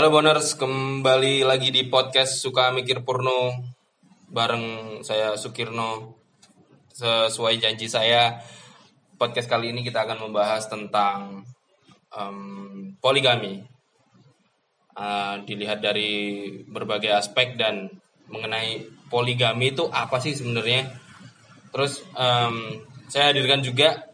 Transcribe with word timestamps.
Halo 0.00 0.16
Boners, 0.16 0.56
kembali 0.56 1.44
lagi 1.44 1.68
di 1.68 1.84
podcast 1.84 2.40
Suka 2.40 2.72
Mikir 2.72 3.04
Purno 3.04 3.52
bareng 4.32 4.96
saya 5.04 5.36
Sukirno. 5.36 6.16
Sesuai 6.88 7.60
janji 7.60 7.84
saya, 7.84 8.40
podcast 9.20 9.44
kali 9.44 9.76
ini 9.76 9.84
kita 9.84 10.08
akan 10.08 10.24
membahas 10.24 10.72
tentang 10.72 11.44
em, 12.16 12.96
poligami. 12.96 13.60
Uh, 14.96 15.44
dilihat 15.44 15.84
dari 15.84 16.48
berbagai 16.64 17.12
aspek 17.12 17.60
dan 17.60 17.92
mengenai 18.32 18.80
poligami 19.12 19.76
itu 19.76 19.84
apa 19.92 20.16
sih 20.16 20.32
sebenarnya. 20.32 20.96
Terus 21.76 22.00
em, 22.16 22.88
saya 23.04 23.36
hadirkan 23.36 23.60
juga 23.60 24.08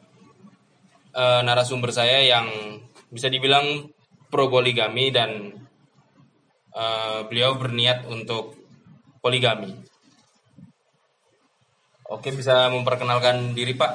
eh, 1.15 1.41
narasumber 1.47 1.95
saya 1.95 2.27
yang 2.27 2.51
bisa 3.07 3.31
dibilang 3.31 3.87
pro 4.27 4.51
poligami 4.51 5.15
dan 5.15 5.63
eh, 6.77 7.21
beliau 7.27 7.57
berniat 7.57 8.05
untuk 8.07 8.55
poligami. 9.25 9.73
Oke, 12.07 12.31
bisa 12.31 12.71
memperkenalkan 12.71 13.51
diri 13.51 13.75
Pak? 13.75 13.93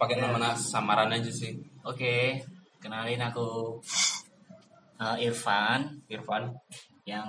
Pakai 0.00 0.18
nama 0.18 0.50
samaran 0.58 1.14
aja 1.14 1.30
sih, 1.30 1.54
Oke, 1.86 2.42
kenalin 2.82 3.22
aku 3.22 3.78
uh, 4.98 5.16
Irfan 5.22 6.02
Irfan. 6.10 6.50
yang 7.06 7.26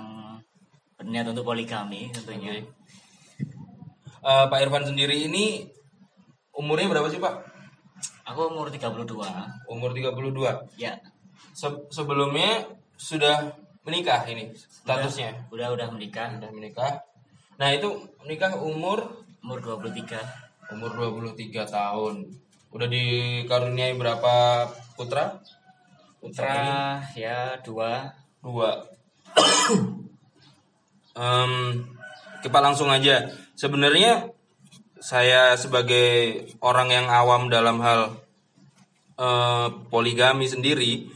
berniat 0.98 1.26
untuk 1.30 1.46
poligami 1.46 2.10
tentunya. 2.10 2.62
Eh, 4.22 4.44
Pak 4.50 4.58
Irfan 4.62 4.86
sendiri 4.86 5.26
ini 5.26 5.66
umurnya 6.54 6.90
berapa 6.90 7.10
sih 7.10 7.18
Pak? 7.18 7.34
Aku 8.30 8.50
umur 8.50 8.70
32. 8.70 9.70
Umur 9.70 9.90
32. 9.90 10.66
Ya, 10.78 10.98
Se- 11.54 11.86
sebelumnya 11.94 12.66
sudah 12.94 13.54
menikah 13.84 14.24
ini 14.24 14.50
statusnya. 14.56 15.48
udah 15.52 15.76
udah 15.76 15.88
menikah 15.92 16.32
Sudah 16.34 16.50
menikah. 16.50 17.04
Nah, 17.60 17.70
itu 17.70 17.88
menikah 18.24 18.56
umur 18.58 19.24
umur 19.44 19.60
23. 19.60 20.72
umur 20.72 20.90
23 20.96 21.68
tahun. 21.68 22.32
Udah 22.72 22.88
dikaruniai 22.88 23.94
berapa 23.94 24.66
putra? 24.96 25.38
Putra 26.18 27.04
ya 27.12 27.60
dua. 27.60 28.16
Dua. 28.40 28.82
Em, 31.14 31.52
kita 32.42 32.58
langsung 32.58 32.90
aja. 32.90 33.30
Sebenarnya 33.54 34.34
saya 34.98 35.54
sebagai 35.54 36.42
orang 36.58 36.90
yang 36.90 37.06
awam 37.06 37.46
dalam 37.46 37.78
hal 37.78 38.18
eh, 39.20 39.68
poligami 39.92 40.50
sendiri, 40.50 41.06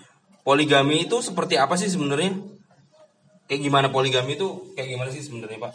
poligami 0.47 1.09
itu 1.09 1.19
seperti 1.19 1.59
apa 1.59 1.75
sih 1.75 1.91
sebenarnya? 1.91 2.58
Kayak 3.49 3.65
gimana 3.65 3.89
poligami 3.89 4.37
itu? 4.37 4.77
Kayak 4.77 4.89
gimana 4.93 5.09
sih 5.09 5.25
sebenarnya, 5.25 5.57
Pak? 5.57 5.73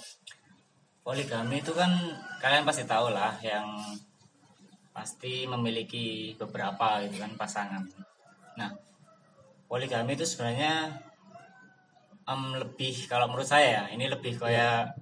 Poligami 1.01 1.57
itu 1.57 1.73
kan 1.73 1.89
kalian 2.37 2.69
pasti 2.69 2.85
tahu 2.85 3.09
lah 3.09 3.33
yang 3.41 3.65
pasti 4.93 5.49
memiliki 5.49 6.37
beberapa 6.37 7.01
gitu 7.01 7.17
kan 7.17 7.33
pasangan. 7.33 7.81
Nah, 8.61 8.69
poligami 9.65 10.13
itu 10.13 10.21
sebenarnya 10.21 11.01
em, 12.29 12.41
lebih 12.61 13.09
kalau 13.09 13.25
menurut 13.25 13.49
saya 13.49 13.81
ya, 13.81 13.83
ini 13.89 14.05
lebih 14.05 14.37
kayak 14.37 14.93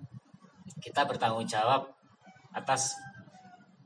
kita 0.79 1.03
bertanggung 1.03 1.43
jawab 1.43 1.91
atas 2.55 2.95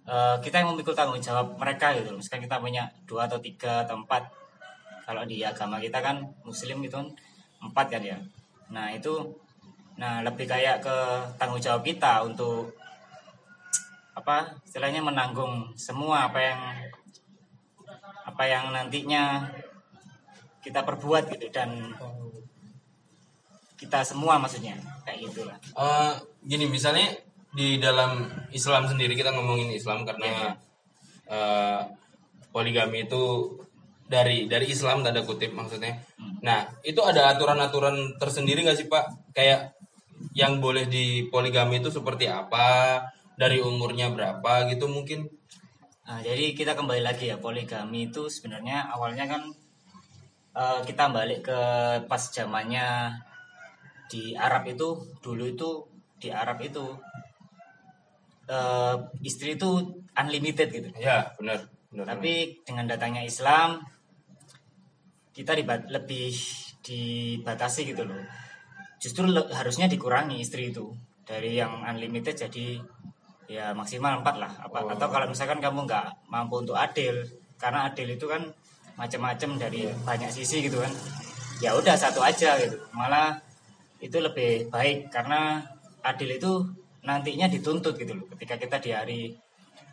eh, 0.05 0.37
kita 0.45 0.61
yang 0.61 0.77
memikul 0.77 0.93
tanggung 0.93 1.17
jawab 1.17 1.57
mereka 1.57 1.89
gitu. 1.97 2.13
Misalkan 2.13 2.45
kita 2.45 2.61
punya 2.61 2.93
dua 3.09 3.25
atau 3.25 3.41
tiga 3.41 3.81
atau 3.81 3.97
empat 3.97 4.29
kalau 5.09 5.25
di 5.25 5.41
agama 5.41 5.81
kita 5.81 6.05
kan 6.05 6.21
muslim 6.45 6.85
itu 6.85 6.93
kan 6.93 7.09
empat 7.65 7.89
kan 7.89 8.01
ya 8.05 8.17
nah 8.69 8.89
itu 8.91 9.13
nah 9.95 10.19
lebih 10.25 10.49
kayak 10.49 10.83
ke 10.83 10.97
tanggung 11.39 11.61
jawab 11.63 11.85
kita 11.85 12.25
untuk 12.25 12.75
apa 14.15 14.59
istilahnya 14.63 15.03
menanggung 15.03 15.71
semua 15.75 16.27
apa 16.31 16.39
yang 16.39 16.61
apa 18.25 18.43
yang 18.47 18.65
nantinya 18.75 19.47
kita 20.59 20.81
perbuat 20.81 21.29
gitu 21.31 21.47
dan 21.53 21.93
kita 23.75 24.01
semua 24.01 24.41
maksudnya 24.41 24.75
kayak 25.05 25.29
gitulah 25.29 25.57
Eh, 25.75 26.13
gini 26.47 26.65
misalnya 26.65 27.11
di 27.55 27.79
dalam 27.79 28.27
Islam 28.51 28.87
sendiri 28.89 29.15
kita 29.15 29.31
ngomongin 29.31 29.71
Islam 29.71 30.03
karena 30.03 30.57
eh, 31.29 31.79
poligami 32.55 33.07
itu 33.07 33.55
dari 34.07 34.47
dari 34.47 34.71
Islam 34.71 35.03
tanda 35.03 35.21
kutip 35.27 35.51
maksudnya. 35.51 35.99
Nah 36.45 36.69
itu 36.85 37.01
ada 37.01 37.33
aturan-aturan 37.33 38.21
tersendiri 38.21 38.61
nggak 38.61 38.77
sih 38.77 38.87
Pak? 38.87 39.33
Kayak 39.33 39.73
yang 40.37 40.61
boleh 40.61 40.85
di 40.85 41.25
poligami 41.33 41.81
itu 41.81 41.89
seperti 41.89 42.29
apa? 42.29 43.01
Dari 43.35 43.59
umurnya 43.59 44.13
berapa 44.13 44.69
gitu 44.69 44.87
mungkin? 44.87 45.27
Nah, 46.05 46.21
jadi 46.21 46.53
kita 46.53 46.77
kembali 46.77 47.01
lagi 47.01 47.33
ya 47.33 47.41
poligami 47.41 48.13
itu 48.13 48.29
sebenarnya 48.29 48.93
awalnya 48.93 49.25
kan 49.25 49.41
eh, 50.53 50.79
kita 50.85 51.09
balik 51.09 51.49
ke 51.49 51.61
pas 52.05 52.21
zamannya 52.29 53.09
di 54.05 54.37
Arab 54.37 54.69
itu 54.69 55.01
dulu 55.25 55.49
itu 55.49 55.69
di 56.21 56.29
Arab 56.29 56.61
itu 56.61 56.93
eh, 58.45 58.95
istri 59.25 59.57
itu 59.57 59.81
unlimited 60.13 60.69
gitu. 60.69 60.87
Ya 61.01 61.33
benar. 61.41 61.73
benar 61.89 62.05
Tapi 62.05 62.61
dengan 62.61 62.85
datangnya 62.85 63.25
Islam 63.25 63.81
kita 65.35 65.51
dibat 65.51 65.91
lebih 65.91 66.31
dibatasi 66.79 67.91
gitu 67.91 68.07
loh. 68.07 68.17
Justru 69.03 69.27
le- 69.27 69.51
harusnya 69.51 69.91
dikurangi 69.91 70.39
istri 70.39 70.71
itu 70.71 70.95
dari 71.27 71.59
yang 71.59 71.83
unlimited 71.83 72.39
jadi 72.39 72.79
ya 73.51 73.75
maksimal 73.75 74.23
empat 74.23 74.35
lah. 74.39 74.51
Apa, 74.63 74.87
Oh. 74.87 74.93
Atau 74.95 75.11
kalau 75.11 75.27
misalkan 75.27 75.59
kamu 75.59 75.85
nggak 75.85 76.31
mampu 76.31 76.63
untuk 76.63 76.79
adil, 76.79 77.19
karena 77.59 77.91
adil 77.91 78.15
itu 78.15 78.25
kan 78.25 78.41
macam-macam 78.95 79.59
dari 79.59 79.91
banyak 80.07 80.31
sisi 80.31 80.63
gitu 80.63 80.79
kan. 80.79 80.89
Ya 81.59 81.75
udah 81.75 81.99
satu 81.99 82.23
aja 82.23 82.55
gitu. 82.63 82.79
Malah 82.95 83.35
itu 83.99 84.17
lebih 84.23 84.71
baik 84.71 85.11
karena 85.11 85.59
adil 85.99 86.39
itu 86.39 86.51
nantinya 87.03 87.51
dituntut 87.51 87.99
gitu 87.99 88.15
loh. 88.15 88.25
Ketika 88.33 88.55
kita 88.55 88.77
di 88.79 88.91
hari 88.95 89.21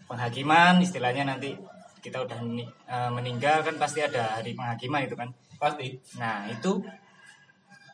penghakiman 0.06 0.78
istilahnya 0.80 1.24
nanti 1.26 1.56
kita 2.02 2.18
udah 2.26 2.38
meni- 2.42 2.68
eh, 2.90 3.10
meninggal 3.14 3.62
kan 3.62 3.74
pasti 3.78 4.02
ada 4.02 4.36
hari 4.42 4.52
penghakiman 4.58 5.06
itu 5.06 5.14
kan. 5.14 5.30
pasti. 5.62 5.94
Nah 6.18 6.50
itu 6.50 6.82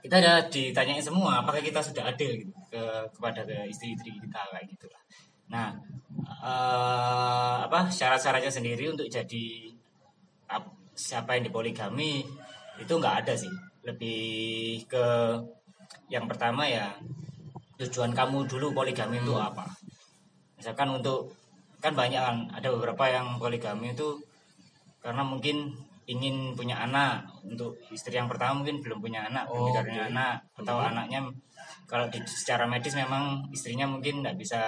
kita 0.01 0.15
ada 0.25 0.35
ditanyain 0.49 1.05
semua 1.05 1.45
apakah 1.45 1.61
kita 1.61 1.85
sudah 1.85 2.09
adil 2.09 2.33
gitu, 2.41 2.53
ke 2.73 2.83
kepada 3.13 3.45
ke 3.45 3.69
istri-istri 3.69 4.17
kita 4.17 4.41
kayak 4.49 4.65
gitu 4.73 4.87
lah. 4.89 5.03
Nah 5.53 5.69
eh, 6.49 7.57
apa 7.69 7.93
syarat-syaratnya 7.93 8.49
sendiri 8.49 8.89
untuk 8.89 9.05
jadi 9.13 9.47
ap- 10.49 10.73
siapa 10.97 11.37
yang 11.37 11.53
dipoligami 11.53 12.25
itu 12.81 12.93
nggak 12.97 13.17
ada 13.27 13.35
sih. 13.37 13.53
Lebih 13.85 14.89
ke 14.89 15.07
yang 16.09 16.25
pertama 16.25 16.65
ya 16.65 16.97
tujuan 17.77 18.17
kamu 18.17 18.49
dulu 18.49 18.73
poligami 18.73 19.21
itu 19.21 19.37
apa? 19.37 19.69
Misalkan 20.57 20.89
untuk 20.97 21.37
kan 21.79 21.93
banyak 21.95 22.19
kan 22.19 22.37
ada 22.51 22.69
beberapa 22.75 23.07
yang 23.07 23.39
poligami 23.39 23.95
itu 23.95 24.19
karena 24.99 25.23
mungkin 25.23 25.71
ingin 26.09 26.57
punya 26.57 26.81
anak. 26.83 27.29
Untuk 27.45 27.77
istri 27.93 28.17
yang 28.17 28.27
pertama 28.27 28.65
mungkin 28.65 28.81
belum 28.81 28.99
punya 28.99 29.29
anak 29.29 29.47
belum 29.47 29.63
Oh, 29.63 29.67
dikaruniai 29.71 30.09
oke. 30.09 30.11
anak. 30.17 30.35
Atau 30.57 30.77
anaknya 30.81 31.21
kalau 31.85 32.09
di, 32.09 32.19
secara 32.25 32.65
medis 32.65 32.97
memang 32.97 33.45
istrinya 33.53 33.85
mungkin 33.85 34.25
tidak 34.25 34.37
bisa 34.41 34.61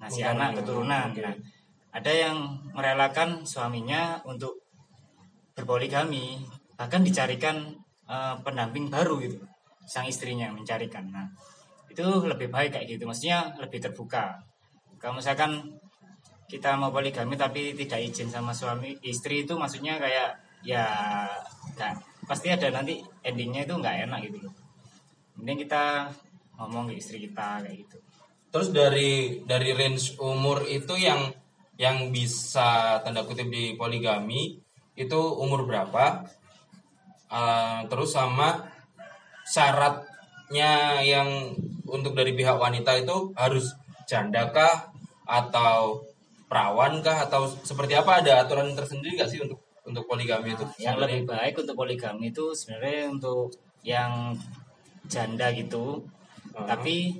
ngasih 0.00 0.24
Mengkaruniai, 0.24 0.40
anak 0.40 0.50
keturunan. 0.58 1.06
Oke. 1.12 1.22
Nah, 1.22 1.36
ada 1.88 2.12
yang 2.12 2.36
merelakan 2.72 3.44
suaminya 3.44 4.20
untuk 4.24 4.64
berpoligami 5.56 6.40
bahkan 6.78 7.02
dicarikan 7.02 7.74
eh, 8.08 8.34
pendamping 8.42 8.88
baru 8.88 9.18
gitu 9.20 9.42
sang 9.88 10.04
istrinya 10.04 10.52
mencarikan. 10.52 11.08
Nah 11.08 11.26
itu 11.88 12.04
lebih 12.28 12.52
baik 12.52 12.76
kayak 12.76 12.86
gitu. 12.86 13.08
Maksudnya 13.08 13.56
lebih 13.58 13.80
terbuka. 13.80 14.36
Kalau 15.00 15.16
misalkan 15.16 15.80
kita 16.48 16.80
mau 16.80 16.88
poligami 16.88 17.36
tapi 17.36 17.76
tidak 17.76 18.00
izin 18.08 18.32
sama 18.32 18.56
suami 18.56 18.96
istri 19.04 19.44
itu 19.44 19.52
maksudnya 19.60 20.00
kayak 20.00 20.40
ya 20.64 20.88
nggak 21.76 21.92
pasti 22.24 22.48
ada 22.48 22.72
nanti 22.72 23.04
endingnya 23.20 23.68
itu 23.68 23.76
nggak 23.76 24.08
enak 24.08 24.20
gitu 24.32 24.48
loh. 24.48 24.54
Mending 25.36 25.68
kita 25.68 26.08
ngomong 26.56 26.88
ke 26.90 26.94
istri 26.96 27.20
kita 27.28 27.60
kayak 27.60 27.84
gitu. 27.84 27.96
Terus 28.48 28.68
dari 28.72 29.44
dari 29.44 29.76
range 29.76 30.16
umur 30.24 30.64
itu 30.64 30.96
yang 30.96 31.28
yang 31.76 32.08
bisa 32.10 32.98
tanda 33.04 33.22
kutip 33.28 33.52
di 33.52 33.76
poligami 33.76 34.56
itu 34.96 35.20
umur 35.20 35.68
berapa? 35.68 36.26
Uh, 37.28 37.84
terus 37.92 38.16
sama 38.16 38.72
syaratnya 39.44 41.04
yang 41.04 41.52
untuk 41.84 42.16
dari 42.16 42.32
pihak 42.32 42.56
wanita 42.56 42.96
itu 42.96 43.36
harus 43.36 43.76
janda 44.08 44.48
kah? 44.48 44.90
Atau 45.28 46.07
perawan 46.48 47.04
kah? 47.04 47.28
Atau 47.28 47.46
seperti 47.62 47.94
apa? 47.94 48.24
Ada 48.24 48.44
aturan 48.44 48.72
tersendiri 48.74 49.20
nggak 49.20 49.30
sih 49.30 49.40
untuk 49.44 49.60
untuk 49.88 50.04
poligami 50.04 50.52
itu? 50.52 50.64
yang 50.84 51.00
lebih 51.00 51.24
baik 51.24 51.56
untuk 51.64 51.72
poligami 51.72 52.28
itu 52.28 52.52
sebenarnya 52.52 53.08
untuk 53.08 53.52
yang 53.80 54.36
janda 55.08 55.48
gitu. 55.54 56.04
Hmm. 56.58 56.66
tapi 56.66 57.14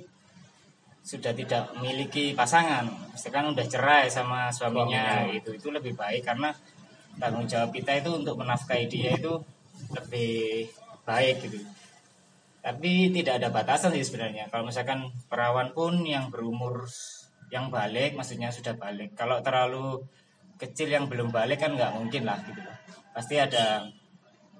sudah 1.09 1.31
tidak 1.33 1.73
memiliki 1.79 2.35
pasangan. 2.35 2.85
Misalkan 3.15 3.55
udah 3.55 3.65
cerai 3.65 4.05
sama 4.11 4.51
suaminya 4.51 5.25
Suaminya. 5.25 5.33
itu 5.33 5.49
itu 5.55 5.67
lebih 5.71 5.95
baik 5.95 6.21
karena 6.21 6.53
tanggung 7.17 7.49
jawab 7.49 7.73
kita 7.73 7.97
itu 7.97 8.13
untuk 8.13 8.37
menafkahi 8.37 8.85
dia 8.85 9.15
itu 9.15 9.39
lebih 9.95 10.69
baik 11.07 11.49
gitu. 11.49 11.59
Tapi 12.59 13.09
tidak 13.15 13.41
ada 13.41 13.49
batasan 13.49 13.95
sih 13.95 14.05
sebenarnya. 14.05 14.51
Kalau 14.51 14.67
misalkan 14.67 15.09
perawan 15.31 15.71
pun 15.73 16.03
yang 16.03 16.29
berumur 16.29 16.85
yang 17.49 17.73
balik 17.73 18.13
maksudnya 18.13 18.53
sudah 18.53 18.77
balik. 18.77 19.13
Kalau 19.17 19.41
terlalu 19.41 20.01
kecil 20.59 20.91
yang 20.91 21.05
belum 21.09 21.33
balik 21.33 21.61
kan 21.63 21.73
nggak 21.73 21.95
mungkin 21.95 22.27
lah 22.27 22.35
gitu 22.43 22.59
pasti 23.15 23.39
ada 23.39 23.87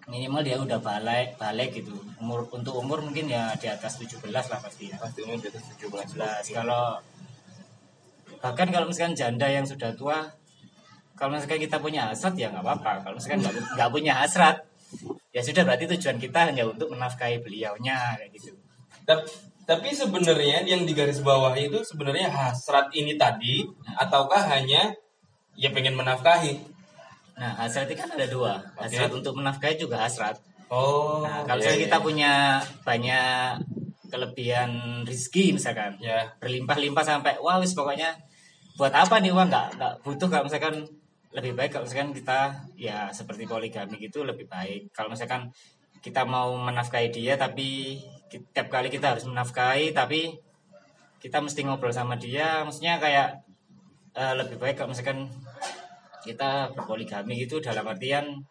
minimal 0.10 0.42
dia 0.42 0.58
udah 0.58 0.80
balik 0.82 1.38
balik 1.38 1.76
gitu. 1.76 1.94
Umur 2.18 2.50
untuk 2.50 2.76
umur 2.76 3.00
mungkin 3.06 3.30
ya 3.30 3.54
di 3.56 3.70
atas 3.70 4.02
17 4.02 4.26
lah 4.26 4.60
pasti 4.60 4.90
ya. 4.90 4.98
Pasti 4.98 5.22
umur 5.24 5.38
di 5.38 5.48
atas 5.54 5.64
17 5.78 6.18
17 6.18 6.58
kalau 6.58 6.98
bahkan 8.40 8.68
kalau 8.72 8.88
misalkan 8.88 9.14
janda 9.14 9.48
yang 9.52 9.68
sudah 9.68 9.92
tua 9.94 10.24
kalau 11.20 11.36
misalkan 11.36 11.60
kita 11.60 11.78
punya 11.84 12.10
hasrat 12.10 12.34
ya 12.40 12.50
nggak 12.50 12.64
apa-apa. 12.66 13.06
Kalau 13.06 13.16
misalkan 13.20 13.44
nggak 13.46 13.90
punya 13.92 14.18
hasrat 14.18 14.66
ya 15.30 15.42
sudah 15.46 15.62
berarti 15.62 15.86
tujuan 15.86 16.18
kita 16.18 16.50
hanya 16.50 16.66
untuk 16.66 16.90
menafkahi 16.90 17.46
beliaunya 17.46 18.18
kayak 18.18 18.34
gitu 18.34 18.58
Tapi 19.70 19.94
sebenarnya 19.94 20.66
yang 20.66 20.82
di 20.82 20.98
garis 20.98 21.22
bawah 21.22 21.54
itu 21.54 21.86
sebenarnya 21.86 22.26
hasrat 22.26 22.90
ini 22.90 23.14
tadi 23.22 23.62
ataukah 24.02 24.50
hanya 24.50 24.90
ya 25.54 25.70
pengen 25.70 25.94
menafkahi? 25.94 26.82
nah 27.40 27.56
hasrat 27.56 27.88
itu 27.88 27.96
kan 27.96 28.10
ada 28.12 28.26
dua. 28.26 28.60
Hasrat 28.76 29.14
untuk 29.14 29.38
menafkahi 29.38 29.78
juga 29.78 30.02
hasrat. 30.02 30.42
Oh, 30.74 31.22
nah 31.24 31.46
kalau 31.46 31.62
iya, 31.62 31.72
misalkan 31.72 31.80
iya. 31.80 31.86
kita 31.86 31.98
punya 32.02 32.34
banyak 32.84 33.52
kelebihan 34.10 34.72
rezeki 35.06 35.56
misalkan 35.56 35.96
ya. 36.02 36.26
berlimpah-limpah 36.42 37.06
sampai 37.06 37.38
wah 37.38 37.62
wis 37.62 37.78
pokoknya 37.78 38.18
buat 38.76 38.92
apa 38.92 39.22
nih? 39.22 39.32
Uang 39.32 39.54
nggak 39.54 39.78
nggak 39.78 39.94
butuh 40.02 40.28
kalau 40.28 40.50
misalkan 40.50 40.84
lebih 41.30 41.54
baik 41.54 41.78
kalau 41.78 41.86
misalkan 41.86 42.12
kita 42.12 42.58
ya 42.74 43.14
seperti 43.14 43.46
poligami 43.46 44.02
gitu 44.02 44.26
lebih 44.26 44.50
baik. 44.50 44.90
Kalau 44.92 45.14
misalkan 45.14 45.54
kita 46.02 46.26
mau 46.26 46.58
menafkahi 46.58 47.14
dia 47.14 47.38
tapi 47.38 48.02
tiap 48.30 48.68
kali 48.70 48.88
kita 48.94 49.18
harus 49.18 49.26
menafkahi 49.26 49.92
tapi 49.92 50.38
kita 51.20 51.44
mesti 51.44 51.66
ngobrol 51.66 51.92
sama 51.92 52.16
dia. 52.16 52.64
Maksudnya 52.64 53.02
kayak 53.02 53.28
eh, 54.16 54.34
lebih 54.40 54.62
baik 54.62 54.80
kalau 54.80 54.94
misalkan 54.94 55.28
kita 56.24 56.72
berpoligami 56.76 57.34
gitu 57.44 57.60
dalam 57.60 57.86
artian 57.90 58.46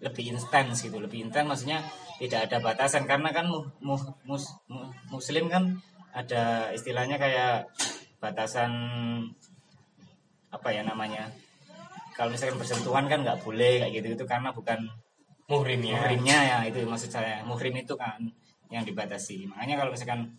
lebih 0.00 0.32
intens 0.32 0.86
gitu. 0.86 0.96
Lebih 1.02 1.28
intens 1.28 1.46
maksudnya 1.48 1.82
tidak 2.22 2.48
ada 2.50 2.56
batasan. 2.62 3.04
Karena 3.10 3.34
kan 3.34 3.50
mu- 3.50 3.68
mu- 3.82 4.16
mus- 4.24 4.56
mu- 4.70 4.92
muslim 5.10 5.50
kan 5.50 5.76
ada 6.14 6.70
istilahnya 6.70 7.18
kayak 7.18 7.68
batasan 8.22 8.70
apa 10.54 10.68
ya 10.70 10.86
namanya 10.86 11.26
kalau 12.14 12.30
misalkan 12.30 12.62
bersentuhan 12.62 13.10
kan 13.10 13.26
nggak 13.26 13.42
boleh 13.42 13.82
kayak 13.82 13.92
gitu 13.98 14.06
gitu 14.14 14.24
karena 14.24 14.54
bukan 14.54 14.86
muhrimnya. 15.50 15.98
muhrimnya 15.98 16.38
ya 16.46 16.58
itu 16.70 16.86
maksud 16.86 17.10
saya. 17.10 17.42
Muhrim 17.42 17.74
itu 17.74 17.98
kan 17.98 18.22
yang 18.72 18.84
dibatasi 18.86 19.48
makanya 19.48 19.84
kalau 19.84 19.90
misalkan 19.92 20.32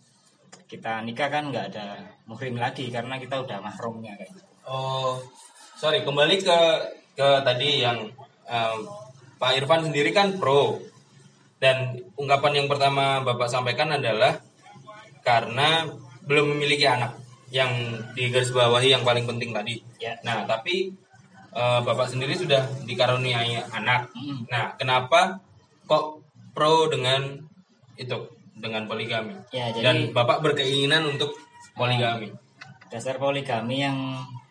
kita 0.66 1.02
nikah 1.06 1.30
kan 1.30 1.50
nggak 1.50 1.74
ada 1.74 2.02
muhrim 2.26 2.58
lagi 2.58 2.90
karena 2.90 3.18
kita 3.22 3.38
udah 3.38 3.62
mahrumnya 3.62 4.18
kayak 4.18 4.30
gitu. 4.34 4.42
Oh, 4.66 5.22
sorry 5.78 6.02
kembali 6.02 6.42
ke 6.42 6.58
ke 7.14 7.28
tadi 7.46 7.86
yang 7.86 8.10
em, 8.50 8.78
Pak 9.38 9.52
Irfan 9.62 9.86
sendiri 9.86 10.10
kan 10.10 10.34
pro 10.42 10.82
dan 11.62 11.96
ungkapan 12.18 12.62
yang 12.62 12.68
pertama 12.68 13.22
Bapak 13.22 13.48
sampaikan 13.48 13.94
adalah 13.94 14.42
karena 15.22 15.86
belum 16.26 16.54
memiliki 16.54 16.86
anak 16.86 17.14
yang 17.54 17.70
di 18.12 18.28
garis 18.28 18.50
bawahi 18.50 18.90
yang 18.90 19.06
paling 19.06 19.24
penting 19.24 19.54
tadi. 19.54 19.78
ya 20.02 20.18
Nah, 20.26 20.42
tapi 20.44 20.90
eh, 21.54 21.80
Bapak 21.82 22.10
sendiri 22.10 22.34
sudah 22.34 22.66
dikaruniai 22.84 23.70
anak. 23.70 24.10
Mm. 24.12 24.50
Nah, 24.50 24.74
kenapa 24.74 25.38
kok 25.86 26.20
pro 26.52 26.90
dengan 26.90 27.38
itu 27.96 28.16
dengan 28.56 28.84
poligami? 28.84 29.36
ya 29.52 29.68
jadi 29.72 29.84
Dan 29.84 29.96
Bapak 30.16 30.40
berkeinginan 30.40 31.04
untuk 31.04 31.36
poligami. 31.74 32.32
dasar 32.86 33.18
poligami 33.18 33.82
yang 33.82 33.96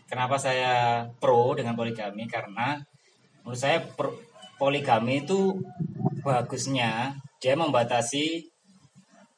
kenapa 0.06 0.36
saya 0.36 1.06
pro 1.18 1.56
dengan 1.56 1.74
poligami 1.74 2.28
karena 2.28 2.78
menurut 3.42 3.58
saya 3.58 3.80
pro- 3.82 4.20
poligami 4.60 5.24
itu 5.24 5.58
bagusnya 6.22 7.16
dia 7.40 7.56
membatasi 7.56 8.46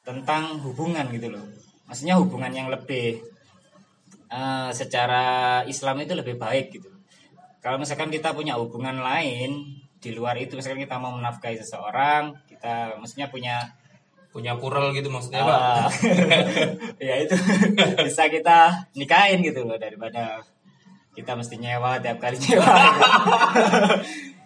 tentang 0.02 0.58
hubungan 0.60 1.06
gitu 1.12 1.30
loh 1.30 1.44
maksudnya 1.86 2.18
hubungan 2.18 2.50
yang 2.50 2.68
lebih 2.68 3.22
eh, 4.28 4.70
secara 4.74 5.24
Islam 5.64 6.04
itu 6.04 6.12
lebih 6.12 6.36
baik 6.36 6.74
gitu 6.74 6.90
kalau 7.60 7.80
misalkan 7.80 8.08
kita 8.08 8.32
punya 8.32 8.56
hubungan 8.56 8.98
lain 8.98 9.78
di 9.98 10.10
luar 10.14 10.38
itu 10.38 10.54
misalkan 10.54 10.84
kita 10.84 10.96
mau 10.98 11.14
menafkahi 11.14 11.58
seseorang 11.58 12.34
kita 12.46 12.98
maksudnya 12.98 13.28
punya 13.28 13.56
Punya 14.38 14.54
kural 14.54 14.94
gitu 14.94 15.10
maksudnya, 15.10 15.42
Pak? 15.42 15.58
Ah, 15.58 15.90
ya 17.10 17.14
itu 17.26 17.34
bisa 18.06 18.30
kita 18.30 18.86
nikahin 18.94 19.42
gitu 19.42 19.66
loh 19.66 19.74
daripada 19.74 20.38
kita 21.18 21.34
mesti 21.34 21.58
nyewa 21.58 21.98
tiap 21.98 22.22
kali 22.22 22.38
nyewa. 22.38 22.62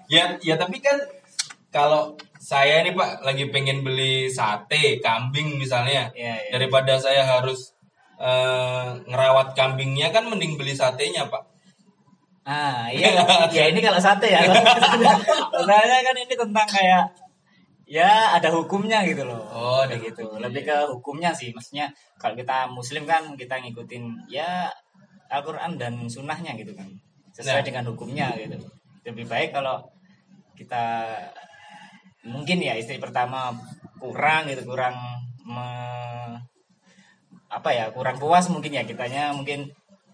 Ya, 0.08 0.32
ya 0.40 0.56
tapi 0.56 0.80
kan 0.80 0.96
kalau 1.68 2.16
saya 2.40 2.80
nih 2.80 2.96
Pak 2.96 3.20
lagi 3.20 3.52
pengen 3.52 3.84
beli 3.84 4.32
sate 4.32 4.96
kambing 5.04 5.60
misalnya, 5.60 6.08
Iya, 6.16 6.34
iya. 6.40 6.50
daripada 6.56 6.96
saya 6.96 7.28
harus 7.28 7.76
eh, 8.16 8.88
ngerawat 9.08 9.52
kambingnya 9.52 10.08
kan 10.08 10.24
mending 10.24 10.56
beli 10.56 10.72
satenya 10.72 11.28
Pak. 11.28 11.44
Ah 12.42 12.88
iya, 12.88 13.22
ya 13.52 13.64
ini 13.68 13.84
kalau 13.84 14.00
sate 14.00 14.32
ya. 14.32 14.40
Sebenarnya 15.52 15.98
kan 16.00 16.16
ini 16.16 16.34
tentang 16.34 16.66
kayak 16.66 17.04
ya 17.92 18.32
ada 18.32 18.48
hukumnya 18.56 19.04
gitu 19.04 19.22
loh. 19.28 19.44
Oh, 19.52 19.84
ada 19.84 20.00
gitu. 20.00 20.24
hukumnya. 20.24 20.48
Lebih 20.48 20.62
ke 20.64 20.76
hukumnya 20.88 21.30
sih. 21.36 21.52
Maksudnya 21.52 21.92
kalau 22.16 22.32
kita 22.32 22.64
muslim 22.72 23.04
kan 23.04 23.22
kita 23.36 23.60
ngikutin 23.60 24.04
ya 24.32 24.72
Al-Qur'an 25.28 25.76
dan 25.76 26.00
sunnahnya 26.08 26.56
gitu 26.56 26.72
kan. 26.72 26.88
Sesuai 27.36 27.60
Nah. 27.60 27.66
dengan 27.68 27.84
hukumnya 27.92 28.32
gitu. 28.40 28.56
Lebih 29.04 29.28
baik 29.28 29.52
kalau 29.52 29.76
kita 30.56 30.84
mungkin 32.24 32.58
ya 32.64 32.72
istri 32.80 32.96
pertama 32.96 33.52
kurang 34.00 34.48
gitu, 34.48 34.62
kurang 34.64 34.94
me- 35.44 36.38
apa 37.52 37.68
ya, 37.76 37.92
kurang 37.92 38.16
puas 38.16 38.48
mungkin 38.48 38.72
ya 38.72 38.82
kitanya 38.88 39.36
mungkin 39.36 39.68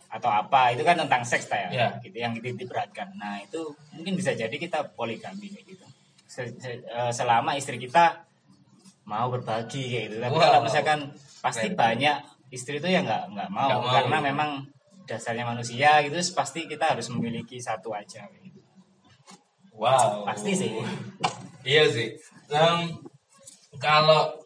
atau 0.09 0.33
apa 0.33 0.73
itu 0.73 0.81
kan 0.89 0.97
tentang 0.97 1.21
seks 1.21 1.45
ya 1.53 1.69
Ya. 1.69 1.89
gitu 2.01 2.17
yang 2.17 2.33
beratkan 2.65 3.13
nah 3.21 3.37
itu 3.45 3.61
mungkin 3.93 4.17
bisa 4.17 4.33
jadi 4.33 4.57
kita 4.57 4.97
poligami 4.97 5.53
kayak 5.53 5.69
gitu 5.69 5.85
Se- 6.39 6.55
se- 6.55 6.87
eh, 6.87 7.11
selama 7.11 7.59
istri 7.59 7.75
kita 7.77 8.23
mau 9.03 9.27
berbagi 9.27 9.91
kayak 9.91 10.05
gitu 10.07 10.17
tapi 10.21 10.37
Wow. 10.37 10.45
kalau 10.47 10.61
misalkan 10.63 10.99
pasti 11.43 11.67
Keren. 11.67 11.81
banyak 11.81 12.17
istri 12.55 12.79
itu 12.79 12.87
ya 12.87 13.03
nggak 13.03 13.35
nggak 13.35 13.49
mau, 13.51 13.83
mau. 13.83 13.91
karena 13.91 14.23
memang 14.23 14.51
dasarnya 15.03 15.43
manusia 15.43 15.99
gitu 16.07 16.15
pasti 16.31 16.65
kita 16.65 16.95
harus 16.95 17.11
memiliki 17.11 17.59
satu 17.59 17.91
aja 17.91 18.23
kayak 18.23 18.43
gitu. 18.47 18.61
Wow. 19.75 20.23
pasti 20.23 20.55
sih 20.55 20.71
Iya 21.65 21.85
sih. 21.91 22.09
Em, 22.49 23.03
kalau 23.77 24.39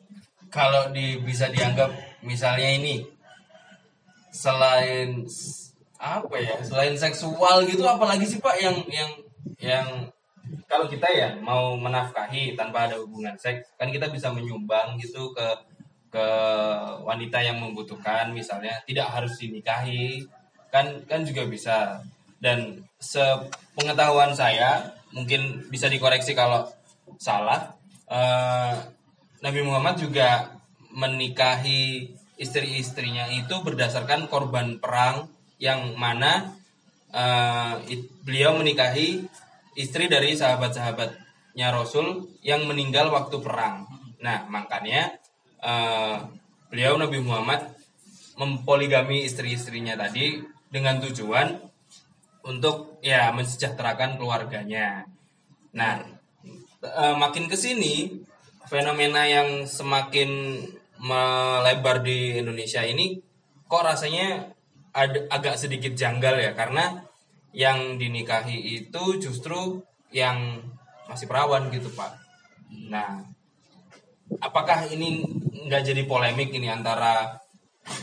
kalau 0.49 0.89
di 0.91 1.21
bisa 1.21 1.47
dianggap 1.49 1.93
misalnya 2.21 2.73
ini 2.73 3.05
selain 4.33 5.23
apa 5.97 6.35
ya 6.35 6.57
selain 6.63 6.97
seksual 6.97 7.63
gitu 7.63 7.85
apalagi 7.85 8.27
sih 8.27 8.41
pak 8.41 8.59
yang 8.59 8.77
yang 8.89 9.11
yang 9.61 9.87
kalau 10.73 10.89
kita 10.89 11.05
ya 11.13 11.37
mau 11.45 11.77
menafkahi 11.77 12.57
tanpa 12.57 12.89
ada 12.89 12.97
hubungan 12.97 13.37
seks 13.37 13.77
kan 13.77 13.93
kita 13.93 14.09
bisa 14.09 14.33
menyumbang 14.33 14.97
gitu 14.97 15.37
ke 15.37 15.47
ke 16.09 16.27
wanita 17.05 17.41
yang 17.45 17.61
membutuhkan 17.61 18.33
misalnya 18.33 18.81
tidak 18.89 19.13
harus 19.13 19.37
dinikahi 19.37 20.25
kan 20.73 21.05
kan 21.05 21.21
juga 21.29 21.45
bisa. 21.45 22.01
Dan 22.43 22.83
sepengetahuan 22.99 24.35
saya 24.35 24.83
mungkin 25.15 25.69
bisa 25.71 25.87
dikoreksi 25.87 26.35
kalau 26.35 26.67
salah 27.21 27.77
eh, 28.11 28.75
Nabi 29.45 29.61
Muhammad 29.63 30.01
juga 30.01 30.59
menikahi 30.91 32.11
istri-istrinya 32.35 33.31
itu 33.31 33.63
berdasarkan 33.63 34.27
korban 34.27 34.83
perang 34.83 35.31
yang 35.63 35.95
mana 35.95 36.51
eh, 37.15 38.03
beliau 38.27 38.59
menikahi 38.59 39.23
istri 39.79 40.09
dari 40.09 40.37
sahabat-sahabatnya 40.37 41.69
Rasul 41.73 42.29
yang 42.45 42.65
meninggal 42.69 43.09
waktu 43.13 43.41
perang. 43.41 43.89
Nah, 44.23 44.47
makanya 44.49 45.17
eh, 45.63 46.17
beliau 46.69 46.97
Nabi 46.97 47.19
Muhammad 47.21 47.73
mempoligami 48.37 49.29
istri-istrinya 49.29 49.99
tadi 49.99 50.41
dengan 50.73 50.99
tujuan 51.05 51.61
untuk 52.43 52.99
ya 53.05 53.31
mensejahterakan 53.31 54.19
keluarganya. 54.19 55.07
Nah, 55.77 56.01
eh, 56.83 57.15
makin 57.17 57.47
ke 57.49 57.57
sini 57.57 58.25
fenomena 58.67 59.29
yang 59.29 59.69
semakin 59.69 60.63
melebar 61.03 62.01
di 62.01 62.39
Indonesia 62.39 62.81
ini 62.87 63.19
kok 63.67 63.83
rasanya 63.83 64.55
ada, 64.95 65.19
agak 65.33 65.59
sedikit 65.59 65.93
janggal 65.97 66.39
ya 66.39 66.53
karena 66.55 67.03
yang 67.53 68.01
dinikahi 68.01 68.83
itu 68.83 69.03
justru 69.21 69.85
yang 70.13 70.61
masih 71.09 71.29
perawan 71.29 71.69
gitu 71.69 71.93
pak. 71.93 72.17
Nah, 72.89 73.21
apakah 74.41 74.89
ini 74.89 75.25
nggak 75.69 75.93
jadi 75.93 76.03
polemik 76.09 76.53
ini 76.57 76.73
antara 76.73 77.37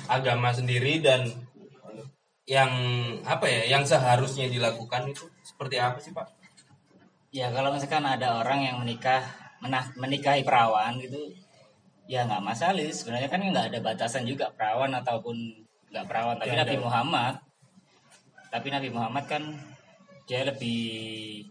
agama 0.05 0.53
sendiri 0.53 1.01
dan 1.01 1.25
yang 2.49 2.69
apa 3.25 3.45
ya 3.45 3.77
yang 3.77 3.85
seharusnya 3.85 4.49
dilakukan 4.49 5.09
itu 5.09 5.25
seperti 5.45 5.77
apa 5.77 5.97
sih 6.01 6.13
pak? 6.13 6.29
Ya 7.29 7.53
kalau 7.53 7.69
misalkan 7.69 8.05
ada 8.05 8.41
orang 8.41 8.65
yang 8.65 8.81
menikah 8.81 9.21
menah, 9.61 9.93
menikahi 9.93 10.41
perawan 10.41 10.97
gitu, 10.97 11.29
ya 12.09 12.25
nggak 12.25 12.41
masalah. 12.41 12.81
Sebenarnya 12.89 13.29
kan 13.29 13.41
nggak 13.41 13.69
ada 13.69 13.79
batasan 13.85 14.25
juga 14.25 14.49
perawan 14.49 14.89
ataupun 14.97 15.37
nggak 15.93 16.05
perawan. 16.09 16.41
Tapi 16.41 16.57
Janda. 16.57 16.65
Nabi 16.65 16.75
Muhammad, 16.81 17.33
tapi 18.49 18.67
Nabi 18.73 18.89
Muhammad 18.89 19.25
kan 19.29 19.43
dia 20.25 20.45
lebih 20.45 21.41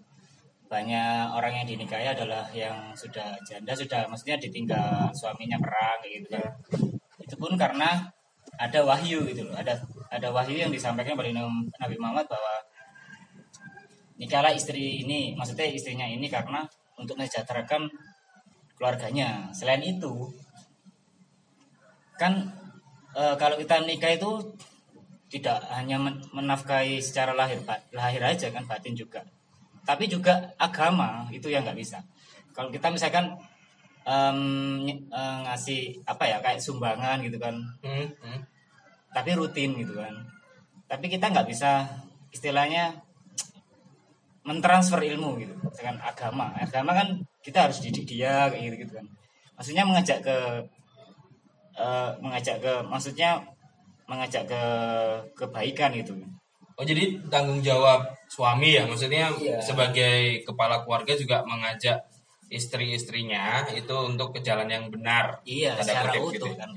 banyak 0.68 1.32
orang 1.32 1.64
yang 1.64 1.66
dinikahi 1.66 2.12
adalah 2.12 2.44
yang 2.52 2.92
sudah 2.92 3.32
janda 3.42 3.72
sudah 3.72 4.04
maksudnya 4.04 4.36
ditinggal 4.36 5.08
suaminya 5.16 5.56
perang 5.56 5.98
gitu 6.04 6.28
kan. 6.28 6.52
Itu 7.24 7.34
pun 7.40 7.56
karena 7.56 8.04
ada 8.60 8.84
wahyu 8.84 9.24
gitu 9.24 9.48
loh. 9.48 9.56
Ada 9.56 9.80
ada 10.12 10.28
wahyu 10.28 10.60
yang 10.60 10.68
disampaikan 10.68 11.16
pada 11.16 11.32
Nabi 11.32 11.96
Muhammad 11.96 12.28
bahwa 12.28 12.54
nikahlah 14.20 14.52
istri 14.52 15.06
ini 15.06 15.32
maksudnya 15.38 15.66
istrinya 15.72 16.04
ini 16.04 16.28
karena 16.28 16.68
untuk 17.00 17.16
mensejahterakan 17.16 17.88
keluarganya. 18.76 19.48
Selain 19.56 19.80
itu 19.80 20.28
kan 22.18 22.50
e, 23.14 23.22
kalau 23.40 23.56
kita 23.56 23.80
nikah 23.86 24.10
itu 24.12 24.30
tidak 25.28 25.60
hanya 25.68 26.00
men- 26.00 26.24
menafkahi 26.32 27.04
secara 27.04 27.36
lahir 27.36 27.60
lahir 27.92 28.22
aja 28.24 28.48
kan 28.48 28.64
batin 28.64 28.96
juga. 28.96 29.20
Tapi 29.84 30.08
juga 30.08 30.52
agama 30.56 31.28
itu 31.32 31.52
yang 31.52 31.64
nggak 31.64 31.78
bisa. 31.78 32.00
Kalau 32.56 32.72
kita 32.72 32.88
misalkan 32.88 33.36
eh, 34.08 34.34
ngasih 35.44 36.00
apa 36.08 36.24
ya 36.24 36.40
kayak 36.40 36.60
sumbangan 36.64 37.20
gitu 37.20 37.36
kan. 37.36 37.54
Hmm, 37.84 38.08
hmm. 38.08 38.40
tapi 39.12 39.36
rutin 39.36 39.76
gitu 39.76 40.00
kan. 40.00 40.12
Tapi 40.88 41.12
kita 41.12 41.28
nggak 41.28 41.48
bisa 41.48 41.84
istilahnya 42.32 43.04
mentransfer 44.48 45.04
ilmu 45.04 45.36
gitu. 45.44 45.52
Misalkan 45.60 46.00
agama. 46.00 46.56
Agama 46.56 46.96
kan 46.96 47.20
kita 47.44 47.68
harus 47.68 47.84
didik 47.84 48.08
dia 48.08 48.48
kayak 48.48 48.64
gitu 48.72 48.76
gitu 48.88 48.92
kan. 48.96 49.06
Maksudnya 49.60 49.84
mengajak 49.84 50.24
ke 50.24 50.36
eh, 51.76 52.10
mengajak 52.24 52.56
ke 52.64 52.72
maksudnya 52.88 53.44
mengajak 54.08 54.48
ke 54.48 54.62
kebaikan 55.36 55.92
gitu 55.94 56.16
Oh 56.78 56.86
jadi 56.86 57.18
tanggung 57.26 57.58
jawab 57.58 58.06
suami 58.30 58.78
ya 58.78 58.86
maksudnya 58.86 59.34
Iya. 59.34 59.58
sebagai 59.58 60.46
kepala 60.46 60.86
keluarga 60.86 61.10
juga 61.18 61.42
mengajak 61.42 62.06
istri-istrinya 62.48 63.66
itu 63.74 63.92
untuk 64.06 64.32
ke 64.32 64.40
jalan 64.40 64.70
yang 64.70 64.86
benar. 64.88 65.42
iya 65.44 65.74
secara 65.82 66.14
kutip 66.16 66.38
gitu 66.38 66.46
utuh 66.48 66.54
ya. 66.54 66.58
kan 66.64 66.70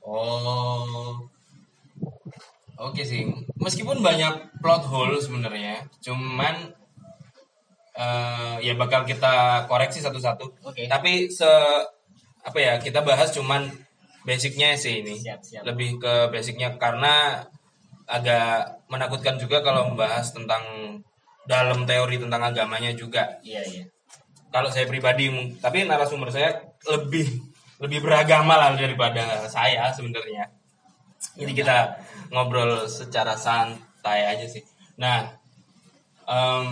Oh. 0.00 1.20
Oke 2.80 3.04
sih. 3.04 3.28
Meskipun 3.60 4.00
banyak 4.00 4.56
plot 4.64 4.88
hole 4.88 5.20
sebenarnya, 5.20 5.84
cuman 6.00 6.72
eh, 7.92 8.56
ya 8.64 8.72
bakal 8.80 9.04
kita 9.04 9.66
koreksi 9.68 10.00
satu-satu. 10.00 10.48
Oke. 10.64 10.88
Tapi 10.88 11.28
se 11.28 11.46
apa 12.40 12.56
ya 12.56 12.80
kita 12.80 13.04
bahas 13.04 13.28
cuman 13.36 13.68
basicnya 14.24 14.76
sih 14.76 15.00
ini. 15.00 15.16
Siap, 15.16 15.40
siap. 15.40 15.62
Lebih 15.64 16.00
ke 16.00 16.14
basicnya 16.32 16.76
karena 16.76 17.44
agak 18.10 18.82
menakutkan 18.90 19.38
juga 19.38 19.62
kalau 19.62 19.94
membahas 19.94 20.34
tentang 20.34 20.62
dalam 21.46 21.86
teori 21.86 22.18
tentang 22.18 22.42
agamanya 22.42 22.92
juga. 22.92 23.38
Iya 23.40 23.62
iya. 23.64 23.84
Kalau 24.50 24.68
saya 24.68 24.90
pribadi 24.90 25.30
tapi 25.62 25.86
narasumber 25.86 26.34
saya 26.34 26.58
lebih 26.90 27.26
lebih 27.80 28.02
beragama 28.02 28.58
lah 28.58 28.74
daripada 28.74 29.46
saya 29.46 29.88
sebenarnya. 29.94 30.50
Ini 31.38 31.52
kita 31.54 31.96
ngobrol 32.34 32.84
secara 32.90 33.38
santai 33.38 34.26
aja 34.26 34.46
sih. 34.50 34.62
Nah 34.98 35.30
em, 36.26 36.68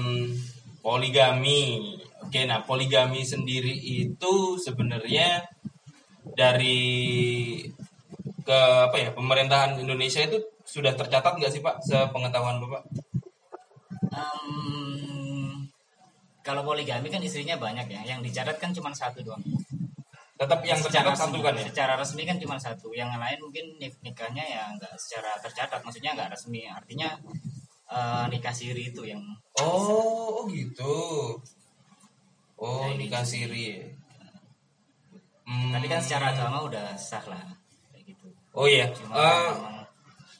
poligami. 0.83 1.95
Oke 2.19 2.45
nah 2.45 2.61
poligami 2.67 3.23
sendiri 3.23 3.73
itu 3.73 4.59
sebenarnya 4.59 5.47
dari 6.35 6.81
ke 8.43 8.59
apa 8.89 8.97
ya 8.97 9.09
pemerintahan 9.13 9.77
Indonesia 9.77 10.25
itu 10.25 10.41
sudah 10.65 10.93
tercatat 10.93 11.37
nggak 11.37 11.53
sih 11.53 11.61
pak 11.61 11.81
sepengetahuan 11.85 12.61
bapak 12.61 12.83
Em, 14.09 15.69
kalau 16.41 16.65
poligami 16.65 17.13
kan 17.13 17.21
istrinya 17.21 17.61
banyak 17.61 17.87
ya 17.87 18.01
yang 18.07 18.21
dicatat 18.25 18.57
kan 18.57 18.73
cuma 18.73 18.91
satu 18.91 19.21
doang 19.21 19.43
tetap 20.39 20.63
yang 20.63 20.79
tercatat 20.79 21.13
Secara 21.13 21.19
satu 21.19 21.35
resmi- 21.35 21.45
kan 21.45 21.55
ya 21.55 21.65
Secara 21.67 21.93
resmi 21.99 22.23
kan 22.23 22.37
cuma 22.39 22.57
satu. 22.57 22.89
Yang 22.95 23.11
lain 23.19 23.39
mungkin 23.43 23.65
nik- 23.83 23.99
nikahnya 24.07 24.45
ya 24.47 24.63
nggak 24.79 24.95
secara 24.95 25.35
tercatat. 25.43 25.83
Maksudnya 25.83 26.15
nggak 26.15 26.31
resmi. 26.31 26.63
Artinya 26.63 27.11
eh, 27.91 28.25
nikah 28.31 28.55
siri 28.55 28.95
itu 28.95 29.03
yang 29.03 29.19
Oh, 29.59 30.39
oh 30.39 30.43
gitu. 30.47 30.95
Oh, 32.55 32.87
Nah, 32.87 32.95
nikah 32.95 33.27
siri. 33.27 33.83
Hmm. 35.49 35.73
tapi 35.73 35.89
kan 35.89 35.97
secara 36.05 36.37
agama 36.37 36.69
udah 36.69 36.93
sah 37.01 37.25
lah 37.25 37.41
kayak 37.89 38.13
gitu. 38.13 38.29
Oh 38.53 38.69
iya. 38.69 38.93
Cuma 38.93 39.17
memang 39.17 39.79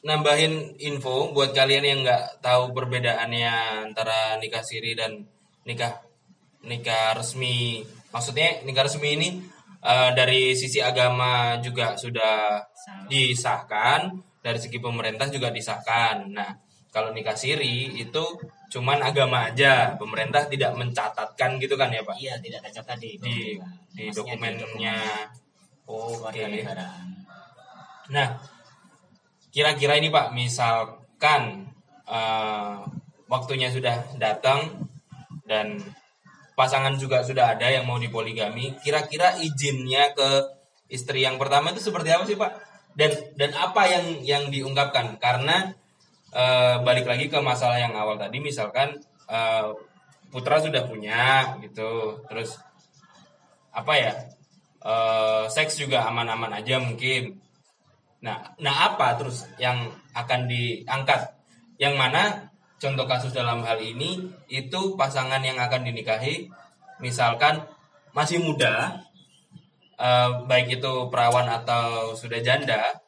nambahin 0.05 0.77
info 0.79 1.33
buat 1.33 1.49
kalian 1.51 1.81
yang 1.83 1.99
nggak 2.05 2.45
tahu 2.45 2.71
perbedaannya 2.71 3.89
antara 3.89 4.37
nikah 4.37 4.61
siri 4.61 4.93
dan 4.93 5.25
nikah 5.65 5.97
nikah 6.61 7.17
resmi. 7.17 7.81
Maksudnya 8.13 8.61
nikah 8.61 8.85
resmi 8.85 9.09
ini 9.17 9.29
eh, 9.81 10.09
dari 10.13 10.53
sisi 10.53 10.77
agama 10.77 11.57
juga 11.57 11.97
sudah 11.97 12.61
sah. 12.69 13.09
disahkan, 13.09 14.13
dari 14.45 14.61
segi 14.61 14.77
pemerintah 14.77 15.25
juga 15.33 15.49
disahkan. 15.49 16.29
Nah, 16.29 16.53
kalau 16.93 17.09
nikah 17.17 17.35
siri 17.35 17.97
itu 17.97 18.25
cuman 18.69 19.01
agama 19.01 19.49
aja, 19.49 19.97
pemerintah 19.97 20.45
tidak 20.45 20.77
mencatatkan 20.77 21.57
gitu 21.57 21.73
kan 21.75 21.89
ya, 21.89 22.01
Pak? 22.05 22.15
Iya 22.21 22.37
tidak 22.39 22.61
tercatat 22.69 22.97
di 23.01 23.17
Di 23.17 23.57
di 23.93 24.03
dokumennya. 24.13 24.63
dokumen 24.63 24.95
Oke. 25.89 26.15
keluarga 26.21 26.45
negaraan. 26.47 27.05
Nah, 28.09 28.27
kira-kira 29.49 29.97
ini 29.97 30.13
Pak, 30.13 30.33
misalkan 30.37 31.69
eh, 32.05 32.77
waktunya 33.29 33.69
sudah 33.73 34.17
datang 34.17 34.85
dan 35.49 35.81
pasangan 36.53 36.93
juga 36.97 37.25
sudah 37.25 37.57
ada 37.57 37.69
yang 37.69 37.89
mau 37.89 37.97
dipoligami, 37.97 38.77
kira-kira 38.85 39.37
izinnya 39.41 40.13
ke 40.13 40.29
istri 40.89 41.25
yang 41.25 41.37
pertama 41.41 41.73
itu 41.73 41.81
seperti 41.81 42.09
apa 42.13 42.25
sih 42.29 42.37
Pak? 42.37 42.51
Dan 42.97 43.11
dan 43.37 43.53
apa 43.55 43.85
yang 43.87 44.05
yang 44.25 44.43
diungkapkan? 44.49 45.17
Karena 45.21 45.71
eh, 46.33 46.75
balik 46.83 47.05
lagi 47.09 47.31
ke 47.31 47.39
masalah 47.41 47.77
yang 47.79 47.93
awal 47.97 48.17
tadi, 48.19 48.37
misalkan 48.41 48.97
eh, 49.29 49.67
putra 50.29 50.61
sudah 50.61 50.85
punya 50.85 51.57
gitu, 51.65 52.21
terus 52.29 52.57
apa 53.73 53.93
ya? 53.95 54.13
eh, 54.83 55.43
seks 55.51 55.79
juga 55.79 56.07
aman-aman 56.07 56.55
aja 56.59 56.79
mungkin. 56.79 57.39
Nah, 58.19 58.51
nah 58.59 58.75
apa 58.91 59.15
terus 59.15 59.47
yang 59.59 59.91
akan 60.15 60.47
diangkat? 60.47 61.35
Yang 61.79 61.95
mana 61.95 62.23
contoh 62.79 63.05
kasus 63.07 63.31
dalam 63.35 63.63
hal 63.63 63.79
ini 63.79 64.31
itu 64.47 64.95
pasangan 64.95 65.43
yang 65.43 65.59
akan 65.59 65.83
dinikahi 65.83 66.47
misalkan 67.03 67.63
masih 68.15 68.39
muda 68.39 69.03
eh, 69.99 70.29
baik 70.47 70.79
itu 70.79 70.93
perawan 71.11 71.47
atau 71.47 72.15
sudah 72.15 72.39
janda 72.39 72.99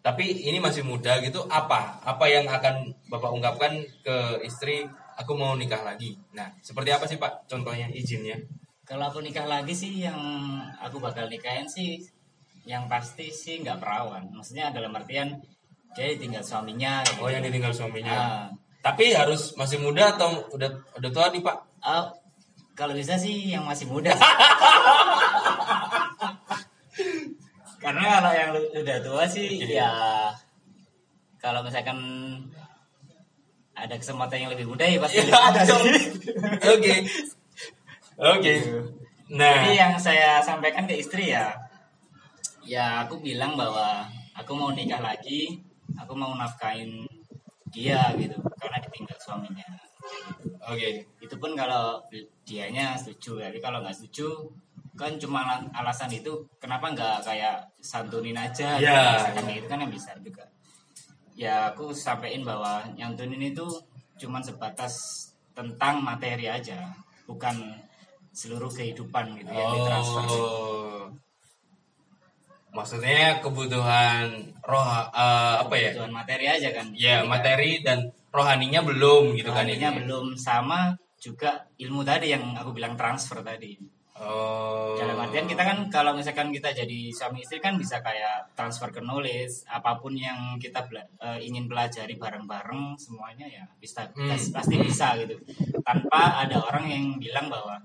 tapi 0.00 0.48
ini 0.48 0.56
masih 0.60 0.80
muda 0.80 1.20
gitu 1.20 1.44
apa 1.52 2.00
apa 2.04 2.24
yang 2.28 2.48
akan 2.48 2.88
bapak 3.12 3.30
ungkapkan 3.36 3.84
ke 4.00 4.16
istri 4.48 4.88
aku 5.20 5.36
mau 5.36 5.52
nikah 5.56 5.84
lagi 5.84 6.16
nah 6.32 6.48
seperti 6.64 6.88
apa 6.92 7.04
sih 7.04 7.20
pak 7.20 7.44
contohnya 7.48 7.88
izinnya 7.92 8.40
Kalau 8.90 9.06
aku 9.06 9.22
nikah 9.22 9.46
lagi 9.46 9.70
sih 9.70 10.02
yang 10.02 10.18
aku 10.82 10.98
bakal 10.98 11.30
nikahin 11.30 11.62
sih 11.70 12.02
yang 12.66 12.90
pasti 12.90 13.30
sih 13.30 13.62
nggak 13.62 13.78
perawan. 13.78 14.26
Maksudnya 14.34 14.74
dalam 14.74 14.90
artian 14.90 15.38
dia 15.94 16.18
tinggal 16.18 16.42
suaminya. 16.42 16.98
kayak 17.06 17.22
oh 17.22 17.26
gitu. 17.30 17.34
yang 17.38 17.44
ditinggal 17.46 17.70
suaminya 17.70 18.10
Ah, 18.10 18.46
tapi 18.82 19.14
harus 19.14 19.54
masih 19.54 19.78
muda 19.78 20.18
atau 20.18 20.42
udah 20.54 20.70
udah 20.98 21.10
tua 21.14 21.30
nih 21.30 21.38
pak 21.38 21.56
ah, 21.86 22.10
kalau 22.74 22.96
bisa 22.96 23.14
sih 23.14 23.52
yang 23.52 23.62
masih 23.62 23.86
muda. 23.86 24.10
Karena 27.80 28.20
kalau 28.20 28.32
yang 28.36 28.50
udah 28.76 28.98
tua 29.00 29.24
sih 29.24 29.56
ya 29.64 29.90
kalau 31.40 31.64
misalkan 31.64 31.96
ada 33.72 33.96
kesempatan 33.96 34.44
yang 34.44 34.52
lebih 34.52 34.68
muda 34.68 34.84
ya 34.84 35.00
pasti 35.00 35.24
muda 35.24 35.62
dong. 35.64 35.84
sih. 35.88 36.06
Oke. 36.76 36.94
Oke. 38.20 38.54
Nah, 39.32 39.64
Jadi 39.64 39.72
yang 39.80 39.94
saya 39.96 40.44
sampaikan 40.44 40.84
ke 40.84 41.00
istri 41.00 41.32
ya, 41.32 41.56
ya 42.60 43.06
aku 43.06 43.16
bilang 43.24 43.56
bahwa 43.56 44.04
aku 44.36 44.52
mau 44.52 44.74
nikah 44.76 45.00
lagi, 45.00 45.64
aku 45.96 46.12
mau 46.12 46.36
nafkain 46.36 47.08
dia 47.72 48.12
gitu, 48.20 48.36
karena 48.60 48.76
ditinggal 48.84 49.16
suaminya. 49.22 49.64
oke. 50.68 50.90
Itu 51.22 51.34
pun 51.40 51.56
kalau 51.56 52.02
dianya 52.44 52.98
setuju, 52.98 53.40
tapi 53.48 53.62
kalau 53.62 53.80
nggak 53.80 53.96
setuju 53.96 54.50
kan 54.92 55.14
cuma 55.16 55.40
ala- 55.40 55.70
alasan 55.72 56.10
itu 56.10 56.30
kenapa 56.56 56.90
nggak 56.90 57.22
kayak 57.22 57.62
santunin 57.78 58.34
aja 58.34 58.74
gitu, 58.74 58.84
Ya, 58.84 59.16
misalkan 59.16 59.44
gitu 59.50 59.66
kan 59.66 59.78
yang 59.78 59.90
bisa 59.90 60.10
juga 60.18 60.44
ya 61.32 61.70
aku 61.70 61.90
sampaikan 61.90 62.42
bahwa 62.42 62.72
nyantunin 62.92 63.40
itu 63.46 63.64
cuma 64.16 64.38
sebatas 64.38 64.92
tentang 65.50 66.00
materi 66.00 66.44
aja 66.44 66.90
bukan 67.24 67.54
seluruh 68.30 68.68
kehidupan 68.68 69.34
gitu 69.36 69.48
yang 69.48 69.70
ditransfer 69.72 70.24
Oh. 70.26 71.08
Maksudnya 72.70 73.42
kebutuhan 73.42 74.30
roh 74.62 74.86
eh, 75.10 75.54
apa 75.58 75.74
ya? 75.74 75.90
kebutuhan 75.90 76.14
materi 76.14 76.46
aja 76.46 76.70
kan 76.70 76.86
Ya, 76.94 77.22
materi 77.24 77.80
dan 77.80 77.98
rohaninya 78.30 78.78
belum 78.80 79.34
gitu 79.34 79.48
kan 79.48 79.66
rohaninya 79.66 79.90
ini. 79.90 79.98
belum 80.02 80.26
sama 80.38 80.94
juga 81.18 81.66
ilmu 81.76 82.00
tadi 82.00 82.30
yang 82.30 82.54
aku 82.54 82.70
bilang 82.70 82.94
transfer 82.94 83.42
tadi 83.42 83.74
Oh. 84.20 84.92
Dalam 84.94 85.16
artian 85.18 85.44
kita 85.44 85.60
kan 85.60 85.88
kalau 85.88 86.12
misalkan 86.12 86.52
kita 86.52 86.68
jadi 86.70 87.08
suami 87.08 87.40
istri 87.40 87.56
kan 87.56 87.74
bisa 87.74 87.98
kayak 87.98 88.52
transfer 88.52 88.88
ke 88.88 89.00
knowledge 89.00 89.64
apa 89.66 89.96
pun 89.96 90.12
yang 90.12 90.36
kita 90.56 90.84
bela- 90.84 91.08
eh, 91.18 91.40
ingin 91.40 91.64
pelajari 91.64 92.14
bareng-bareng 92.14 92.94
semuanya 92.94 93.48
ya 93.48 93.64
bisa 93.74 94.04
Hmm. 94.10 94.28
pasti- 94.28 94.52
pasti 94.52 94.74
bisa 94.78 95.16
gitu 95.16 95.40
tanpa 95.80 96.36
ada 96.38 96.60
orang 96.60 96.84
yang 96.86 97.04
bilang 97.16 97.48
bahwa 97.48 97.80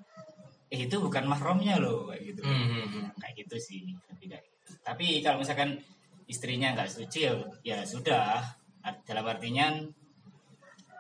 eh, 0.67 0.83
itu 0.83 0.97
bukan 0.97 1.23
mahramnya 1.23 1.79
loh 1.79 2.09
kayak 2.09 2.21
gitu 2.27 2.41
Hmm, 2.41 2.51
hmm, 2.65 2.85
hmm. 2.85 3.03
Nah, 3.05 3.13
kayak 3.17 3.35
gitu 3.41 3.55
sih 3.55 3.79
lebih 4.11 4.27
kayak 4.29 4.43
gitu. 4.43 4.71
tapi 4.81 5.07
kalau 5.21 5.39
misalkan 5.39 5.79
istrinya 6.25 6.73
nggak 6.73 6.89
setuju 6.89 7.17
ya, 7.21 7.33
ya 7.63 7.77
sudah 7.81 8.43
dalam 9.05 9.23
artinya 9.25 9.71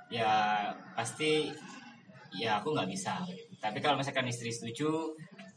ya 0.07 0.31
pasti 0.93 1.49
ya 2.31 2.61
aku 2.61 2.71
nggak 2.71 2.87
bisa 2.87 3.19
tapi 3.61 3.83
kalau 3.83 3.99
misalkan 3.99 4.27
istri 4.29 4.51
setuju 4.51 5.13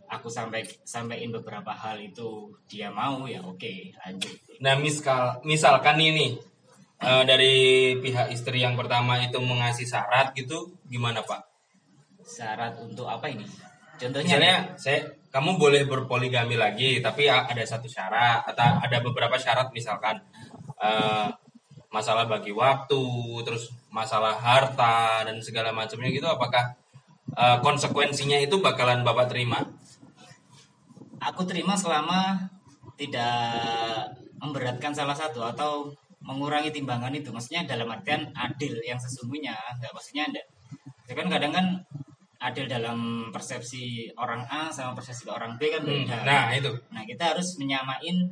aku 0.08 0.32
sampai 0.32 0.64
sampaikan 0.82 1.36
beberapa 1.36 1.70
hal 1.70 2.00
itu 2.00 2.48
dia 2.64 2.88
mau 2.88 3.28
ya 3.28 3.44
oke 3.44 3.92
lanjut. 4.00 4.34
Nah, 4.64 4.74
misal 4.80 5.44
misalkan 5.44 6.00
ini 6.00 6.40
eh, 7.04 7.22
dari 7.28 7.54
pihak 8.00 8.32
istri 8.32 8.64
yang 8.64 8.74
pertama 8.74 9.20
itu 9.20 9.36
mengasih 9.38 9.84
syarat 9.84 10.32
gitu, 10.32 10.74
gimana 10.88 11.20
Pak? 11.22 11.48
syarat 12.28 12.76
untuk 12.84 13.08
apa 13.08 13.32
ini? 13.32 13.48
Contohnya 13.98 14.36
Misalnya 14.36 14.56
saya 14.76 15.00
kamu 15.32 15.56
boleh 15.56 15.82
berpoligami 15.88 16.54
lagi, 16.60 17.00
tapi 17.00 17.26
ada 17.26 17.64
satu 17.64 17.88
syarat 17.88 18.44
atau 18.46 18.84
ada 18.84 19.00
beberapa 19.00 19.34
syarat 19.40 19.72
misalkan 19.72 20.20
eh, 20.78 21.28
masalah 21.88 22.28
bagi 22.28 22.52
waktu, 22.52 23.02
terus 23.48 23.72
masalah 23.88 24.36
harta 24.36 25.24
dan 25.24 25.40
segala 25.40 25.72
macamnya 25.72 26.12
gitu, 26.12 26.28
apakah 26.28 26.76
eh, 27.38 27.58
konsekuensinya 27.62 28.42
itu 28.42 28.58
bakalan 28.58 29.06
bapak 29.06 29.30
terima? 29.30 29.62
aku 31.18 31.42
terima 31.46 31.74
selama 31.74 32.46
tidak 32.98 34.10
memberatkan 34.38 34.94
salah 34.94 35.14
satu 35.14 35.42
atau 35.42 35.90
mengurangi 36.22 36.74
timbangan 36.74 37.14
itu. 37.14 37.30
Maksudnya 37.30 37.66
dalam 37.66 37.90
artian 37.90 38.30
adil 38.34 38.78
yang 38.82 38.98
sesungguhnya. 38.98 39.54
Nggak 39.78 39.92
maksudnya 39.94 40.24
ada 40.30 40.42
ya 41.08 41.14
kan 41.16 41.26
kadang 41.32 41.52
kan 41.54 41.66
adil 42.38 42.68
dalam 42.70 43.30
persepsi 43.34 44.12
orang 44.14 44.46
A 44.46 44.70
sama 44.70 44.94
persepsi 44.94 45.26
orang 45.26 45.58
B 45.58 45.72
kan 45.72 45.82
Hmm, 45.82 46.06
beda 46.06 46.22
Nah 46.22 46.54
itu, 46.54 46.70
Nah, 46.94 47.02
kita 47.02 47.34
harus 47.34 47.58
menyamain 47.58 48.30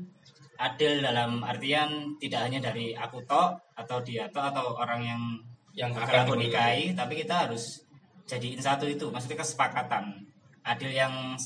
adil 0.57 1.02
dalam 1.02 1.42
artian 1.42 2.14
tidak 2.22 2.46
hanya 2.46 2.70
dari 2.70 2.94
aku 2.94 3.18
tok 3.26 3.59
atau 3.74 3.98
dia 4.07 4.31
tok 4.31 4.54
atau 4.54 4.78
orang 4.78 5.02
yang 5.02 5.22
yang 5.76 5.90
akan 5.92 6.24
aku 6.24 6.40
nikahi, 6.40 6.96
tapi 6.96 7.20
kita 7.20 7.48
harus 7.48 7.85
jadiin 8.26 8.60
satu 8.60 8.90
itu, 8.90 9.08
maksudnya 9.08 9.40
kesepakatan. 9.40 10.26
Adil 10.66 10.90
yang 10.90 11.38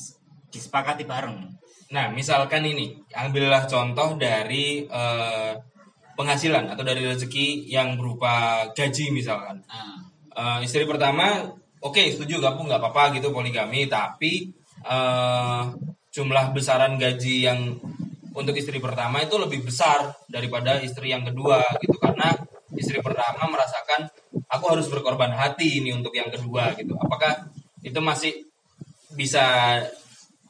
disepakati 0.49 1.05
bareng. 1.05 1.53
Nah, 1.93 2.09
misalkan 2.11 2.65
ini, 2.65 2.97
ambillah 3.13 3.69
contoh 3.69 4.17
dari 4.17 4.89
eh, 4.89 5.53
penghasilan 6.17 6.73
atau 6.73 6.83
dari 6.83 7.05
rezeki 7.05 7.69
yang 7.69 8.01
berupa 8.01 8.65
gaji 8.73 9.13
misalkan. 9.13 9.61
Nah, 9.69 10.11
Eh, 10.31 10.59
istri 10.63 10.87
pertama, 10.87 11.53
oke 11.83 12.03
setuju 12.15 12.39
kamu 12.39 12.71
nggak 12.71 12.81
apa-apa 12.81 13.19
gitu 13.19 13.35
poligami, 13.35 13.91
tapi 13.91 14.49
eh, 14.87 15.63
jumlah 16.15 16.55
besaran 16.55 16.95
gaji 16.97 17.51
yang 17.51 17.77
untuk 18.31 18.55
istri 18.55 18.79
pertama 18.79 19.21
itu 19.27 19.35
lebih 19.37 19.67
besar 19.67 20.15
daripada 20.31 20.79
istri 20.81 21.11
yang 21.11 21.27
kedua 21.27 21.61
gitu 21.83 21.99
karena 21.99 22.31
istri 22.79 23.03
pertama 23.03 23.51
merasakan 23.51 24.07
aku 24.47 24.65
harus 24.71 24.87
berkorban 24.87 25.35
hati 25.35 25.83
ini 25.83 25.95
untuk 25.95 26.15
yang 26.15 26.31
kedua 26.31 26.75
gitu. 26.79 26.95
Apakah 26.99 27.51
itu 27.83 27.99
masih 28.03 28.33
bisa 29.15 29.79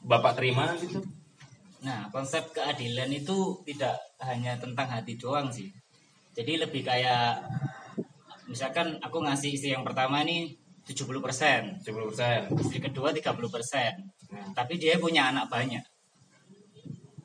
bapak 0.01 0.37
terima 0.37 0.73
gitu? 0.77 1.01
Nah, 1.81 2.13
konsep 2.13 2.53
keadilan 2.53 3.09
itu 3.09 3.57
tidak 3.65 3.97
hanya 4.21 4.53
tentang 4.57 4.85
hati 4.85 5.17
doang 5.17 5.49
sih. 5.49 5.69
Jadi 6.37 6.61
lebih 6.61 6.85
kayak 6.85 7.41
misalkan 8.45 9.01
aku 9.01 9.17
ngasih 9.25 9.57
istri 9.57 9.73
yang 9.73 9.81
pertama 9.81 10.21
ini 10.21 10.53
70%, 10.85 11.81
70%. 11.81 12.53
istri 12.61 12.79
kedua 12.81 13.09
30%. 13.09 14.53
Tapi 14.53 14.73
dia 14.77 15.01
punya 15.01 15.33
anak 15.33 15.49
banyak. 15.49 15.83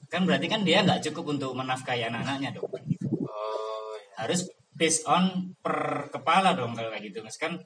Kan 0.08 0.24
berarti 0.24 0.46
kan 0.46 0.62
dia 0.62 0.80
nggak 0.86 1.02
cukup 1.10 1.36
untuk 1.36 1.52
menafkahi 1.52 2.06
anak-anaknya 2.08 2.56
dong. 2.56 2.70
Oh, 2.70 3.92
ya. 3.98 4.24
Harus 4.24 4.48
based 4.76 5.08
on 5.08 5.56
per 5.64 6.06
kepala 6.12 6.52
dong 6.52 6.76
kalau 6.76 6.92
kayak 6.92 7.08
gitu. 7.10 7.24
Mas 7.24 7.40
kan 7.40 7.56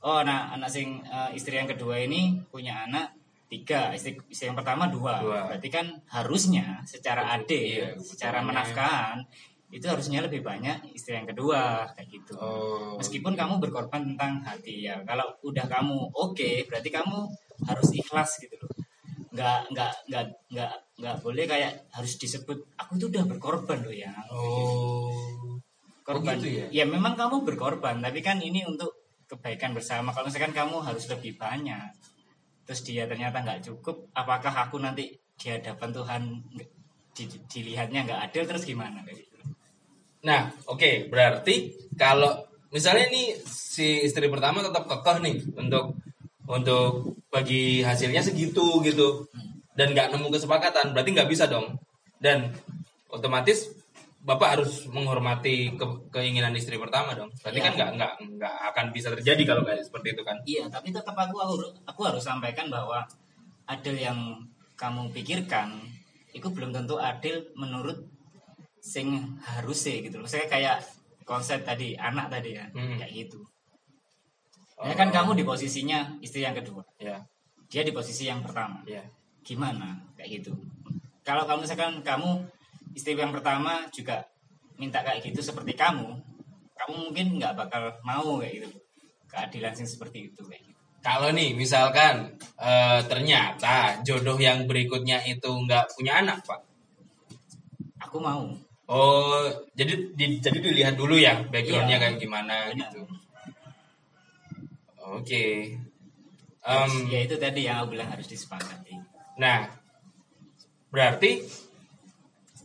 oh 0.00 0.22
anak 0.22 0.56
anak 0.56 0.70
sing 0.70 1.02
eh, 1.04 1.30
istri 1.36 1.58
yang 1.60 1.68
kedua 1.68 2.00
ini 2.00 2.40
punya 2.48 2.86
anak 2.88 3.12
tiga 3.50 3.90
istri, 3.90 4.14
istri 4.30 4.46
yang 4.46 4.56
pertama 4.56 4.86
dua. 4.86 5.18
Dua. 5.20 5.38
berarti 5.50 5.68
kan 5.68 5.86
harusnya 6.14 6.80
secara 6.86 7.34
adil 7.34 7.58
Iya, 7.90 7.98
secara 7.98 8.38
menafkahan 8.46 9.18
itu 9.70 9.86
harusnya 9.86 10.18
lebih 10.26 10.42
banyak 10.42 10.94
istri 10.98 11.14
yang 11.14 11.30
kedua 11.30 11.86
kayak 11.94 12.10
gitu 12.10 12.34
Oh. 12.34 12.98
meskipun 12.98 13.38
kamu 13.38 13.62
berkorban 13.62 14.02
tentang 14.02 14.42
hati 14.42 14.86
ya 14.86 14.98
kalau 15.06 15.30
udah 15.46 15.66
kamu 15.70 16.10
oke 16.10 16.66
berarti 16.66 16.90
kamu 16.90 17.26
harus 17.70 17.88
ikhlas 17.94 18.38
gitu 18.42 18.54
loh 18.58 18.70
nggak 19.30 19.70
nggak 19.70 19.92
nggak 20.10 20.26
nggak 20.50 20.72
nggak 20.98 21.16
boleh 21.22 21.44
kayak 21.46 21.86
harus 21.94 22.18
disebut 22.18 22.58
aku 22.74 22.98
tuh 22.98 23.14
udah 23.14 23.22
berkorban 23.30 23.78
loh 23.78 23.94
ya 23.94 24.10
Oh. 24.34 25.59
Korban 26.10 26.36
Oh 26.36 26.42
gitu 26.42 26.66
ya? 26.74 26.84
Memang 26.84 27.14
kamu 27.14 27.46
berkorban 27.46 28.02
tapi 28.02 28.18
kan 28.18 28.42
ini 28.42 28.66
untuk 28.66 28.90
kebaikan 29.30 29.70
bersama. 29.70 30.10
Kalau 30.10 30.26
misalkan 30.26 30.50
kamu 30.50 30.82
harus 30.82 31.06
lebih 31.06 31.38
banyak 31.38 31.94
terus 32.66 32.86
dia 32.86 33.06
ternyata 33.06 33.42
nggak 33.42 33.66
cukup 33.66 34.10
apakah 34.14 34.50
aku 34.66 34.78
nanti 34.78 35.10
di 35.34 35.46
hadapan 35.50 35.90
Tuhan 35.90 36.22
di- 37.14 37.42
dilihatnya 37.50 38.06
nggak 38.06 38.20
adil 38.30 38.42
terus 38.46 38.62
gimana? 38.66 39.02
Gitu. 39.06 39.26
Nah, 40.22 40.52
oke, 40.68 41.08
berarti 41.08 41.72
kalau 41.96 42.44
misalnya 42.70 43.08
nih 43.08 43.40
si 43.48 44.04
istri 44.04 44.28
pertama 44.28 44.60
tetap 44.60 44.84
kekeh 44.86 45.16
nih 45.24 45.36
untuk 45.56 45.96
untuk 46.50 47.16
bagi 47.32 47.80
hasilnya 47.80 48.20
segitu 48.20 48.82
gitu. 48.84 49.24
Dan 49.74 49.96
nggak 49.96 50.12
nemu 50.12 50.28
kesepakatan, 50.28 50.92
berarti 50.92 51.10
nggak 51.14 51.30
bisa 51.30 51.48
dong. 51.48 51.78
Dan 52.20 52.52
otomatis 53.08 53.79
bapak 54.20 54.60
harus 54.60 54.84
menghormati 54.86 55.72
ke- 55.74 56.00
keinginan 56.10 56.52
istri 56.52 56.76
pertama 56.76 57.16
dong. 57.16 57.32
Berarti 57.34 57.56
Iya. 57.56 57.64
kan 57.64 57.72
nggak 57.74 57.90
nggak 57.96 58.12
nggak 58.36 58.54
akan 58.70 58.86
bisa 58.92 59.08
terjadi 59.10 59.42
kalau 59.44 59.62
kayak 59.64 59.80
seperti 59.80 60.08
itu 60.12 60.22
kan. 60.22 60.36
Iya, 60.44 60.64
tapi 60.68 60.88
tetap 60.90 61.16
aku 61.16 61.36
aku, 61.36 61.54
aku 61.84 62.00
harus 62.04 62.20
sampaikan 62.20 62.68
bahwa 62.68 63.00
adil 63.64 63.96
yang 63.96 64.18
kamu 64.76 65.08
pikirkan 65.10 65.80
itu 66.30 66.46
belum 66.46 66.70
tentu 66.70 66.96
adil 66.96 67.48
menurut 67.54 67.96
sing 68.78 69.12
harus 69.40 69.78
sih 69.78 70.00
gitu 70.00 70.18
loh. 70.18 70.28
Saya 70.28 70.44
kayak 70.46 70.84
konsep 71.24 71.62
tadi 71.62 71.96
anak 71.96 72.28
tadi 72.28 72.56
ya, 72.56 72.64
Hmm. 72.70 72.96
kayak 72.96 73.12
gitu. 73.14 73.40
Ya 74.80 74.94
kan 74.94 75.08
Oh. 75.08 75.14
kamu 75.14 75.30
di 75.36 75.44
posisinya 75.44 76.16
istri 76.20 76.40
yang 76.40 76.56
kedua, 76.56 76.80
Ya, 76.96 77.20
dia 77.68 77.82
di 77.84 77.92
posisi 77.92 78.24
yang 78.24 78.40
pertama. 78.40 78.80
ya. 78.84 79.04
Gimana 79.40 80.00
kayak 80.14 80.40
gitu? 80.40 80.52
Kalau 81.20 81.44
kamu 81.44 81.64
misalkan 81.64 82.00
kamu 82.00 82.44
istri 82.92 83.14
yang 83.14 83.30
pertama 83.30 83.86
juga 83.92 84.26
minta 84.80 85.04
kayak 85.04 85.20
gitu 85.26 85.40
seperti 85.44 85.76
kamu, 85.76 86.16
kamu 86.76 86.94
mungkin 87.10 87.26
nggak 87.38 87.54
bakal 87.56 87.82
mau 88.02 88.40
kayak 88.40 88.64
gitu. 88.64 88.68
Keadilan 89.30 89.72
sing 89.78 89.86
seperti 89.86 90.32
itu 90.32 90.42
kayak 90.42 90.62
gitu. 90.66 90.78
Kalau 91.00 91.30
nih 91.32 91.54
misalkan 91.56 92.34
eh, 92.60 93.00
ternyata 93.08 94.02
jodoh 94.04 94.36
yang 94.36 94.66
berikutnya 94.68 95.22
itu 95.24 95.48
nggak 95.48 95.96
punya 95.96 96.20
anak, 96.20 96.42
Pak. 96.44 96.60
Aku 98.08 98.18
mau. 98.18 98.50
Oh, 98.90 99.46
jadi 99.78 100.10
di, 100.18 100.42
jadi 100.42 100.58
dilihat 100.58 100.98
dulu 100.98 101.14
ya 101.14 101.46
backgroundnya 101.46 101.94
Iya. 101.94 102.02
kayak 102.10 102.16
gimana 102.18 102.54
Benar. 102.74 102.90
gitu. 102.90 103.00
Oke. 105.14 105.44
Terus, 106.60 106.92
Em, 106.92 107.08
ya 107.08 107.18
itu 107.24 107.34
tadi 107.40 107.60
yang 107.64 107.80
aku 107.82 107.96
bilang 107.96 108.10
harus 108.12 108.26
disepakati. 108.28 108.92
Nah, 109.40 109.70
berarti 110.92 111.40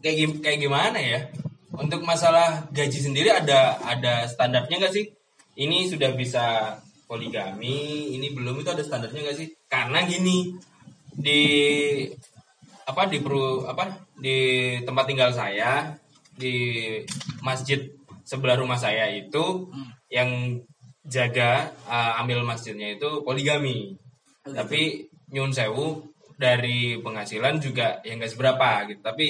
kayak 0.03 0.15
gim- 0.15 0.41
kayak 0.41 0.59
gimana 0.63 0.99
ya? 0.99 1.19
Untuk 1.75 2.07
masalah 2.07 2.71
gaji 2.71 2.99
sendiri 3.03 3.29
ada 3.31 3.75
ada 3.83 4.23
standarnya 4.31 4.79
nggak 4.79 4.95
sih? 4.95 5.11
Ini 5.55 5.87
sudah 5.87 6.11
bisa 6.15 6.75
poligami, 7.07 8.11
ini 8.15 8.31
belum 8.31 8.63
itu 8.63 8.69
ada 8.71 8.83
standarnya 8.83 9.21
nggak 9.27 9.37
sih? 9.37 9.49
Karena 9.67 10.03
gini 10.07 10.55
di 11.15 11.41
apa 12.85 13.07
di 13.07 13.17
peru 13.19 13.65
apa 13.65 14.07
di 14.19 14.37
tempat 14.85 15.05
tinggal 15.07 15.31
saya 15.33 15.95
di 16.35 16.55
masjid 17.41 17.81
sebelah 18.23 18.59
rumah 18.59 18.77
saya 18.77 19.07
itu 19.11 19.69
yang 20.11 20.59
jaga 21.05 21.69
uh, 21.85 22.19
ambil 22.23 22.41
masjidnya 22.41 22.97
itu 22.97 23.21
poligami. 23.21 23.93
Tapi 24.45 25.05
nyun 25.33 25.53
sewu 25.53 26.01
dari 26.35 26.99
penghasilan 27.01 27.61
juga 27.61 28.01
yang 28.05 28.21
nggak 28.21 28.33
seberapa 28.33 28.69
gitu. 28.89 29.01
Tapi 29.01 29.27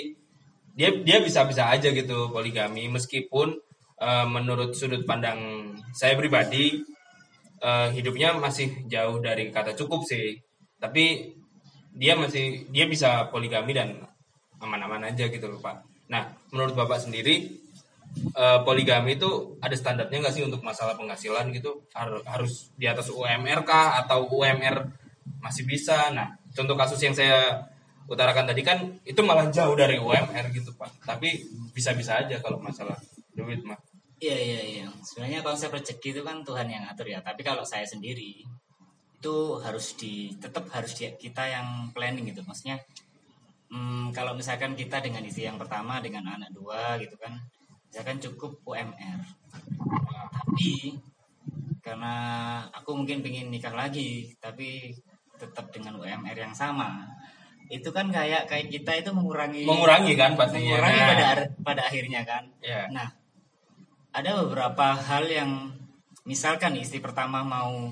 dia 0.75 0.91
dia 0.91 1.23
bisa-bisa 1.23 1.71
aja 1.71 1.88
gitu 1.89 2.29
poligami 2.29 2.91
meskipun 2.91 3.55
uh, 4.03 4.27
menurut 4.27 4.75
sudut 4.75 5.07
pandang 5.07 5.71
saya 5.95 6.19
pribadi 6.19 6.83
uh, 7.63 7.88
hidupnya 7.95 8.35
masih 8.35 8.83
jauh 8.91 9.23
dari 9.23 9.49
kata 9.49 9.71
cukup 9.73 10.03
sih. 10.03 10.35
Tapi 10.77 11.31
dia 11.95 12.13
masih 12.19 12.67
dia 12.69 12.85
bisa 12.91 13.31
poligami 13.31 13.71
dan 13.71 14.03
aman-aman 14.59 15.07
aja 15.07 15.31
gitu 15.31 15.47
loh 15.47 15.63
Pak. 15.63 15.88
Nah, 16.11 16.27
menurut 16.51 16.75
Bapak 16.75 16.99
sendiri 17.07 17.55
eh, 18.35 18.59
poligami 18.67 19.15
itu 19.15 19.57
ada 19.63 19.73
standarnya 19.73 20.19
nggak 20.19 20.35
sih 20.35 20.43
untuk 20.43 20.59
masalah 20.59 20.99
penghasilan 20.99 21.55
gitu? 21.55 21.88
Har- 21.95 22.23
Harus 22.27 22.75
di 22.75 22.85
atas 22.85 23.07
UMR 23.07 23.63
kah 23.63 24.03
atau 24.03 24.27
UMR 24.27 24.91
masih 25.39 25.63
bisa? 25.63 26.11
Nah, 26.11 26.35
contoh 26.51 26.75
kasus 26.75 26.99
yang 26.99 27.15
saya 27.15 27.63
utarakan 28.05 28.45
tadi 28.53 28.61
kan 28.61 28.79
itu 29.01 29.21
malah 29.25 29.49
jauh 29.49 29.73
dari 29.73 29.97
UMR 29.97 30.53
gitu 30.53 30.73
Pak. 30.77 31.05
Tapi 31.05 31.45
bisa-bisa 31.73 32.21
aja 32.21 32.37
kalau 32.41 32.61
masalah 32.61 32.97
duit 33.33 33.61
mah. 33.65 33.77
Iya 34.21 34.37
iya 34.37 34.61
iya. 34.63 34.85
Sebenarnya 35.03 35.43
konsep 35.43 35.73
rezeki 35.73 36.19
itu 36.19 36.21
kan 36.23 36.45
Tuhan 36.45 36.67
yang 36.71 36.87
ngatur 36.87 37.07
ya. 37.11 37.19
Tapi 37.19 37.41
kalau 37.43 37.67
saya 37.67 37.83
sendiri 37.83 38.45
itu 39.25 39.35
harus 39.57 39.97
di 39.97 40.37
tetap 40.37 40.69
harus 40.69 40.93
di, 40.95 41.09
kita 41.17 41.43
yang 41.49 41.89
planning 41.91 42.29
gitu. 42.29 42.45
Maksudnya 42.45 42.79
hmm, 43.73 44.13
kalau 44.13 44.37
misalkan 44.37 44.77
kita 44.77 45.01
dengan 45.01 45.25
istri 45.25 45.49
yang 45.49 45.57
pertama 45.57 45.99
dengan 45.99 46.29
anak 46.29 46.53
dua 46.53 46.95
gitu 47.01 47.17
kan, 47.17 47.35
misalkan 47.89 48.21
cukup 48.21 48.61
UMR. 48.63 49.19
Tapi 50.31 50.95
karena 51.81 52.15
aku 52.69 52.97
mungkin 52.97 53.21
pengen 53.21 53.49
nikah 53.53 53.73
lagi, 53.73 54.33
tapi 54.41 54.93
tetap 55.35 55.69
dengan 55.69 55.99
UMR 55.99 56.37
yang 56.37 56.55
sama. 56.55 57.03
Itu 57.67 57.89
kan 57.89 58.13
kayak 58.13 58.45
kayak 58.45 58.67
kita 58.69 58.91
itu 59.01 59.10
mengurangi 59.10 59.65
Mengurangi 59.65 60.13
kan 60.13 60.38
pastinya. 60.38 60.78
mengurangi 60.78 60.99
Nah, 60.99 61.08
pada 61.10 61.25
pada 61.65 61.82
akhirnya 61.89 62.21
kan. 62.21 62.43
ya. 62.62 62.86
Nah, 62.93 63.08
ada 64.13 64.30
beberapa 64.43 64.93
hal 64.95 65.25
yang 65.25 65.51
misalkan 66.23 66.78
istri 66.78 67.01
pertama 67.01 67.41
mau 67.41 67.91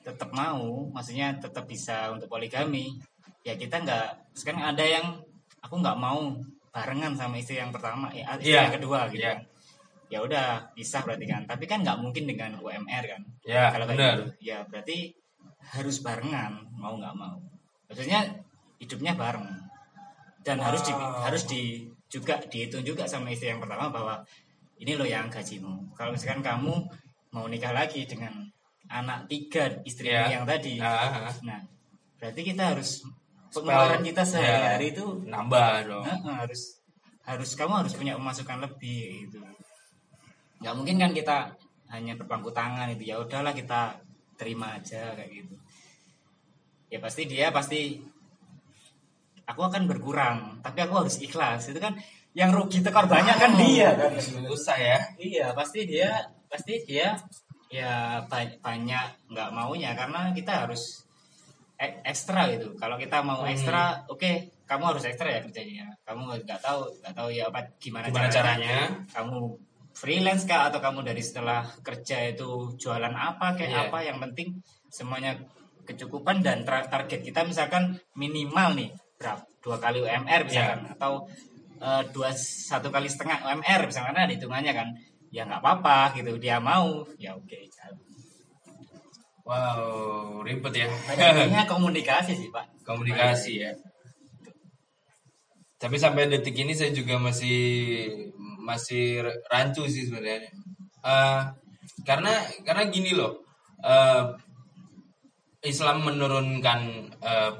tetap 0.00 0.30
mau, 0.30 0.86
maksudnya 0.94 1.34
tetap 1.36 1.66
bisa 1.66 2.14
untuk 2.14 2.30
poligami, 2.30 2.94
ya 3.42 3.58
kita 3.58 3.82
nggak. 3.82 4.36
Sekarang 4.38 4.62
ada 4.62 4.84
yang 4.86 5.18
aku 5.58 5.74
nggak 5.82 5.98
mau 5.98 6.36
barengan 6.70 7.16
sama 7.18 7.40
istri 7.40 7.58
yang 7.58 7.74
pertama, 7.74 8.12
ya 8.14 8.36
istri 8.38 8.54
Iya, 8.54 8.70
yang 8.70 8.76
kedua 8.78 9.08
gitu. 9.10 9.24
iya. 9.24 9.32
kan. 9.34 9.38
Ya 10.06 10.18
udah 10.22 10.46
pisah 10.70 11.02
berarti 11.02 11.26
kan. 11.26 11.42
Tapi 11.50 11.66
kan 11.66 11.82
nggak 11.82 11.98
mungkin 11.98 12.30
dengan 12.30 12.54
UMR 12.62 13.04
kan. 13.10 13.22
Ya, 13.42 13.74
Kalau 13.74 13.90
kayak 13.90 13.98
gitu, 13.98 14.24
ya 14.38 14.62
berarti 14.62 15.10
harus 15.74 15.98
barengan 15.98 16.70
mau 16.78 16.94
nggak 16.94 17.16
mau. 17.18 17.42
Maksudnya 17.90 18.45
hidupnya 18.82 19.16
bareng 19.16 19.46
dan 20.46 20.62
harus 20.62 20.82
di, 20.84 20.92
Wow. 20.94 21.26
harus 21.26 21.42
di 21.48 21.62
juga 22.06 22.38
dihitung 22.38 22.86
juga 22.86 23.04
sama 23.10 23.32
istri 23.34 23.50
yang 23.50 23.58
pertama 23.58 23.90
bahwa 23.90 24.14
ini 24.78 24.94
loh 24.94 25.08
yang 25.08 25.26
gajimu. 25.32 25.90
Kalau 25.96 26.12
misalkan 26.14 26.44
kamu 26.44 26.74
mau 27.34 27.48
nikah 27.50 27.72
lagi 27.74 28.06
dengan 28.06 28.46
anak 28.86 29.26
tiga 29.26 29.82
istri 29.82 30.12
Ya. 30.12 30.30
yang 30.30 30.46
tadi, 30.46 30.78
Ah, 30.78 31.32
nah 31.42 31.58
berarti 32.20 32.40
kita 32.46 32.76
harus 32.76 33.02
pengeluaran 33.50 34.04
kita 34.04 34.22
sehari-hari 34.22 34.94
itu 34.94 35.24
nambah 35.26 35.72
dong. 35.88 36.04
Heeh, 36.06 36.34
harus 36.46 36.78
harus 37.26 37.50
kamu 37.58 37.82
harus 37.82 37.92
punya 37.98 38.14
pemasukan 38.14 38.62
lebih 38.62 39.26
gitu 39.26 39.42
nggak 40.62 40.74
mungkin 40.78 40.96
kan 40.96 41.10
kita 41.12 41.36
hanya 41.90 42.14
berpangku 42.14 42.54
tangan 42.54 42.88
itu 42.94 43.12
ya 43.12 43.18
udahlah 43.20 43.50
kita 43.52 43.98
terima 44.38 44.78
aja 44.78 45.10
kayak 45.12 45.42
gitu 45.44 45.54
ya 46.86 47.02
pasti 47.02 47.22
dia 47.26 47.50
pasti 47.50 47.98
aku 49.46 49.60
akan 49.62 49.86
berkurang 49.86 50.58
tapi 50.60 50.82
aku 50.82 50.94
harus 51.00 51.16
ikhlas 51.18 51.70
itu 51.70 51.78
kan 51.78 51.94
yang 52.34 52.52
rugi 52.52 52.82
tekor 52.82 53.06
banyak 53.06 53.32
kan 53.32 53.56
dia 53.56 53.94
kan 53.94 54.12
Susah 54.18 54.76
ya. 54.76 54.98
iya 55.16 55.46
pasti 55.50 55.86
dia 55.86 56.10
pasti 56.46 56.84
dia 56.84 57.16
ya 57.66 58.20
ba- 58.22 58.58
banyak 58.60 59.06
nggak 59.26 59.48
maunya 59.50 59.94
karena 59.94 60.30
kita 60.30 60.66
harus 60.66 61.02
ek- 61.74 62.04
ekstra 62.04 62.46
gitu 62.50 62.76
kalau 62.76 62.94
kita 62.94 63.20
mau 63.20 63.42
Hmm. 63.42 63.50
ekstra 63.50 64.04
oke 64.06 64.30
kamu 64.66 64.84
harus 64.86 65.04
ekstra 65.04 65.28
ya 65.28 65.40
kerjanya 65.40 65.86
kamu 66.02 66.42
nggak 66.42 66.60
tahu 66.60 66.80
nggak 67.00 67.14
tahu 67.14 67.28
ya 67.30 67.46
apa 67.46 67.60
gimana, 67.78 68.06
Gimana 68.06 68.28
caranya? 68.28 69.06
kamu 69.10 69.38
freelance 69.92 70.44
kah 70.44 70.68
atau 70.68 70.78
kamu 70.78 71.02
dari 71.02 71.22
setelah 71.22 71.64
kerja 71.80 72.28
itu 72.28 72.48
jualan 72.76 73.14
apa 73.14 73.56
kayak 73.56 73.70
Iya. 73.70 73.82
apa 73.88 73.98
yang 74.02 74.18
penting 74.20 74.60
semuanya 74.88 75.40
kecukupan 75.82 76.42
dan 76.42 76.62
target 76.62 77.22
kita 77.22 77.42
misalkan 77.42 77.96
minimal 78.12 78.74
nih 78.74 78.90
berapa 79.16 79.42
dua 79.64 79.76
kali 79.80 79.98
UMR 80.04 80.40
misalkan 80.46 80.80
Iya. 80.84 80.92
atau 80.94 81.12
eh, 81.80 82.02
dua 82.14 82.30
satu 82.36 82.88
kali 82.92 83.08
setengah 83.10 83.42
UMR 83.48 83.88
misalkan 83.88 84.14
ada 84.16 84.30
hitungannya 84.30 84.72
kan 84.72 84.88
ya 85.34 85.42
nggak 85.44 85.60
apa-apa 85.60 86.16
gitu 86.16 86.38
dia 86.38 86.56
mau 86.62 87.02
ya 87.18 87.34
oke 87.34 87.56
jalan. 87.72 87.98
Wow, 89.46 90.42
ribet 90.42 90.74
ya. 90.74 90.90
Intinya 90.90 91.62
komunikasi 91.70 92.34
sih 92.34 92.50
pak 92.50 92.66
Komunikasi 92.82 93.62
ya. 93.62 93.70
Tapi 95.78 95.96
sampai 96.02 96.26
detik 96.26 96.56
ini 96.56 96.74
saya 96.74 96.90
juga 96.90 97.14
masih 97.20 97.60
masih 98.64 99.22
rancu 99.46 99.86
sih 99.86 100.08
sebenarnya. 100.08 100.50
Eh, 101.04 101.42
karena 102.02 102.32
karena 102.66 102.82
gini 102.90 103.14
loh, 103.14 103.38
eh, 103.86 104.34
Islam 105.62 106.02
menurunkan 106.02 106.80
eh, 107.22 107.52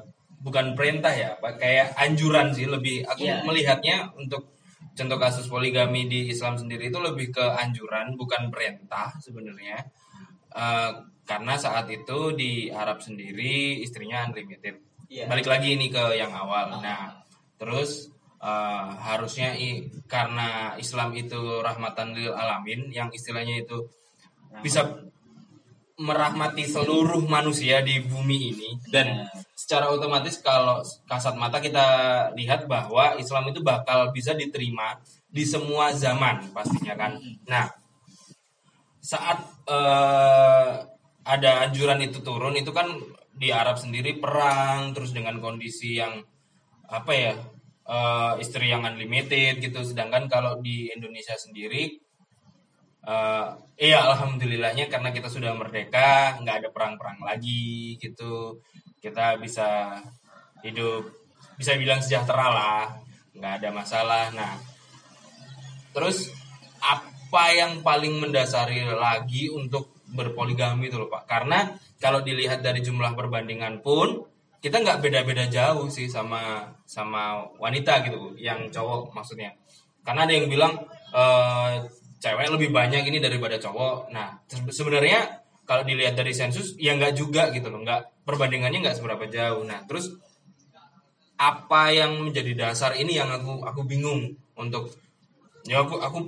bukan 0.47 0.79
perintah 0.79 1.11
ya, 1.11 1.35
Pak, 1.43 1.59
kayak 1.59 1.99
anjuran 1.99 2.55
sih 2.55 2.71
lebih. 2.71 3.03
Aku 3.11 3.27
Iya. 3.27 3.43
melihatnya 3.43 4.15
untuk 4.15 4.55
contoh 4.95 5.19
kasus 5.19 5.51
poligami 5.51 6.07
di 6.07 6.31
Islam 6.31 6.55
sendiri 6.55 6.89
itu 6.89 6.99
lebih 7.03 7.35
ke 7.35 7.43
anjuran 7.43 8.15
bukan 8.15 8.49
perintah 8.55 9.11
sebenarnya. 9.19 9.83
Eh, 10.55 10.91
karena 11.27 11.59
saat 11.59 11.91
itu 11.91 12.33
di 12.33 12.71
Arab 12.71 13.03
sendiri 13.03 13.83
istrinya 13.83 14.31
unlimited. 14.31 14.79
Iya. 15.11 15.27
Balik 15.27 15.51
lagi 15.51 15.75
ini 15.75 15.91
ke 15.91 16.15
yang 16.15 16.31
awal. 16.31 16.79
Nah, 16.79 17.19
terus 17.59 18.07
eh, 18.37 18.89
harusnya 19.03 19.57
i- 19.59 19.89
karena 20.07 20.77
Islam 20.79 21.17
itu 21.17 21.65
rahmatan 21.65 22.13
lil 22.15 22.31
alamin 22.31 22.93
yang 22.93 23.09
istilahnya 23.11 23.65
itu 23.65 23.89
bisa 24.61 24.87
merahmati 25.97 26.69
seluruh 26.69 27.25
manusia 27.25 27.81
di 27.81 28.05
bumi 28.05 28.53
ini. 28.53 28.71
Dan 28.93 29.25
secara 29.57 29.89
otomatis 29.89 30.37
kalau 30.45 30.85
kasat 31.09 31.35
mata 31.41 31.59
kita 31.59 31.87
lihat 32.37 32.69
bahwa 32.69 33.17
Islam 33.17 33.49
itu 33.49 33.65
bakal 33.65 34.13
bisa 34.13 34.37
diterima 34.37 35.01
di 35.27 35.45
semua 35.49 35.97
zaman 35.97 36.53
pastinya 36.53 36.95
kan. 36.95 37.17
Nah, 37.49 37.73
saat 39.01 39.41
eh, 39.69 40.73
ada 41.27 41.51
anjuran 41.67 42.05
itu 42.05 42.21
turun 42.21 42.55
itu 42.61 42.71
kan 42.71 42.93
di 43.37 43.53
Arab 43.53 43.77
sendiri 43.77 44.17
perang 44.17 44.97
terus 44.97 45.13
dengan 45.13 45.37
kondisi 45.41 45.97
yang 45.97 46.21
apa 46.93 47.13
ya 47.17 47.35
eh, 47.89 48.33
istri 48.45 48.69
yang 48.69 48.85
unlimited 48.85 49.65
gitu. 49.65 49.81
Sedangkan 49.81 50.29
kalau 50.29 50.61
di 50.61 50.93
Indonesia 50.93 51.35
sendiri 51.41 52.06
eh 53.07 53.47
iya 53.87 54.03
alhamdulillahnya 54.11 54.91
karena 54.91 55.15
kita 55.15 55.31
sudah 55.31 55.55
merdeka 55.55 56.43
nggak 56.43 56.57
ada 56.65 56.69
perang-perang 56.75 57.23
lagi 57.23 57.95
gitu. 58.03 58.59
Kita 58.99 59.39
bisa 59.39 60.01
hidup 60.67 61.07
bisa 61.55 61.79
bilang 61.79 62.03
sejahtera 62.03 62.47
lah 62.51 62.83
nggak 63.39 63.63
ada 63.63 63.69
masalah. 63.71 64.25
Nah 64.35 64.59
terus 65.95 66.35
apa 66.83 67.43
yang 67.55 67.81
paling 67.87 68.19
mendasari 68.19 68.83
lagi 68.91 69.49
untuk 69.55 69.95
berpoligami 70.11 70.91
itu 70.91 70.99
loh 70.99 71.07
pak? 71.07 71.31
Karena 71.31 71.79
kalau 72.03 72.27
dilihat 72.27 72.61
dari 72.67 72.83
jumlah 72.83 73.15
perbandingan 73.15 73.87
pun 73.87 74.27
kita 74.59 74.83
nggak 74.83 74.99
beda-beda 74.99 75.47
jauh 75.47 75.87
sih 75.87 76.11
sama 76.11 76.75
sama 76.83 77.39
wanita 77.63 78.03
gitu 78.03 78.35
yang 78.35 78.67
cowok 78.67 79.15
maksudnya. 79.15 79.55
Karena 80.03 80.27
ada 80.27 80.35
yang 80.35 80.51
bilang 80.51 80.75
eh, 81.15 81.87
cewek 82.21 82.49
lebih 82.53 82.71
banyak 82.73 83.05
ini 83.07 83.19
daripada 83.21 83.61
cowok. 83.61 84.11
Nah 84.13 84.41
se- 84.49 84.73
sebenarnya 84.73 85.45
kalau 85.67 85.83
dilihat 85.83 86.15
dari 86.15 86.31
sensus 86.33 86.79
ya 86.79 86.95
nggak 86.95 87.15
juga 87.19 87.51
gitu 87.53 87.69
loh. 87.69 87.83
Nggak 87.83 88.25
perbandingannya 88.25 88.83
nggak 88.87 88.97
seberapa 88.97 89.25
jauh. 89.29 89.63
Nah 89.67 89.85
terus 89.85 90.17
apa 91.37 91.93
yang 91.93 92.17
menjadi 92.25 92.57
dasar 92.57 92.97
ini 92.97 93.21
yang 93.21 93.29
aku 93.29 93.61
aku 93.61 93.85
bingung 93.85 94.33
untuk 94.57 94.89
ya 95.69 95.85
aku 95.85 96.01
aku 96.01 96.19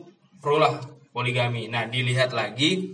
pro 0.45 0.61
lah 0.61 0.77
poligami. 1.17 1.67
Nah 1.73 1.89
dilihat 1.89 2.37
lagi 2.37 2.93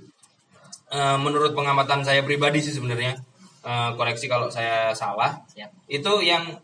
eh, 0.94 1.18
menurut 1.18 1.52
pengamatan 1.52 2.06
saya 2.06 2.22
pribadi 2.22 2.62
sih 2.62 2.70
sebenarnya 2.70 3.18
eh, 3.66 3.90
koreksi 3.98 4.30
kalau 4.30 4.46
saya 4.46 4.94
salah 4.94 5.42
Siap. 5.50 5.90
itu 5.90 6.12
yang 6.22 6.54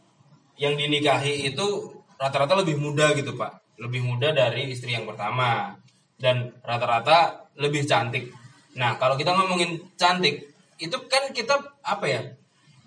yang 0.61 0.77
dinikahi 0.77 1.51
itu 1.51 1.67
rata-rata 2.21 2.61
lebih 2.63 2.77
muda 2.79 3.17
gitu 3.17 3.35
pak. 3.35 3.59
Lebih 3.81 4.05
muda 4.05 4.31
dari 4.31 4.71
istri 4.71 4.93
yang 4.93 5.09
pertama 5.09 5.73
dan 6.21 6.53
rata-rata 6.61 7.49
lebih 7.57 7.89
cantik. 7.89 8.31
Nah 8.77 9.01
kalau 9.01 9.17
kita 9.17 9.33
ngomongin 9.35 9.81
cantik 9.97 10.53
itu 10.77 10.97
kan 11.09 11.33
kita 11.33 11.57
apa 11.83 12.07
ya 12.07 12.23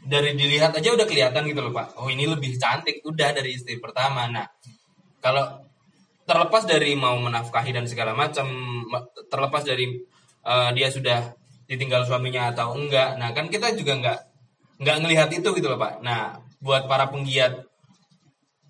dari 0.04 0.38
dilihat 0.38 0.78
aja 0.78 0.94
udah 0.94 1.08
kelihatan 1.10 1.44
gitu 1.50 1.60
loh 1.66 1.74
pak. 1.74 1.98
Oh 2.00 2.08
ini 2.08 2.30
lebih 2.30 2.56
cantik. 2.62 3.02
Udah 3.04 3.34
dari 3.34 3.58
istri 3.58 3.82
pertama. 3.82 4.30
Nah 4.30 4.46
kalau 5.20 5.66
terlepas 6.24 6.64
dari 6.64 6.96
mau 6.96 7.20
menafkahi 7.20 7.76
dan 7.76 7.90
segala 7.90 8.16
macam 8.16 8.48
ma- 8.88 9.04
terlepas 9.28 9.68
dari 9.68 10.00
eh, 10.46 10.70
dia 10.78 10.88
sudah 10.88 11.36
ditinggal 11.68 12.04
suaminya 12.04 12.52
atau 12.52 12.76
enggak 12.76 13.16
nah 13.16 13.32
kan 13.32 13.48
kita 13.48 13.72
juga 13.72 13.96
enggak 13.96 14.20
nggak 14.84 14.98
ngelihat 15.00 15.30
itu 15.32 15.50
gitu 15.56 15.68
loh 15.68 15.80
pak. 15.80 16.04
Nah 16.04 16.38
buat 16.64 16.88
para 16.88 17.12
penggiat 17.12 17.68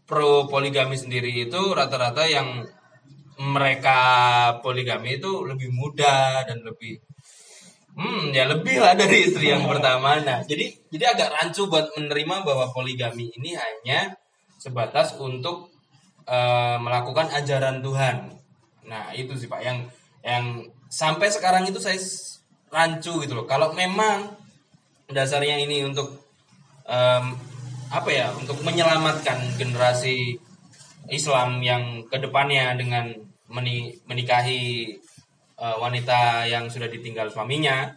pro 0.09 0.45
poligami 0.49 0.97
sendiri 0.97 1.29
itu 1.47 1.61
rata-rata 1.73 2.25
yang 2.27 2.65
mereka 3.41 3.99
poligami 4.61 5.17
itu 5.17 5.31
lebih 5.45 5.69
muda 5.73 6.45
dan 6.45 6.61
lebih 6.61 7.01
hmm 7.93 8.33
ya 8.33 8.49
lebih 8.49 8.81
lah 8.81 8.97
dari 8.97 9.29
istri 9.29 9.53
yang 9.53 9.65
pertama. 9.69 10.17
Nah 10.21 10.41
jadi 10.45 10.69
jadi 10.89 11.13
agak 11.13 11.29
rancu 11.37 11.69
buat 11.69 11.93
menerima 11.93 12.45
bahwa 12.45 12.69
poligami 12.73 13.29
ini 13.37 13.53
hanya 13.53 14.13
sebatas 14.57 15.13
untuk 15.17 15.69
eh, 16.25 16.77
melakukan 16.81 17.29
ajaran 17.33 17.81
Tuhan. 17.85 18.33
Nah 18.89 19.13
itu 19.13 19.33
sih 19.37 19.49
pak. 19.49 19.61
Yang 19.61 19.77
yang 20.25 20.45
sampai 20.89 21.29
sekarang 21.29 21.65
itu 21.69 21.77
saya 21.77 21.97
rancu 22.73 23.21
gitu 23.21 23.33
loh. 23.37 23.45
Kalau 23.45 23.73
memang 23.77 24.33
dasarnya 25.09 25.61
ini 25.61 25.85
untuk 25.85 26.23
em, 26.89 27.37
apa 27.93 28.09
ya 28.09 28.33
untuk 28.33 28.57
menyelamatkan 28.65 29.37
generasi 29.59 30.41
Islam 31.09 31.59
yang 31.59 32.07
ke 32.07 32.17
depannya 32.19 32.75
dengan 32.79 33.11
meni- 33.51 33.95
menikahi 34.07 34.95
eh, 35.59 35.77
wanita 35.79 36.47
yang 36.47 36.67
sudah 36.71 36.87
ditinggal 36.87 37.29
suaminya 37.31 37.91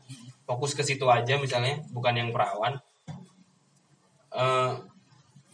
fokus 0.47 0.79
ke 0.79 0.83
situ 0.87 1.07
aja 1.11 1.38
misalnya 1.38 1.83
bukan 1.90 2.14
yang 2.14 2.31
perawan. 2.31 2.79
Eh, 4.31 4.73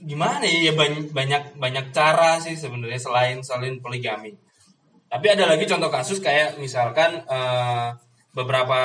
gimana 0.03 0.43
ya 0.43 0.71
Ya 0.71 0.73
banyak 0.75 1.57
banyak 1.57 1.87
cara 1.95 2.37
sih 2.43 2.59
sebenarnya 2.59 3.01
selain 3.01 3.38
selain 3.41 3.79
poligami. 3.81 4.35
Tapi 5.12 5.27
ada 5.29 5.45
lagi 5.45 5.69
contoh 5.69 5.93
kasus 5.93 6.19
kayak 6.25 6.57
misalkan 6.57 7.25
eh, 7.29 7.88
beberapa 8.33 8.81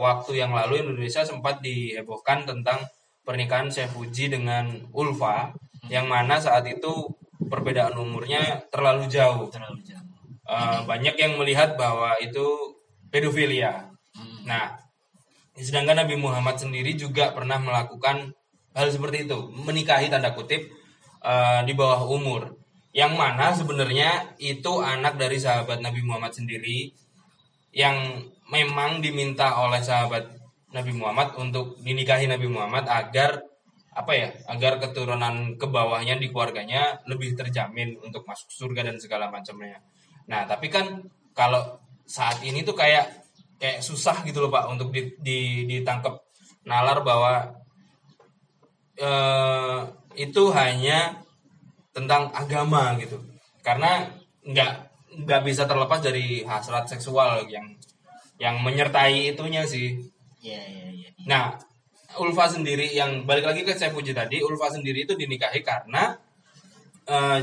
waktu 0.00 0.40
yang 0.40 0.52
lalu 0.56 0.80
Indonesia 0.80 1.22
sempat 1.28 1.60
dihebohkan 1.60 2.48
tentang 2.48 2.80
pernikahan 3.22 3.68
Sefuji 3.68 4.32
dengan 4.32 4.68
Ulfa 4.96 5.52
yang 5.92 6.08
mana 6.08 6.40
saat 6.40 6.64
itu 6.66 7.06
perbedaan 7.52 7.92
umurnya 8.00 8.64
terlalu 8.72 9.12
jauh. 9.12 9.52
terlalu 9.52 9.84
jauh 9.84 10.12
Eh, 10.42 10.80
banyak 10.84 11.14
yang 11.16 11.38
melihat 11.38 11.78
bahwa 11.78 12.18
itu 12.18 12.44
pedofilia. 13.08 13.88
Hmm. 14.12 14.42
Nah, 14.42 14.74
sedangkan 15.54 16.02
Nabi 16.02 16.18
Muhammad 16.18 16.58
sendiri 16.58 16.98
juga 16.98 17.30
pernah 17.30 17.62
melakukan 17.62 18.34
hal 18.74 18.88
seperti 18.90 19.30
itu, 19.30 19.38
menikahi 19.54 20.10
tanda 20.10 20.34
kutip 20.34 20.66
eh, 21.22 21.60
di 21.62 21.72
bawah 21.72 22.04
umur. 22.10 22.58
Yang 22.92 23.12
mana 23.16 23.46
sebenarnya 23.56 24.36
itu 24.42 24.82
anak 24.82 25.16
dari 25.16 25.38
sahabat 25.40 25.80
Nabi 25.80 26.04
Muhammad 26.04 26.34
sendiri 26.36 26.92
yang 27.72 28.26
memang 28.52 29.00
diminta 29.00 29.56
oleh 29.56 29.80
sahabat 29.80 30.28
Nabi 30.76 30.92
Muhammad 30.92 31.32
untuk 31.40 31.80
dinikahi 31.80 32.28
Nabi 32.28 32.50
Muhammad 32.52 32.84
agar 32.90 33.40
apa 33.92 34.12
ya 34.16 34.28
agar 34.48 34.80
keturunan 34.80 35.60
ke 35.60 35.66
bawahnya 35.68 36.16
di 36.16 36.32
keluarganya 36.32 37.04
lebih 37.04 37.36
terjamin 37.36 38.00
untuk 38.00 38.24
masuk 38.24 38.48
surga 38.48 38.88
dan 38.88 38.96
segala 38.96 39.28
macamnya. 39.28 39.84
Nah 40.28 40.48
tapi 40.48 40.72
kan 40.72 41.04
kalau 41.36 41.80
saat 42.08 42.40
ini 42.44 42.64
tuh 42.64 42.72
kayak 42.76 43.08
kayak 43.60 43.84
susah 43.84 44.24
gitu 44.26 44.42
loh 44.42 44.50
pak 44.50 44.64
untuk 44.72 44.88
di, 44.90 45.12
di- 45.20 45.64
ditangkap 45.68 46.18
nalar 46.66 47.04
bahwa 47.04 47.52
eh, 48.96 49.80
itu 50.16 50.42
hanya 50.52 51.20
tentang 51.92 52.32
agama 52.32 52.96
gitu 52.96 53.20
karena 53.60 54.08
nggak 54.42 54.72
nggak 55.24 55.40
bisa 55.44 55.68
terlepas 55.68 56.00
dari 56.00 56.40
hasrat 56.42 56.88
seksual 56.88 57.44
yang 57.52 57.68
yang 58.40 58.58
menyertai 58.64 59.30
itunya 59.36 59.62
sih 59.68 60.00
Iya, 60.42 60.58
iya, 60.66 60.86
iya. 60.90 61.08
Nah, 61.30 61.54
Ulfa 62.18 62.44
sendiri 62.50 62.92
yang 62.92 63.24
balik 63.24 63.48
lagi 63.48 63.62
ke 63.64 63.72
saya 63.72 63.94
puji 63.94 64.12
tadi, 64.12 64.44
Ulfa 64.44 64.68
sendiri 64.68 65.08
itu 65.08 65.14
dinikahi 65.16 65.60
karena 65.64 66.12
eh, 67.08 67.40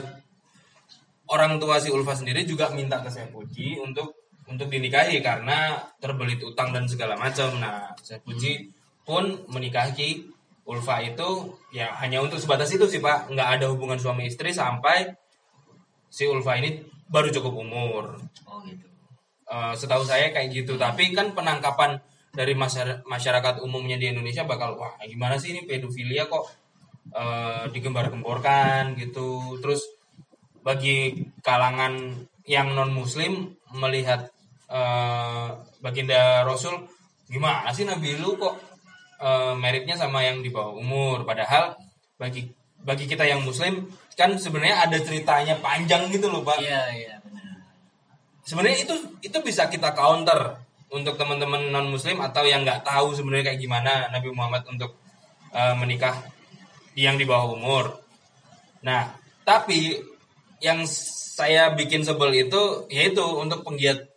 orang 1.29 1.57
tua 1.57 1.81
si 1.81 1.89
Ulfa 1.89 2.13
sendiri 2.13 2.45
juga 2.45 2.69
minta 2.73 3.01
ke 3.01 3.09
saya 3.09 3.29
puji 3.29 3.81
untuk 3.81 4.13
untuk 4.49 4.65
dinikahi 4.65 5.21
karena 5.21 5.77
terbelit 6.01 6.41
utang 6.41 6.73
dan 6.73 6.89
segala 6.89 7.13
macam. 7.13 7.61
Nah, 7.61 7.93
saya 8.01 8.17
puji 8.21 8.69
pun 9.05 9.45
menikahi 9.49 10.25
Ulfa 10.69 11.01
itu 11.01 11.57
ya 11.73 11.89
hanya 11.97 12.21
untuk 12.21 12.37
sebatas 12.37 12.69
itu 12.69 12.85
sih 12.85 13.01
Pak, 13.01 13.33
nggak 13.33 13.49
ada 13.57 13.65
hubungan 13.73 13.97
suami 13.97 14.29
istri 14.29 14.53
sampai 14.53 15.09
si 16.09 16.29
Ulfa 16.29 16.57
ini 16.61 16.85
baru 17.09 17.33
cukup 17.33 17.53
umur. 17.57 18.21
Oh 18.45 18.61
gitu. 18.65 18.89
Eh, 19.49 19.73
setahu 19.73 20.05
saya 20.05 20.29
kayak 20.29 20.53
gitu 20.53 20.77
tapi 20.77 21.09
kan 21.09 21.33
penangkapan 21.33 21.97
dari 22.29 22.53
masyarakat, 22.55 23.55
umumnya 23.65 23.97
di 23.97 24.13
Indonesia 24.13 24.45
bakal 24.45 24.77
wah 24.77 24.93
gimana 25.01 25.41
sih 25.41 25.53
ini 25.53 25.65
pedofilia 25.65 26.29
kok 26.29 26.45
eh, 27.13 27.63
digembar-gemborkan? 27.73 28.93
gitu. 28.97 29.57
Terus 29.61 29.81
bagi 30.61 31.25
kalangan 31.41 32.25
yang 32.45 32.73
non 32.77 32.93
muslim 32.93 33.57
melihat 33.73 34.29
eh, 34.69 35.47
baginda 35.81 36.45
Rasul 36.45 36.85
gimana 37.29 37.69
sih 37.73 37.85
Nabi 37.85 38.17
lu 38.21 38.37
kok 38.37 38.55
eh, 39.21 39.53
meritnya 39.57 39.97
sama 39.97 40.21
yang 40.21 40.45
di 40.45 40.53
bawah 40.53 40.77
umur? 40.77 41.25
Padahal 41.25 41.73
bagi 42.19 42.45
bagi 42.79 43.05
kita 43.09 43.27
yang 43.27 43.43
muslim 43.43 43.91
kan 44.15 44.35
sebenarnya 44.35 44.87
ada 44.87 44.97
ceritanya 44.99 45.55
panjang 45.59 46.07
gitu 46.11 46.27
loh 46.27 46.43
pak. 46.43 46.59
Iya, 46.59 46.83
iya, 46.95 47.13
benar. 47.23 47.63
sebenarnya 48.43 48.77
itu 48.83 48.95
itu 49.23 49.37
bisa 49.43 49.71
kita 49.71 49.95
counter 49.95 50.68
untuk 50.89 51.15
teman-teman 51.15 51.69
non 51.69 51.87
muslim 51.89 52.17
atau 52.21 52.41
yang 52.45 52.65
nggak 52.65 52.81
tahu 52.81 53.13
sebenarnya 53.13 53.53
kayak 53.53 53.61
gimana 53.61 54.09
Nabi 54.09 54.33
Muhammad 54.33 54.65
untuk 54.65 54.97
eh, 55.53 55.73
menikah 55.77 56.17
yang 56.97 57.15
di 57.15 57.25
bawah 57.29 57.53
umur. 57.53 58.01
Nah, 58.81 59.13
tapi 59.45 60.01
yang 60.59 60.83
saya 61.39 61.71
bikin 61.71 62.03
sebel 62.03 62.35
itu 62.35 62.89
yaitu 62.91 63.23
untuk 63.23 63.63
penggiat 63.63 64.11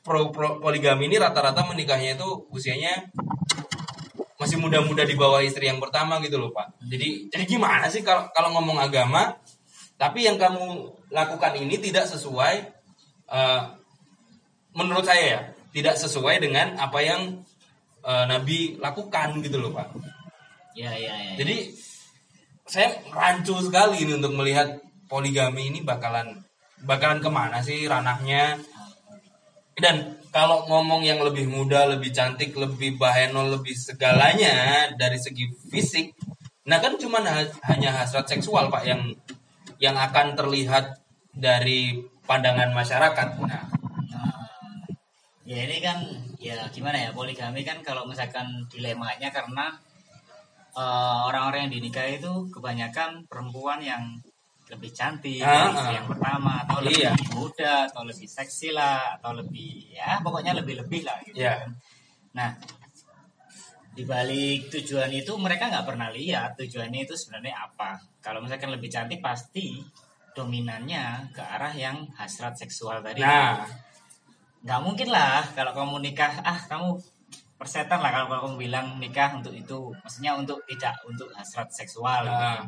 pro, 0.00 0.32
pro- 0.32 0.56
poligami 0.62 1.10
ini 1.10 1.20
rata-rata 1.20 1.68
menikahnya 1.68 2.16
itu 2.16 2.48
usianya 2.48 3.12
masih 4.40 4.58
muda-muda 4.58 5.06
di 5.06 5.14
bawah 5.14 5.38
istri 5.38 5.70
yang 5.70 5.78
pertama 5.78 6.18
gitu 6.24 6.40
loh 6.40 6.50
pak. 6.50 6.74
Jadi 6.82 7.30
jadi 7.30 7.44
gimana 7.46 7.86
sih 7.92 8.02
kalau 8.02 8.26
kalau 8.34 8.50
ngomong 8.58 8.80
agama, 8.80 9.38
tapi 10.00 10.26
yang 10.26 10.34
kamu 10.34 10.90
lakukan 11.12 11.54
ini 11.60 11.78
tidak 11.78 12.08
sesuai 12.10 12.54
eh, 13.30 13.62
menurut 14.72 15.04
saya 15.04 15.22
ya 15.22 15.40
tidak 15.72 15.96
sesuai 15.96 16.44
dengan 16.44 16.76
apa 16.76 17.00
yang 17.00 17.40
eh, 18.04 18.24
Nabi 18.28 18.76
lakukan 18.78 19.40
gitu 19.42 19.58
loh 19.58 19.72
pak. 19.72 19.88
Iya, 20.72 20.92
iya, 20.96 21.14
iya. 21.16 21.34
Jadi 21.36 21.56
saya 22.64 22.88
rancu 23.12 23.58
sekali 23.60 24.06
ini 24.06 24.16
untuk 24.16 24.32
melihat 24.32 24.80
poligami 25.10 25.68
ini 25.68 25.84
bakalan 25.84 26.40
bakalan 26.86 27.20
ke 27.20 27.28
mana 27.28 27.60
sih 27.60 27.84
ranahnya 27.84 28.56
dan 29.76 30.20
kalau 30.32 30.64
ngomong 30.64 31.04
yang 31.04 31.20
lebih 31.20 31.44
muda, 31.44 31.84
lebih 31.84 32.08
cantik, 32.12 32.56
lebih 32.56 32.96
baheno, 32.96 33.44
lebih 33.52 33.76
segalanya 33.76 34.88
dari 34.96 35.20
segi 35.20 35.44
fisik, 35.68 36.12
nah 36.64 36.80
kan 36.80 36.96
cuma 36.96 37.20
hanya 37.68 37.90
hasrat 37.92 38.24
seksual 38.28 38.72
pak 38.72 38.84
yang 38.88 39.12
yang 39.76 39.96
akan 39.96 40.32
terlihat 40.32 41.00
dari 41.32 42.00
pandangan 42.24 42.72
masyarakat. 42.72 43.28
Nah, 43.44 43.64
Ya 45.42 45.58
ini 45.66 45.82
kan 45.82 45.98
ya 46.38 46.70
gimana 46.70 46.94
ya 46.94 47.10
poligami 47.10 47.66
kan 47.66 47.82
kalau 47.82 48.06
misalkan 48.06 48.46
dilemanya 48.70 49.28
karena 49.34 49.74
eh, 50.72 51.18
orang-orang 51.28 51.66
yang 51.68 51.72
dinikah 51.82 52.06
itu 52.06 52.46
kebanyakan 52.54 53.26
perempuan 53.26 53.82
yang 53.82 54.02
lebih 54.70 54.88
cantik 54.94 55.42
Ah, 55.44 55.68
dari 55.68 55.74
istri 55.76 55.90
ah. 55.90 55.94
yang 56.00 56.08
pertama 56.08 56.52
atau 56.64 56.78
lebih 56.80 57.04
Iya. 57.04 57.12
muda 57.36 57.74
atau 57.90 58.02
lebih 58.08 58.24
seksi 58.24 58.72
lah 58.72 59.18
atau 59.20 59.36
lebih 59.36 59.92
ya 59.92 60.22
pokoknya 60.24 60.56
lebih 60.56 60.80
lebih 60.80 61.02
lah 61.04 61.18
gitu 61.26 61.42
Iya. 61.44 61.60
kan. 61.60 61.70
Nah 62.38 62.50
di 63.92 64.08
balik 64.08 64.72
tujuan 64.72 65.12
itu 65.12 65.36
mereka 65.36 65.68
nggak 65.68 65.84
pernah 65.84 66.08
lihat 66.08 66.56
tujuannya 66.56 67.04
itu 67.04 67.12
sebenarnya 67.12 67.68
apa. 67.68 68.00
Kalau 68.24 68.40
misalkan 68.40 68.72
lebih 68.72 68.88
cantik 68.88 69.20
pasti 69.20 69.76
dominannya 70.32 71.28
ke 71.36 71.42
arah 71.44 71.74
yang 71.76 72.08
hasrat 72.16 72.56
seksual 72.56 73.04
tadi. 73.04 73.20
Nah, 73.20 73.68
nggak 74.62 74.80
mungkin 74.82 75.08
lah 75.10 75.42
kalau 75.58 75.74
kamu 75.74 75.96
nikah 76.06 76.38
ah 76.46 76.58
kamu 76.70 76.94
persetan 77.58 77.98
lah 78.02 78.10
kalau 78.10 78.26
kamu 78.30 78.66
bilang 78.66 78.86
nikah 78.98 79.34
untuk 79.34 79.54
itu 79.54 79.90
maksudnya 80.02 80.34
untuk 80.38 80.62
tidak 80.66 80.94
untuk 81.06 81.30
hasrat 81.34 81.70
seksual 81.70 82.26
gitu. 82.26 82.34
Nah. 82.34 82.66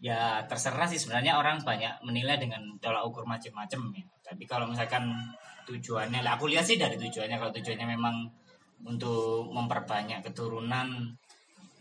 ya 0.00 0.42
terserah 0.46 0.88
sih 0.88 0.98
sebenarnya 0.98 1.36
orang 1.36 1.60
banyak 1.60 2.02
menilai 2.06 2.40
dengan 2.40 2.62
tolak 2.82 3.04
ukur 3.06 3.26
macam-macam 3.26 3.80
ya 3.94 4.06
tapi 4.22 4.46
kalau 4.46 4.70
misalkan 4.70 5.10
tujuannya 5.66 6.22
lah 6.22 6.38
aku 6.38 6.50
lihat 6.50 6.66
sih 6.66 6.78
dari 6.78 6.98
tujuannya 6.98 7.36
kalau 7.38 7.52
tujuannya 7.54 7.86
memang 7.86 8.16
untuk 8.86 9.50
memperbanyak 9.52 10.24
keturunan 10.24 11.10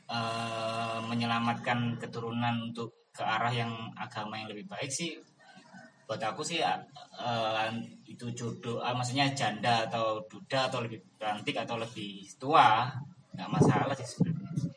eh, 0.10 1.00
menyelamatkan 1.06 2.02
keturunan 2.02 2.74
untuk 2.74 3.10
ke 3.14 3.24
arah 3.24 3.54
yang 3.54 3.72
agama 3.98 4.38
yang 4.38 4.50
lebih 4.52 4.66
baik 4.70 4.90
sih 4.90 5.18
buat 6.10 6.18
aku 6.26 6.42
sih 6.42 6.58
eh, 6.58 7.70
itu 8.10 8.26
jodoh 8.34 8.82
ah, 8.82 8.98
maksudnya 8.98 9.30
janda 9.38 9.86
atau 9.86 10.18
duda 10.26 10.66
atau 10.66 10.82
lebih 10.82 10.98
cantik 11.22 11.54
atau 11.54 11.78
lebih 11.78 12.26
tua 12.42 12.90
nggak 13.38 13.46
masalah 13.46 13.94
sih 13.94 14.18
sebenarnya. 14.18 14.74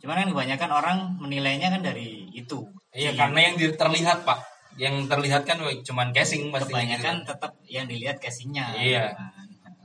Cuman 0.00 0.24
kan 0.24 0.28
kebanyakan 0.32 0.70
orang 0.72 0.98
menilainya 1.20 1.68
kan 1.68 1.84
dari 1.84 2.32
itu. 2.32 2.64
Iya 2.96 3.12
Jadi, 3.12 3.20
karena 3.20 3.40
yang 3.44 3.54
terlihat 3.76 4.24
pak, 4.24 4.40
yang 4.80 5.04
terlihat 5.04 5.44
kan 5.44 5.60
cuman 5.60 6.16
casing 6.16 6.48
pasti 6.48 6.72
kebanyakan 6.72 7.28
tetap 7.28 7.52
yang 7.68 7.84
dilihat 7.84 8.16
casingnya. 8.16 8.72
Iya. 8.80 9.12
kan. 9.12 9.36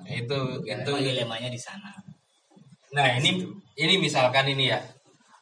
itu 0.08 0.40
Ya, 0.64 0.80
itu 0.80 0.92
dilemanya 0.96 1.52
di 1.52 1.60
sana. 1.60 1.92
Nah 2.96 3.20
ini 3.20 3.44
ini 3.76 4.00
misalkan 4.00 4.48
ini 4.48 4.72
ya, 4.72 4.80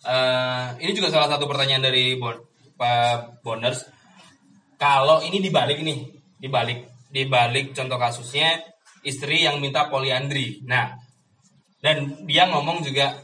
Eh 0.03 0.65
ini 0.83 0.91
juga 0.91 1.07
salah 1.13 1.29
satu 1.29 1.45
pertanyaan 1.47 1.85
dari 1.85 2.17
Bon, 2.17 2.35
Pak 2.75 3.39
Bonders. 3.45 3.92
Kalau 4.83 5.23
ini 5.23 5.39
dibalik 5.39 5.79
nih, 5.79 6.11
dibalik 6.43 6.91
dibalik 7.13 7.77
contoh 7.77 7.95
kasusnya 8.01 8.57
istri 9.05 9.45
yang 9.45 9.61
minta 9.61 9.87
poliandri. 9.87 10.65
Nah 10.67 10.97
dan 11.79 12.25
dia 12.27 12.49
ngomong 12.49 12.81
juga 12.81 13.15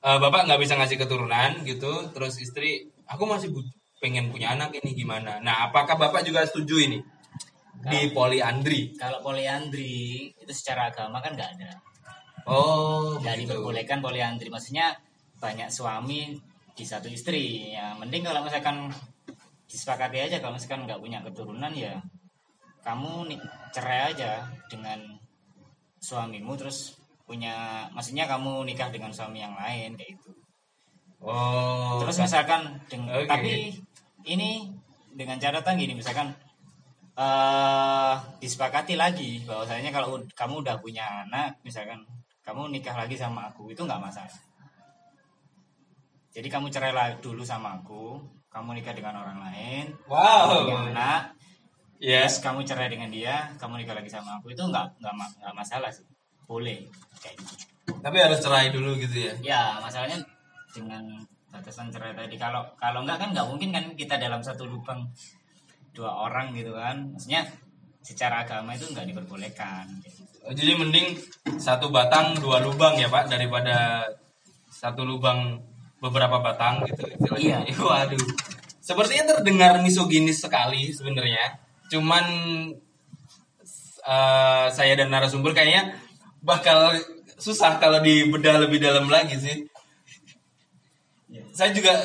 "Eh, 0.00 0.18
bapak 0.22 0.46
nggak 0.46 0.60
bisa 0.62 0.78
ngasih 0.78 0.96
keturunan 1.02 1.66
gitu, 1.68 2.08
terus 2.14 2.38
istri 2.38 2.86
aku 3.04 3.28
masih 3.28 3.50
pengen 3.98 4.30
punya 4.30 4.54
anak 4.54 4.72
ini 4.78 4.94
gimana? 4.94 5.42
Nah 5.42 5.68
apakah 5.68 5.98
bapak 5.98 6.22
juga 6.22 6.46
setuju 6.46 6.80
ini? 6.80 6.98
Di 7.84 8.16
poliandri? 8.16 8.96
kalau 8.96 9.20
poliandri 9.20 10.32
itu 10.40 10.52
secara 10.56 10.88
agama 10.88 11.20
kan 11.20 11.36
nggak 11.36 11.50
ada. 11.60 11.72
Oh, 12.48 13.20
nggak 13.20 13.44
diperbolehkan 13.44 14.00
poliandri. 14.00 14.48
Maksudnya 14.48 14.96
banyak 15.36 15.68
suami 15.68 16.32
di 16.72 16.84
satu 16.84 17.12
istri. 17.12 17.76
Ya 17.76 17.92
mending 17.96 18.24
kalau 18.24 18.40
misalkan 18.44 18.88
disepakati 19.68 20.18
aja 20.20 20.36
kalau 20.38 20.54
misalkan 20.56 20.84
nggak 20.84 21.00
punya 21.00 21.18
keturunan 21.24 21.72
ya 21.72 21.98
kamu 22.84 23.32
nih 23.32 23.40
cerai 23.72 24.12
aja 24.12 24.44
dengan 24.68 25.00
suamimu 25.98 26.52
terus 26.60 27.00
punya 27.24 27.88
maksudnya 27.96 28.28
kamu 28.28 28.68
nikah 28.68 28.92
dengan 28.92 29.08
suami 29.08 29.40
yang 29.40 29.56
lain 29.56 29.96
kayak 29.96 30.20
gitu. 30.20 30.30
Oh, 31.24 31.96
terus 32.04 32.20
misalkan 32.20 32.76
deng- 32.92 33.08
Oke. 33.08 33.24
tapi 33.24 33.72
ini 34.28 34.68
dengan 35.16 35.40
catatan 35.40 35.80
gini 35.80 35.96
misalkan 35.96 36.36
eh 37.16 38.14
disepakati 38.44 39.00
lagi 39.00 39.40
bahwasanya 39.48 39.88
kalau 39.88 40.20
kamu 40.36 40.60
udah 40.60 40.76
punya 40.84 41.24
anak 41.24 41.56
misalkan 41.64 42.04
kamu 42.44 42.68
nikah 42.68 42.92
lagi 42.92 43.16
sama 43.16 43.48
aku 43.48 43.72
itu 43.72 43.80
nggak 43.80 44.02
masalah. 44.04 44.28
Jadi 46.34 46.50
kamu 46.52 46.68
cerai 46.68 47.16
dulu 47.24 47.40
sama 47.40 47.80
aku 47.80 48.20
kamu 48.54 48.78
nikah 48.78 48.94
dengan 48.94 49.18
orang 49.18 49.42
lain 49.42 49.84
Wow. 50.06 50.70
anak 50.86 51.34
Yes. 51.98 52.38
terus 52.38 52.46
kamu 52.46 52.62
cerai 52.62 52.86
dengan 52.86 53.10
dia 53.10 53.50
kamu 53.58 53.82
nikah 53.82 53.98
lagi 53.98 54.10
sama 54.12 54.38
aku 54.38 54.54
itu 54.54 54.62
nggak 54.62 55.02
nggak 55.02 55.14
nggak 55.42 55.54
masalah 55.56 55.90
sih 55.90 56.06
boleh 56.46 56.86
kayak 57.18 57.34
gitu 57.42 57.64
Tapi 58.00 58.16
harus 58.20 58.38
cerai 58.40 58.68
dulu 58.70 58.94
gitu 58.96 59.16
ya. 59.28 59.32
ya 59.40 59.62
masalahnya 59.80 60.20
dengan 60.70 61.02
batasan 61.48 61.88
cerai 61.88 62.12
tadi 62.12 62.36
kalau 62.36 62.62
kalau 62.76 63.02
enggak 63.02 63.18
kan 63.22 63.28
nggak 63.32 63.46
mungkin 63.48 63.70
kan 63.72 63.84
kita 63.98 64.18
dalam 64.20 64.42
satu 64.44 64.66
lubang 64.68 65.06
dua 65.94 66.10
orang 66.26 66.50
gitu 66.52 66.74
kan 66.74 67.14
maksudnya 67.14 67.46
secara 68.04 68.44
agama 68.44 68.76
itu 68.76 68.84
nggak 68.92 69.06
diperbolehkan 69.08 69.88
gitu. 70.04 70.20
Jadi 70.44 70.72
mending 70.76 71.16
satu 71.56 71.88
batang 71.88 72.36
dua 72.36 72.60
lubang 72.60 73.00
ya 73.00 73.08
Pak 73.08 73.32
daripada 73.32 74.04
satu 74.68 75.08
lubang 75.08 75.56
beberapa 76.04 76.36
batang 76.44 76.84
gitu. 76.84 77.08
istilahnya. 77.08 77.64
Iya. 77.64 77.80
Waduh. 77.88 78.24
Sepertinya 78.84 79.36
terdengar 79.36 79.80
misoginis 79.80 80.44
sekali 80.44 80.92
sebenarnya. 80.92 81.56
Cuman 81.88 82.24
eh, 84.04 84.66
saya 84.68 84.92
dan 85.00 85.08
narasumber 85.08 85.56
kayaknya 85.56 85.96
bakal 86.44 86.92
susah 87.40 87.80
kalau 87.80 88.04
dibedah 88.04 88.60
lebih 88.60 88.84
dalam 88.84 89.08
lagi 89.08 89.40
sih. 89.40 89.64
Iya. 91.32 91.44
Saya 91.56 91.72
juga 91.72 91.96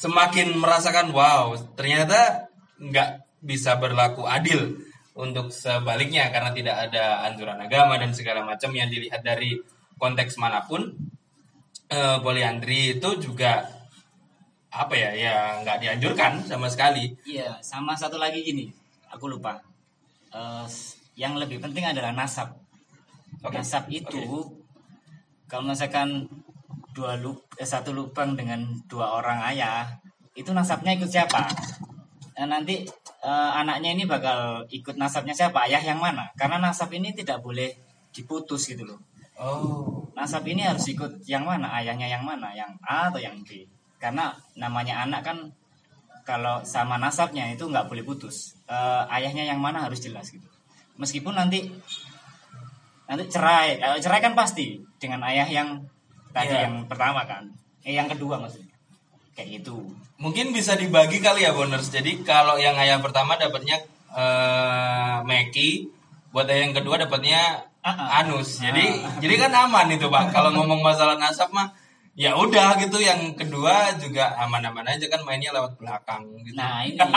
semakin 0.00 0.56
merasakan 0.56 1.12
wow 1.12 1.52
ternyata 1.76 2.48
nggak 2.80 3.20
bisa 3.44 3.76
berlaku 3.76 4.24
adil 4.24 4.80
untuk 5.12 5.52
sebaliknya 5.52 6.32
karena 6.32 6.56
tidak 6.56 6.76
ada 6.88 7.28
anjuran 7.28 7.60
agama 7.60 8.00
dan 8.00 8.16
segala 8.16 8.40
macam 8.40 8.72
yang 8.72 8.88
dilihat 8.88 9.20
dari 9.20 9.60
konteks 10.00 10.40
mana 10.40 10.64
pun 10.64 10.96
eh, 11.90 12.18
poliandri 12.22 12.96
itu 12.96 13.10
juga 13.18 13.66
apa 14.70 14.94
ya 14.94 15.10
ya 15.10 15.34
nggak 15.66 15.78
dianjurkan 15.82 16.46
sama 16.46 16.70
sekali. 16.70 17.10
Iya 17.26 17.58
sama 17.60 17.98
satu 17.98 18.16
lagi 18.16 18.46
gini 18.46 18.70
aku 19.10 19.26
lupa. 19.26 19.58
Eh, 20.30 20.66
yang 21.18 21.34
lebih 21.36 21.58
penting 21.58 21.84
adalah 21.84 22.14
nasab. 22.14 22.54
Oke, 23.42 23.58
nasab 23.58 23.90
itu 23.90 24.46
kalau 25.50 25.66
misalkan 25.66 26.30
dua 26.94 27.18
lu 27.18 27.34
eh, 27.58 27.66
satu 27.66 27.90
lubang 27.90 28.38
dengan 28.38 28.62
dua 28.86 29.18
orang 29.18 29.42
ayah 29.50 29.90
itu 30.38 30.54
nasabnya 30.54 30.94
ikut 30.94 31.10
siapa? 31.10 31.50
Eh, 32.38 32.46
nanti 32.46 32.86
eh, 33.26 33.50
anaknya 33.58 33.90
ini 33.98 34.06
bakal 34.06 34.62
ikut 34.70 34.94
nasabnya 34.94 35.34
siapa? 35.34 35.66
Ayah 35.66 35.82
yang 35.82 35.98
mana? 35.98 36.30
Karena 36.38 36.62
nasab 36.62 36.94
ini 36.94 37.10
tidak 37.10 37.42
boleh 37.42 37.74
diputus 38.14 38.70
gitu 38.70 38.86
loh 38.86 39.09
oh. 39.40 40.04
Nasab 40.12 40.44
ini 40.44 40.60
harus 40.60 40.84
ikut 40.92 41.24
yang 41.24 41.48
mana? 41.48 41.72
Ayahnya 41.72 42.04
yang 42.04 42.20
mana? 42.28 42.52
Yang 42.52 42.76
A 42.84 43.08
atau 43.08 43.16
yang 43.16 43.40
B? 43.40 43.64
Karena 43.96 44.36
namanya 44.52 45.00
anak 45.08 45.24
kan 45.24 45.38
kalau 46.28 46.60
sama 46.62 47.00
nasabnya 47.00 47.48
itu 47.48 47.64
nggak 47.64 47.88
boleh 47.88 48.04
putus. 48.04 48.54
Eh, 48.68 49.02
ayahnya 49.16 49.48
yang 49.48 49.58
mana 49.58 49.82
harus 49.82 49.98
jelas 50.04 50.28
gitu. 50.28 50.44
Meskipun 51.00 51.34
nanti 51.34 51.72
nanti 53.08 53.24
cerai. 53.32 53.80
Kalau 53.80 53.96
cerai 53.98 54.20
kan 54.20 54.36
pasti 54.36 54.78
dengan 55.00 55.24
ayah 55.26 55.48
yang 55.48 55.82
tadi 56.30 56.52
Iya. 56.54 56.68
yang 56.68 56.84
pertama 56.86 57.24
kan. 57.24 57.48
Eh 57.82 57.96
yang 57.96 58.06
kedua 58.06 58.36
maksudnya. 58.38 58.76
Kayak 59.34 59.64
gitu. 59.64 59.88
Mungkin 60.20 60.52
bisa 60.52 60.76
dibagi 60.76 61.24
kali 61.24 61.48
ya 61.48 61.56
boners. 61.56 61.88
Jadi 61.88 62.20
kalau 62.22 62.60
yang 62.60 62.76
ayah 62.76 63.00
pertama 63.00 63.40
dapatnya 63.40 63.80
eh 64.12 65.16
Meki. 65.24 65.88
Buat 66.30 66.46
ayah 66.52 66.68
yang 66.68 66.76
kedua 66.76 67.00
dapatnya. 67.00 67.69
Anus. 67.84 68.60
Jadi 68.60 69.00
jadi 69.24 69.34
kan 69.48 69.52
aman 69.68 69.88
itu 69.88 70.06
pak. 70.12 70.28
Kalau 70.34 70.52
ngomong 70.52 70.84
masalah 70.84 71.16
nasab 71.16 71.48
mah 71.52 71.72
ya 72.12 72.36
udah 72.36 72.76
gitu. 72.80 73.00
Yang 73.00 73.40
kedua 73.40 73.96
juga 73.96 74.36
aman-aman 74.36 74.84
aja 74.84 75.08
kan 75.08 75.24
mainnya 75.24 75.52
lewat 75.56 75.80
belakang 75.80 76.28
gitu. 76.44 76.56
Nah 76.56 76.84
ini. 76.84 77.00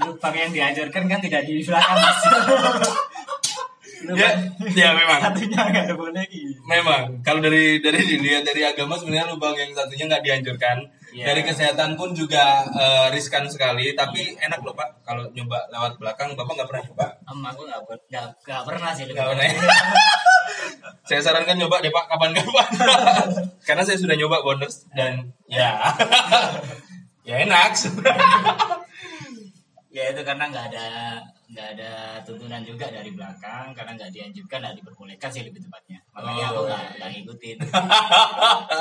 Lubang 0.00 0.32
yang 0.32 0.48
diajarkan 0.48 1.12
kan 1.12 1.20
tidak 1.20 1.44
di 1.44 1.60
belakang 1.60 1.98
mas. 2.00 2.20
Ya, 4.00 4.32
lubang 4.56 4.72
ya 4.72 4.96
memang. 4.96 5.20
Satunya 5.20 5.60
nggak 5.60 5.92
boleh 5.92 6.24
gitu 6.32 6.56
memang. 6.64 7.20
Kalau 7.20 7.44
dari 7.44 7.84
dari 7.84 8.00
dilihat 8.00 8.48
dari 8.48 8.64
agama 8.64 8.96
sebenarnya 8.96 9.28
lubang 9.28 9.52
yang 9.52 9.76
satunya 9.76 10.08
nggak 10.08 10.24
dianjurkan 10.24 10.88
Iya. 11.10 11.24
dari 11.26 11.42
kesehatan 11.42 11.98
pun 11.98 12.14
juga 12.14 12.62
eh, 12.70 13.06
riskan 13.10 13.42
sekali 13.44 13.92
tapi 13.92 14.34
enak 14.36 14.62
loh 14.62 14.70
pak 14.72 15.02
kalau 15.02 15.26
nyoba 15.30 15.58
lewat 15.68 15.98
belakang 15.98 16.32
bapak 16.32 16.52
nggak 16.54 16.68
pernah 16.70 16.84
coba 16.86 17.06
Em, 17.26 17.40
aku 17.42 17.60
nggak 17.66 17.80
ber- 17.82 18.04
nggak 18.06 18.26
nggak 18.42 18.62
pernah 18.62 18.90
sih 18.90 19.04
Nggak 19.04 19.26
pernah 19.26 19.44
ya? 19.44 19.54
saya 21.08 21.20
sarankan 21.20 21.56
nyoba 21.58 21.82
deh 21.82 21.90
pak 21.90 22.04
kapan-kapan 22.06 22.68
karena 23.66 23.82
saya 23.82 23.98
sudah 23.98 24.14
nyoba 24.14 24.38
bonus 24.40 24.86
dan 24.94 25.26
ya 25.50 25.82
ya 27.28 27.34
enak 27.42 27.74
ya 29.90 30.02
itu 30.14 30.22
karena 30.22 30.44
nggak 30.46 30.66
ada 30.70 30.86
nggak 31.50 31.68
ada 31.74 31.90
tuntunan 32.22 32.62
juga 32.62 32.86
dari 32.86 33.10
belakang 33.10 33.74
karena 33.74 33.98
nggak 33.98 34.10
dianjurkan 34.14 34.58
nggak 34.62 34.76
diperbolehkan 34.78 35.28
sih 35.28 35.42
lebih 35.42 35.58
tepatnya 35.60 35.98
makanya 36.14 36.44
aku 36.46 36.54
Oh, 36.54 36.64
nggak 36.70 36.78
iya. 36.80 36.94
nggak 36.94 37.10
ngikutin 37.10 37.56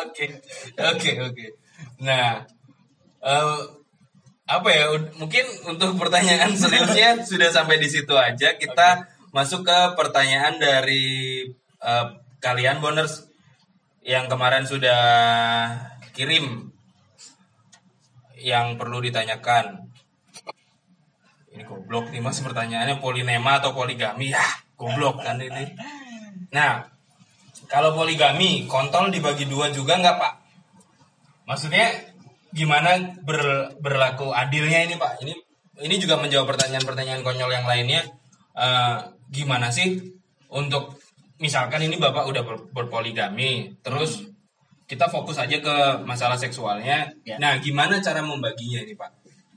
Oke, 0.05 0.25
oke, 0.77 1.11
oke. 1.25 1.45
Nah, 1.99 2.47
eh, 3.23 3.59
apa 4.49 4.69
ya? 4.71 4.85
Mungkin 5.19 5.45
untuk 5.69 5.99
pertanyaan 5.99 6.55
seriusnya 6.59 7.23
sudah 7.23 7.49
sampai 7.51 7.77
di 7.77 7.87
situ 7.91 8.15
aja. 8.15 8.55
Kita 8.55 9.05
masuk 9.35 9.67
ke 9.67 9.79
pertanyaan 9.99 10.57
dari 10.57 11.45
eh, 11.83 12.07
kalian 12.39 12.79
boners 12.79 13.29
yang 14.03 14.31
kemarin 14.31 14.63
sudah 14.65 15.01
kirim 16.15 16.71
yang 18.39 18.79
perlu 18.79 19.03
ditanyakan. 19.03 19.91
Ini 21.51 21.67
goblok 21.67 22.09
nih 22.15 22.23
mas 22.23 22.39
pertanyaannya 22.39 23.03
polinema 23.03 23.59
atau 23.59 23.75
poligami 23.75 24.31
ya 24.31 24.43
goblok 24.79 25.19
kan 25.19 25.37
ini. 25.43 25.75
Nah 26.55 26.87
kalau 27.67 27.91
poligami 27.93 28.63
kontol 28.65 29.11
dibagi 29.11 29.43
dua 29.45 29.69
juga 29.69 29.99
nggak 29.99 30.15
pak? 30.15 30.33
Maksudnya 31.49 31.89
gimana 32.53 33.17
ber- 33.25 33.73
berlaku 33.81 34.29
adilnya 34.29 34.85
ini 34.85 35.01
pak? 35.01 35.17
Ini 35.25 35.33
ini 35.81 35.95
juga 35.97 36.21
menjawab 36.21 36.53
pertanyaan-pertanyaan 36.53 37.25
konyol 37.25 37.49
yang 37.49 37.65
lainnya. 37.65 38.05
Eh, 38.53 38.97
gimana 39.33 39.73
sih 39.73 39.97
untuk 40.53 41.01
misalkan 41.41 41.81
ini 41.81 41.97
bapak 41.97 42.29
udah 42.29 42.43
ber- 42.45 42.69
berpoligami, 42.69 43.73
terus 43.81 44.29
kita 44.85 45.09
fokus 45.09 45.41
aja 45.41 45.57
ke 45.57 45.75
masalah 46.05 46.37
seksualnya. 46.37 47.09
Ya. 47.25 47.37
Nah, 47.41 47.57
gimana 47.61 47.97
cara 48.01 48.21
membaginya 48.21 48.85
ini 48.85 48.93
pak? 48.93 49.09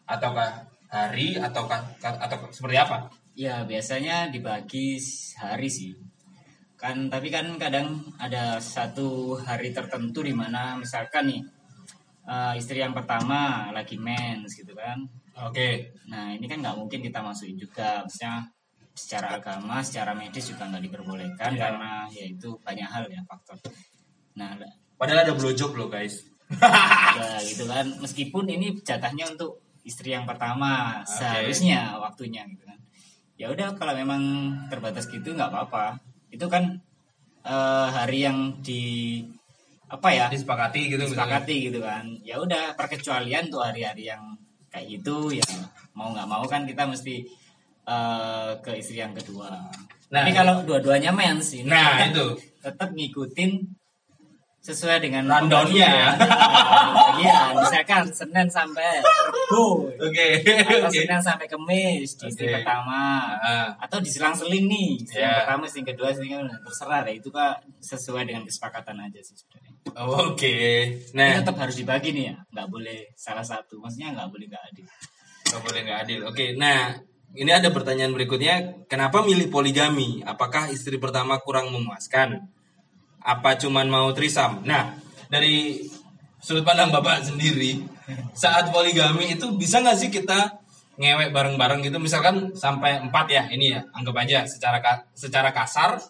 Ataukah 0.09 0.64
hari 0.93 1.36
ataukah 1.36 1.80
atau 2.01 2.36
seperti 2.53 2.76
apa? 2.76 3.09
Ya 3.32 3.64
biasanya 3.64 4.28
dibagi 4.28 5.01
hari 5.40 5.68
sih. 5.68 5.97
Kan 6.76 7.09
tapi 7.09 7.32
kan 7.32 7.57
kadang 7.57 8.01
ada 8.20 8.61
satu 8.61 9.40
hari 9.40 9.72
tertentu 9.72 10.20
di 10.20 10.36
mana 10.36 10.76
misalkan 10.76 11.32
nih 11.32 11.40
eh, 12.26 12.54
istri 12.58 12.78
yang 12.82 12.94
pertama 12.94 13.70
lagi 13.74 13.98
mens 13.98 14.54
gitu 14.54 14.72
kan. 14.76 14.98
Oke. 15.48 15.96
Nah 16.12 16.32
ini 16.36 16.44
kan 16.44 16.60
nggak 16.60 16.76
mungkin 16.76 17.00
kita 17.00 17.24
masukin 17.24 17.56
juga, 17.56 18.04
maksudnya 18.04 18.46
secara 18.92 19.40
agama, 19.40 19.80
secara 19.80 20.12
medis 20.12 20.52
juga 20.52 20.68
nggak 20.68 20.84
diperbolehkan 20.84 21.56
Iya. 21.56 21.60
karena 21.60 21.92
ya 22.12 22.24
itu 22.28 22.48
banyak 22.60 22.88
hal 22.88 23.04
ya 23.08 23.20
faktor. 23.24 23.56
Nah 24.36 24.56
Padahal 25.00 25.26
ada 25.26 25.34
blowjob 25.34 25.74
loh 25.74 25.88
guys. 25.90 26.22
ya 27.18 27.40
gitu 27.42 27.64
kan, 27.64 27.88
meskipun 27.98 28.44
ini 28.46 28.76
jatahnya 28.84 29.32
untuk 29.32 29.64
istri 29.82 30.12
yang 30.14 30.28
pertama 30.28 31.00
Oke. 31.02 31.16
seharusnya 31.16 31.96
waktunya 31.98 32.44
gitu 32.46 32.62
kan. 32.68 32.78
Ya 33.40 33.50
udah 33.50 33.74
kalau 33.74 33.96
memang 33.96 34.22
terbatas 34.70 35.08
gitu 35.10 35.32
nggak 35.34 35.50
apa-apa. 35.50 35.98
Itu 36.30 36.46
kan 36.46 36.78
eh, 37.42 37.88
hari 37.90 38.28
yang 38.28 38.60
di 38.62 39.18
apa 39.93 40.09
ya 40.09 40.24
Disepakati 40.26 40.80
gitu 40.88 40.97
misalnya. 40.99 41.12
disepakati 41.12 41.57
gitu 41.62 41.78
kan 41.78 42.05
ya 42.20 42.36
udah 42.38 42.72
perkecualian 42.72 43.45
tuh 43.47 43.61
hari-hari 43.61 44.09
yang 44.09 44.24
kayak 44.66 44.88
gitu 44.90 45.28
ya 45.30 45.45
mau 45.93 46.09
nggak 46.11 46.24
mau 46.24 46.40
kan 46.49 46.64
kita 46.64 46.82
mesti 46.84 47.20
eh, 47.84 48.51
ke 48.59 48.72
istri 48.74 48.99
yang 48.99 49.12
kedua 49.12 49.53
Nah, 50.09 50.20
tapi 50.20 50.32
kalau 50.34 50.61
dua-duanya 50.62 51.09
mens 51.09 51.53
ini 51.53 51.64
Nah, 51.66 51.97
tetap, 51.99 52.12
itu. 52.12 52.26
tetap 52.59 52.88
ngikutin 52.90 53.51
sesuai 54.61 55.01
dengan 55.01 55.24
Rundown-nya 55.26 55.88
ya. 55.88 56.09
Iya, 57.18 57.53
misalkan 57.53 58.05
Senin 58.09 58.45
sampai 58.47 59.01
Oke. 59.01 60.28
atau 60.45 60.84
Oke. 60.84 60.93
Senin 60.95 61.16
sampai 61.18 61.47
Kemis 61.47 62.14
di 62.14 62.24
istri 62.26 62.45
Oke. 62.47 62.55
pertama 62.55 63.24
Ah. 63.36 63.72
atau 63.78 63.99
diselang-seling 63.99 64.64
nih 64.64 64.88
istri 64.99 65.18
yang 65.18 65.32
Ya. 65.32 65.38
pertama 65.40 65.62
istri 65.64 65.80
kedua 65.82 66.09
istri 66.11 66.28
kedua. 66.28 66.61
terserah 66.61 67.01
deh 67.03 67.14
itu 67.14 67.28
kak 67.28 67.55
sesuai 67.80 68.22
dengan 68.24 68.45
kesepakatan 68.45 68.97
aja 68.99 69.18
sih 69.18 69.34
sebenarnya 69.34 69.71
Oke. 69.91 70.57
Tapi 71.11 71.16
Nah, 71.18 71.43
tetap 71.43 71.57
harus 71.59 71.76
dibagi 71.76 72.14
nih 72.14 72.24
ya, 72.33 72.37
nggak 72.55 72.68
boleh 72.70 72.99
salah 73.18 73.43
satu. 73.43 73.83
Maksudnya 73.83 74.14
nggak 74.14 74.28
boleh 74.30 74.47
nggak 74.49 74.64
adil. 74.72 74.87
nggak 75.43 75.62
boleh 75.68 75.80
nggak 75.85 75.99
adil. 76.07 76.20
Oke. 76.30 76.47
Nah, 76.57 76.97
ini 77.37 77.51
ada 77.51 77.68
pertanyaan 77.68 78.14
berikutnya. 78.14 78.87
Kenapa 78.89 79.20
milih 79.20 79.53
poligami? 79.53 80.22
Apakah 80.24 80.70
istri 80.72 80.97
pertama 80.97 81.37
kurang 81.43 81.68
memuaskan? 81.74 82.41
Apa 83.22 83.59
cuman 83.61 83.87
mau 83.91 84.09
trisam? 84.16 84.64
Nah, 84.64 84.97
dari 85.28 85.83
sudut 86.41 86.66
pandang 86.66 86.91
bapak 86.91 87.22
sendiri, 87.22 87.85
saat 88.35 88.72
poligami 88.72 89.37
itu 89.37 89.47
bisa 89.55 89.78
nggak 89.80 89.99
sih 89.99 90.11
kita 90.11 90.62
ngewek 90.97 91.33
bareng-bareng 91.33 91.85
gitu? 91.85 91.97
Misalkan 91.97 92.53
sampai 92.53 93.01
empat 93.01 93.26
ya, 93.28 93.45
ini 93.49 93.76
ya, 93.76 93.80
anggap 93.93 94.16
aja 94.24 94.45
secara 94.45 94.78
secara 95.12 95.53
kasar 95.53 96.01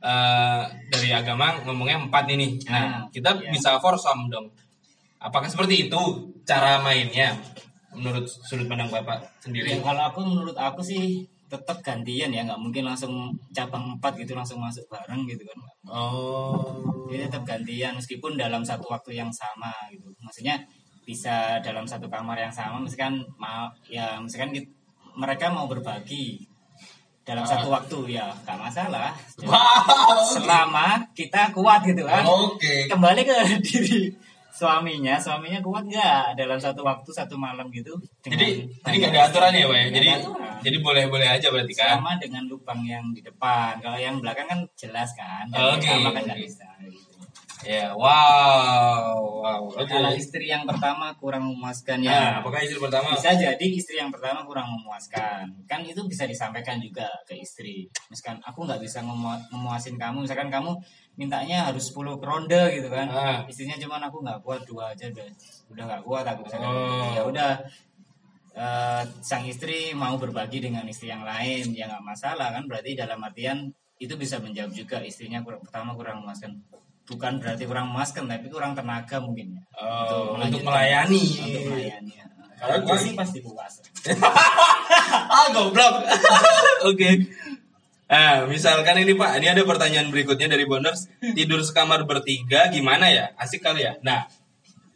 eh, 0.00 0.62
dari 0.88 1.10
agama 1.12 1.60
ngomongnya 1.64 2.00
empat 2.08 2.24
ini. 2.32 2.56
Nah, 2.68 2.74
Ah, 2.74 3.00
kita 3.12 3.36
iya. 3.36 3.52
bisa 3.52 3.76
foursome 3.78 4.28
dong. 4.32 4.48
Apakah 5.20 5.46
seperti 5.46 5.86
itu 5.88 6.00
cara 6.48 6.80
mainnya 6.80 7.36
menurut 7.92 8.24
sudut 8.24 8.64
pandang 8.64 8.88
bapak 8.88 9.20
sendiri? 9.44 9.76
Ya, 9.76 9.78
kalau 9.84 10.02
aku 10.08 10.20
menurut 10.24 10.56
aku 10.56 10.80
sih 10.80 11.28
tetap 11.50 11.82
gantian 11.82 12.30
ya, 12.30 12.46
nggak 12.46 12.62
mungkin 12.62 12.86
langsung 12.86 13.34
cabang 13.50 13.98
empat 13.98 14.14
gitu 14.16 14.32
langsung 14.38 14.62
masuk 14.62 14.86
bareng 14.86 15.26
gitu 15.26 15.42
kan. 15.44 15.58
Oh. 15.90 16.56
Jadi 17.10 17.26
tetap 17.26 17.42
gantian 17.42 17.92
meskipun 17.98 18.38
dalam 18.38 18.62
satu 18.62 18.86
waktu 18.88 19.18
yang 19.18 19.28
sama 19.34 19.74
gitu. 19.90 20.06
Maksudnya 20.22 20.56
bisa 21.04 21.58
dalam 21.58 21.82
satu 21.82 22.06
kamar 22.06 22.38
yang 22.38 22.54
sama, 22.54 22.78
misalkan 22.78 23.18
mau 23.34 23.66
ya 23.90 24.22
misalkan 24.22 24.54
kit- 24.54 24.70
mereka 25.18 25.50
mau 25.50 25.66
berbagi 25.66 26.46
dalam 27.30 27.46
satu 27.46 27.70
waktu 27.70 28.18
ya 28.18 28.26
nggak 28.42 28.58
masalah. 28.58 29.14
Wow. 29.46 30.18
Selama 30.26 30.98
kita 31.14 31.54
kuat 31.54 31.86
gitu 31.86 32.02
kan. 32.02 32.26
Oke. 32.26 32.90
kembali 32.90 33.22
ke 33.22 33.34
diri 33.66 34.10
suaminya 34.50 35.16
suaminya 35.16 35.56
kuat 35.64 35.88
nggak 35.88 36.36
dalam 36.36 36.60
satu 36.60 36.84
waktu 36.84 37.08
satu 37.08 37.32
malam 37.40 37.72
gitu 37.72 37.96
Jadi 38.20 38.60
jadi 38.84 38.96
nggak 39.00 39.12
ada 39.16 39.22
aturan 39.32 39.52
ya, 39.56 39.64
Pak 39.64 39.78
ya? 39.78 39.86
Jadi 39.88 40.06
aturan. 40.20 40.52
jadi 40.60 40.76
boleh-boleh 40.84 41.28
aja 41.32 41.46
berarti 41.48 41.72
kan? 41.72 41.96
sama 41.96 42.12
dengan 42.20 42.44
lubang 42.44 42.84
yang 42.84 43.08
di 43.16 43.24
depan 43.24 43.80
kalau 43.80 43.96
yang 43.96 44.20
belakang 44.20 44.44
kan 44.44 44.60
jelas 44.76 45.16
kan 45.16 45.48
Oke, 45.48 45.88
sama 45.88 46.12
kan 46.12 46.22
nggak 46.28 46.36
oke. 46.36 46.44
bisa 46.44 46.68
gitu. 46.84 47.09
Ya, 47.62 47.92
wow. 47.92 49.12
Wow. 49.40 49.60
Oke. 49.72 49.84
kalau 49.86 50.12
istri 50.12 50.46
yang 50.46 50.64
pertama 50.64 51.12
kurang 51.14 51.44
memuaskan 51.46 52.00
Nah, 52.00 52.08
ya 52.08 52.20
apakah 52.38 52.60
istri 52.60 52.76
pertama? 52.76 53.12
bisa 53.12 53.32
jadi 53.32 53.66
istri 53.66 53.96
yang 53.96 54.08
pertama 54.08 54.42
kurang 54.42 54.68
memuaskan 54.70 55.48
kan 55.64 55.80
itu 55.82 56.00
bisa 56.04 56.24
disampaikan 56.24 56.76
juga 56.76 57.08
ke 57.24 57.32
istri 57.34 57.88
misalkan 58.06 58.36
aku 58.40 58.64
nggak 58.64 58.78
bisa 58.78 59.00
memu- 59.00 59.40
memuasin 59.50 59.96
kamu 59.96 60.24
misalkan 60.24 60.48
kamu 60.48 60.76
mintanya 61.14 61.66
harus 61.66 61.88
10 61.88 62.20
ronde 62.20 62.60
gitu 62.70 62.88
kan 62.88 63.08
Ah. 63.08 63.40
istrinya 63.46 63.76
cuman 63.76 64.00
aku 64.04 64.16
nggak 64.20 64.40
kuat 64.40 64.62
dua 64.64 64.92
aja 64.92 65.08
udah 65.08 65.26
udah 65.70 65.84
nggak 65.86 66.02
kuat 66.02 66.24
aku 66.26 66.40
misalkan 66.44 66.68
Oh. 66.68 67.08
ya 67.10 67.22
udah 67.24 67.50
eh, 68.52 69.02
sang 69.20 69.44
istri 69.44 69.94
mau 69.94 70.16
berbagi 70.16 70.60
dengan 70.60 70.84
istri 70.84 71.08
yang 71.08 71.22
lain 71.22 71.70
ya 71.70 71.86
nggak 71.86 72.04
masalah 72.04 72.50
kan 72.50 72.66
berarti 72.66 72.92
dalam 72.92 73.20
artian 73.20 73.70
itu 73.96 74.16
bisa 74.16 74.36
menjawab 74.36 74.72
juga 74.72 74.98
istrinya 75.00 75.40
kurang, 75.40 75.60
pertama 75.60 75.92
kurang 75.92 76.20
memuaskan 76.20 76.56
bukan 77.10 77.42
berarti 77.42 77.66
kurang 77.66 77.90
memuaskan 77.90 78.24
tapi 78.24 78.46
kurang 78.46 78.72
tenaga 78.72 79.18
mungkin 79.18 79.58
ya 79.58 79.62
Oh, 79.76 80.38
untuk 80.38 80.62
melanjutkan- 80.62 80.66
melayani. 80.70 81.24
untuk 81.42 81.62
melayani 81.68 82.12
ya. 82.14 82.26
kalau 82.56 82.76
puas 82.84 83.00
sih 83.02 83.12
pasti 83.12 83.38
puas 83.40 83.74
ah, 85.34 85.46
goblok. 85.50 85.94
Oke. 86.90 87.10
Nah, 88.06 88.42
misalkan 88.44 88.98
ini 88.98 89.14
Pak, 89.14 89.38
ini 89.38 89.46
ada 89.46 89.62
pertanyaan 89.62 90.10
berikutnya 90.10 90.50
dari 90.50 90.66
Boners. 90.66 91.06
Tidur 91.22 91.62
sekamar 91.62 92.02
bertiga 92.04 92.66
gimana 92.68 93.06
ya? 93.06 93.30
Asik 93.36 93.62
kali 93.62 93.86
ya? 93.86 93.94
Nah, 94.02 94.26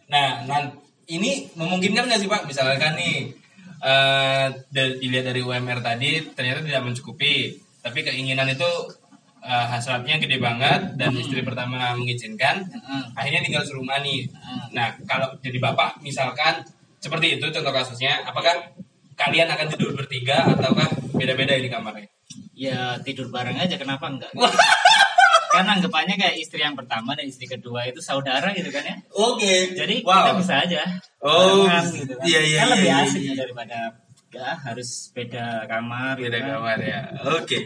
nah, 0.06 0.42
nah 0.44 0.60
ini 1.06 1.46
memungkinkan 1.54 2.04
nggak 2.04 2.20
sih 2.20 2.26
Pak? 2.26 2.42
Misalkan 2.44 2.98
nih, 2.98 3.30
eh 3.80 4.46
dari, 4.68 4.98
dilihat 4.98 5.30
dari 5.30 5.40
UMR 5.40 5.78
tadi, 5.78 6.26
ternyata 6.34 6.60
tidak 6.60 6.82
mencukupi. 6.82 7.54
Tapi 7.80 8.00
keinginan 8.00 8.48
itu 8.48 8.70
eh, 9.44 9.66
hasratnya 9.68 10.16
gede 10.16 10.40
banget 10.40 10.96
dan 10.96 11.12
istri 11.14 11.44
pertama 11.44 11.92
mengizinkan. 11.94 12.64
Heeh. 12.64 13.02
Akhirnya 13.14 13.40
tinggal 13.44 13.62
serumah 13.62 14.00
nih. 14.00 14.26
Heeh. 14.26 14.62
Nah, 14.72 14.96
kalau 15.04 15.36
jadi 15.44 15.60
bapak, 15.60 16.00
misalkan 16.00 16.64
seperti 16.98 17.36
itu 17.36 17.46
contoh 17.52 17.72
kasusnya, 17.72 18.24
apakah 18.24 18.72
kalian 19.14 19.46
akan 19.46 19.66
tidur 19.70 19.94
bertiga 19.94 20.42
ataukah 20.48 20.88
beda-beda 21.14 21.54
ini 21.54 21.68
kamarnya? 21.70 22.08
ya 22.54 22.98
tidur 23.02 23.28
bareng 23.34 23.58
aja 23.58 23.74
kenapa 23.74 24.06
enggak 24.06 24.30
kan 25.54 25.66
anggapannya 25.70 26.18
kayak 26.18 26.38
istri 26.38 26.62
yang 26.62 26.74
pertama 26.74 27.14
dan 27.14 27.26
istri 27.30 27.46
kedua 27.46 27.86
itu 27.86 28.02
saudara 28.02 28.50
gitu 28.54 28.70
kan 28.74 28.82
ya 28.82 28.96
Oke. 29.14 29.74
jadi 29.74 30.02
wow. 30.02 30.22
kita 30.26 30.32
bisa 30.42 30.54
aja 30.66 30.82
Oh, 31.24 31.64
gitu 31.94 32.14
kan 32.18 32.26
iya, 32.26 32.40
iya, 32.42 32.58
kan 32.62 32.66
iya, 32.68 32.74
lebih 32.74 32.90
iya, 32.90 33.04
asik 33.06 33.22
iya. 33.22 33.32
ya 33.32 33.34
daripada 33.46 33.78
ya 34.34 34.50
harus 34.66 35.14
beda 35.14 35.64
kamar 35.70 36.18
gitu 36.18 36.26
beda 36.26 36.38
kan. 36.42 36.50
kamar 36.58 36.78
ya. 36.82 37.00
Oke. 37.38 37.58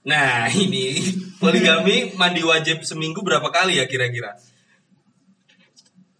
Nah, 0.00 0.48
ini 0.56 0.96
poligami 1.36 2.16
mandi 2.16 2.40
wajib 2.40 2.80
seminggu 2.82 3.20
berapa 3.20 3.48
kali 3.48 3.80
ya 3.80 3.86
kira-kira? 3.88 4.36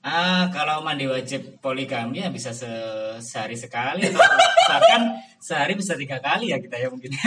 ah 0.00 0.48
kalau 0.48 0.80
mandi 0.80 1.04
wajib 1.04 1.60
poligami 1.60 2.24
ya 2.24 2.32
bisa 2.32 2.56
se- 2.56 3.20
sehari 3.20 3.52
sekali 3.52 4.08
atau 4.08 4.16
bahkan 4.72 5.12
sehari 5.36 5.76
bisa 5.76 5.92
tiga 5.92 6.16
kali 6.16 6.48
ya 6.48 6.56
kita 6.56 6.80
ya 6.80 6.88
mungkin 6.88 7.12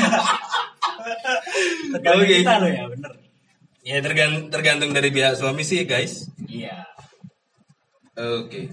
tergantung 1.93 2.25
Oke. 2.25 2.41
kita 2.41 2.53
loh 2.57 2.71
ya 2.73 2.85
bener 2.89 3.11
Ya 3.83 3.99
tergantung, 4.01 4.49
tergantung 4.49 4.89
dari 4.89 5.11
pihak 5.11 5.37
suami 5.37 5.61
sih, 5.61 5.85
guys. 5.85 6.25
iya 6.49 6.81
Oke. 8.15 8.71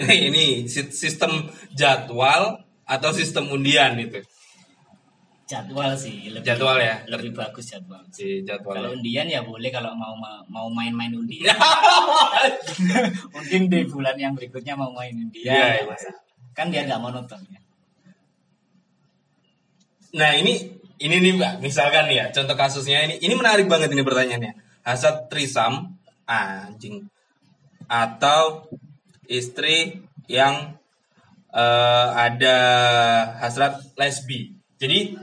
Ini 0.00 0.64
si- 0.64 0.88
sistem 0.88 1.50
jadwal 1.74 2.62
atau 2.86 3.10
sistem 3.10 3.50
undian 3.50 3.98
itu. 3.98 4.22
Jadwal 5.44 5.92
sih 5.92 6.32
lebih 6.32 6.46
Jadwal 6.48 6.80
ya? 6.80 7.04
lebih 7.04 7.36
bagus 7.36 7.68
jadwal 7.68 8.00
di 8.08 8.40
jadwal 8.44 8.80
kalau 8.80 8.96
undian 8.96 9.28
ya 9.28 9.44
boleh 9.44 9.68
kalau 9.68 9.92
mau 9.92 10.16
mau 10.48 10.66
main-main 10.72 11.12
undian 11.12 11.52
mungkin 13.34 13.68
di 13.68 13.84
bulan 13.84 14.16
yang 14.16 14.32
berikutnya 14.32 14.72
mau 14.72 14.88
main 14.96 15.12
undian 15.12 15.52
nggak 15.52 15.84
iya. 15.84 15.84
masalah. 15.84 16.20
kan 16.56 16.72
biar 16.72 16.88
nggak 16.88 17.02
monoton 17.02 17.42
ya 17.52 17.60
Nah 20.14 20.30
ini 20.38 20.54
ini 21.02 21.16
nih 21.18 21.32
mbak, 21.34 21.52
misalkan 21.58 22.06
ya 22.06 22.30
contoh 22.30 22.54
kasusnya 22.54 23.02
ini 23.02 23.18
ini 23.18 23.34
menarik 23.34 23.66
banget 23.66 23.90
ini 23.90 24.06
pertanyaannya. 24.06 24.52
Hasad 24.86 25.26
trisam 25.26 25.98
anjing 26.22 27.10
atau 27.90 28.70
istri 29.26 30.06
yang 30.30 30.78
eh, 31.50 32.08
ada 32.14 32.56
hasrat 33.42 33.82
lesbi. 33.98 34.54
Jadi 34.78 35.18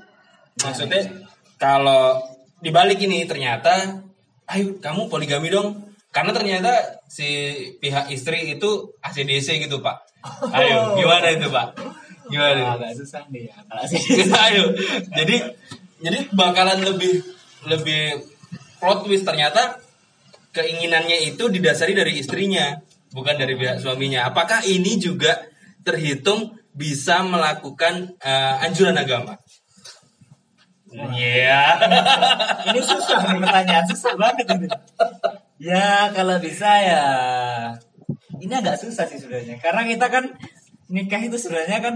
maksudnya 0.63 1.01
kalau 1.61 2.17
dibalik 2.61 2.97
ini 3.01 3.25
ternyata, 3.29 4.01
ayo 4.49 4.77
kamu 4.81 5.09
poligami 5.09 5.49
dong. 5.53 5.93
Karena 6.11 6.35
ternyata 6.35 7.01
si 7.07 7.55
pihak 7.79 8.11
istri 8.11 8.57
itu 8.57 8.91
ACDC 8.99 9.63
gitu 9.63 9.79
pak. 9.79 10.03
Ayo 10.51 10.99
gimana 10.99 11.31
itu 11.31 11.47
pak? 11.47 11.77
Gimana? 12.27 12.75
agak 12.75 12.95
susah 12.99 13.23
nih 13.31 13.47
ya 13.47 13.55
kalau 13.63 13.83
Ayo. 14.47 14.65
Jadi 15.07 15.35
jadi 16.03 16.19
bakalan 16.35 16.83
lebih 16.83 17.23
lebih 17.69 18.27
plot 18.83 19.07
twist 19.07 19.23
ternyata 19.23 19.79
keinginannya 20.51 21.31
itu 21.31 21.47
didasari 21.47 21.95
dari 21.95 22.19
istrinya, 22.19 22.75
bukan 23.15 23.39
dari 23.39 23.55
pihak 23.55 23.79
suaminya. 23.79 24.27
Apakah 24.27 24.67
ini 24.67 24.99
juga 24.99 25.39
terhitung 25.87 26.59
bisa 26.75 27.23
melakukan 27.23 28.19
eh, 28.19 28.65
anjuran 28.67 28.99
agama? 28.99 29.39
Iya. 30.91 31.63
ini 32.67 32.79
susah 32.79 33.17
nih 33.23 33.39
pertanyaan 33.39 33.85
susah 33.87 34.13
banget 34.13 34.45
ini 34.49 34.67
ya 35.57 36.11
kalau 36.11 36.35
bisa 36.37 36.67
ya 36.77 37.03
ini 38.37 38.51
agak 38.51 38.75
susah 38.75 39.05
sih 39.05 39.15
sebenarnya 39.15 39.55
karena 39.57 39.81
kita 39.83 40.05
kan 40.05 40.23
nikah 40.87 41.21
itu 41.21 41.37
sebenarnya 41.37 41.79
kan 41.79 41.95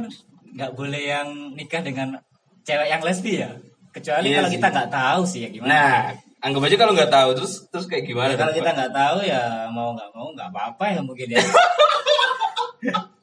nggak 0.49 0.71
boleh 0.71 1.01
yang 1.03 1.27
nikah 1.51 1.79
dengan 1.79 2.15
cewek 2.61 2.87
yang 2.87 3.01
lesbi 3.01 3.43
ya 3.43 3.51
kecuali 3.91 4.29
Iya 4.29 4.35
kalau 4.37 4.49
sih. 4.49 4.55
kita 4.55 4.67
nggak 4.69 4.89
tahu 4.89 5.21
sih 5.25 5.39
ya 5.43 5.49
gimana 5.49 5.69
Nah, 5.69 5.95
anggap 6.41 6.61
aja 6.63 6.75
kalau 6.77 6.93
nggak 6.93 7.11
tahu 7.11 7.29
terus 7.33 7.53
terus 7.67 7.85
kayak 7.85 8.05
gimana? 8.05 8.31
Ya, 8.31 8.37
kalau 8.37 8.53
kita 8.53 8.69
nggak 8.71 8.93
tahu 8.93 9.17
ya 9.21 9.41
mau 9.67 9.91
nggak 9.91 10.09
mau 10.11 10.27
nggak 10.31 10.49
apa-apa 10.49 10.85
ya 10.87 10.99
mungkin 11.01 11.27
ya 11.29 11.41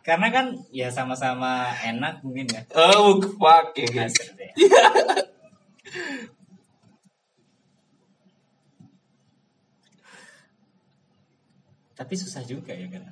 karena 0.00 0.28
kan 0.28 0.46
ya 0.70 0.88
sama-sama 0.88 1.50
enak 1.80 2.20
mungkin 2.20 2.46
ya 2.48 2.62
Oh, 2.72 3.16
fuck 3.36 3.76
ya, 3.76 3.88
guys. 3.90 4.16
Tapi 11.92 12.14
susah 12.16 12.40
juga 12.42 12.72
ya 12.72 12.88
kan 12.88 13.02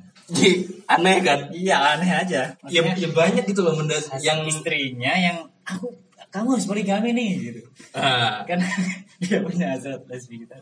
Aneh 0.89 1.21
kan? 1.21 1.53
iya 1.53 1.97
aneh 1.97 2.09
aja 2.09 2.57
Ya, 2.69 2.81
Maksudnya, 2.81 2.95
ya 2.97 3.09
banyak 3.13 3.45
gitu 3.45 3.61
loh 3.61 3.77
mendas 3.77 4.09
yang 4.17 4.21
yang 4.25 4.39
istrinya 4.49 5.13
yang 5.13 5.37
aku 5.65 5.93
kamu 6.29 6.57
harus 6.57 6.65
poligami 6.65 7.13
nih 7.13 7.29
gitu 7.43 7.61
Ah, 7.93 8.45
kan 8.45 8.61
dia 9.21 9.45
punya 9.45 9.77
hasrat 9.77 10.05
lesbi 10.09 10.45
kita 10.45 10.57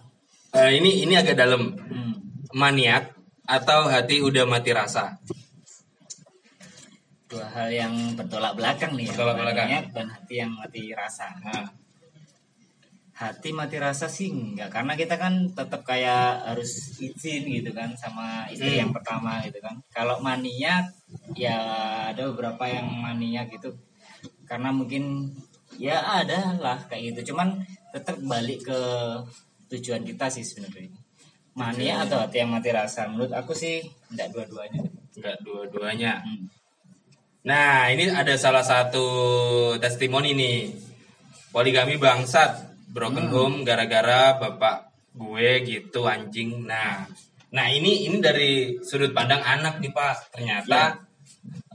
eh, 0.56 0.70
ini 0.78 1.04
ini 1.04 1.14
agak 1.14 1.36
dalam. 1.36 1.74
hmm. 1.74 2.14
maniak 2.54 3.14
atau 3.46 3.86
hati 3.86 4.18
udah 4.18 4.42
mati 4.42 4.74
rasa? 4.74 5.22
Dua 7.26 7.46
hal 7.50 7.68
yang 7.74 7.94
bertolak 8.14 8.54
belakang 8.54 8.94
nih 8.94 9.10
ya 9.10 9.12
Bertolak 9.14 9.36
belakang. 9.42 9.66
Maniak 9.66 9.86
dan 9.90 10.06
hati 10.14 10.34
yang 10.38 10.52
mati 10.54 10.82
rasa. 10.94 11.26
Nah, 11.42 11.66
hati 13.16 13.48
mati 13.50 13.76
rasa 13.80 14.06
sih 14.12 14.28
enggak 14.28 14.68
karena 14.68 14.92
kita 14.92 15.16
kan 15.16 15.48
tetap 15.56 15.82
kayak 15.88 16.52
harus 16.52 17.00
izin 17.00 17.48
gitu 17.48 17.72
kan 17.72 17.96
sama 17.96 18.44
istri 18.52 18.76
Hmm. 18.76 18.80
yang 18.86 18.92
pertama 18.92 19.40
gitu 19.42 19.58
kan. 19.58 19.74
Kalau 19.90 20.20
maniak 20.20 20.92
ya 21.34 21.56
ada 22.12 22.28
beberapa 22.30 22.68
yang 22.68 22.86
maniak 22.86 23.50
gitu. 23.56 23.72
Karena 24.46 24.70
mungkin 24.70 25.32
ya 25.80 26.22
ada 26.22 26.54
lah 26.60 26.78
kayak 26.86 27.16
gitu. 27.16 27.32
Cuman 27.34 27.64
tetap 27.90 28.20
balik 28.22 28.68
ke 28.68 28.80
tujuan 29.74 30.06
kita 30.06 30.30
sih 30.30 30.44
sebenarnya. 30.46 30.94
Maniak 31.56 32.06
atau 32.06 32.20
hati 32.22 32.44
yang 32.44 32.52
mati 32.52 32.68
rasa? 32.70 33.08
Menurut 33.08 33.32
aku 33.32 33.56
sih 33.56 33.80
enggak 34.12 34.28
dua-duanya. 34.30 34.84
Enggak 35.16 35.36
dua-duanya. 35.42 36.12
Hmm. 36.22 36.46
Nah, 37.46 37.86
ini 37.94 38.10
ada 38.10 38.34
salah 38.34 38.66
satu 38.66 39.06
testimoni 39.78 40.34
nih. 40.34 40.58
Poligami 41.54 41.94
bangsat, 41.96 42.50
broken 42.90 43.30
home 43.30 43.56
gara-gara 43.62 44.34
bapak 44.36 44.90
gue 45.14 45.62
gitu 45.64 46.04
anjing. 46.10 46.66
Nah, 46.66 47.06
nah 47.54 47.66
ini 47.70 48.10
ini 48.10 48.18
dari 48.18 48.76
sudut 48.82 49.14
pandang 49.14 49.40
anak 49.40 49.78
nih 49.78 49.94
Pak. 49.94 50.34
Ternyata 50.34 51.06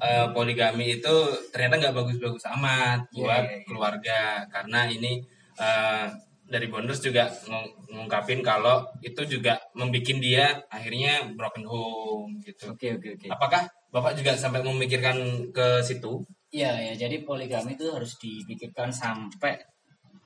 eh, 0.03 0.27
poligami 0.35 0.99
itu 0.99 1.15
ternyata 1.55 1.75
nggak 1.87 1.95
bagus-bagus 1.95 2.43
amat 2.59 3.07
Iya, 3.09 3.15
buat 3.15 3.43
iya, 3.47 3.55
iya. 3.55 3.65
keluarga 3.65 4.19
karena 4.51 4.79
ini 4.91 5.11
eh, 5.55 6.05
dari 6.51 6.67
Bonders 6.67 6.99
juga 6.99 7.31
ngung- 7.47 7.87
ngungkapin 7.95 8.43
kalau 8.43 8.83
itu 8.99 9.23
juga 9.23 9.55
membuat 9.71 10.19
dia 10.19 10.45
akhirnya 10.67 11.31
broken 11.31 11.63
home 11.63 12.43
gitu. 12.43 12.75
oke 12.75 12.87
oke 12.99 13.07
oke 13.15 13.27
Apakah 13.31 13.71
Bapak 13.91 14.15
juga 14.15 14.31
sampai 14.39 14.63
memikirkan 14.63 15.51
ke 15.51 15.83
situ? 15.83 16.23
Iya 16.51 16.71
ya, 16.91 16.93
jadi 17.07 17.23
poligami 17.27 17.75
itu 17.75 17.91
harus 17.91 18.15
dipikirkan 18.19 18.91
sampai 18.91 19.55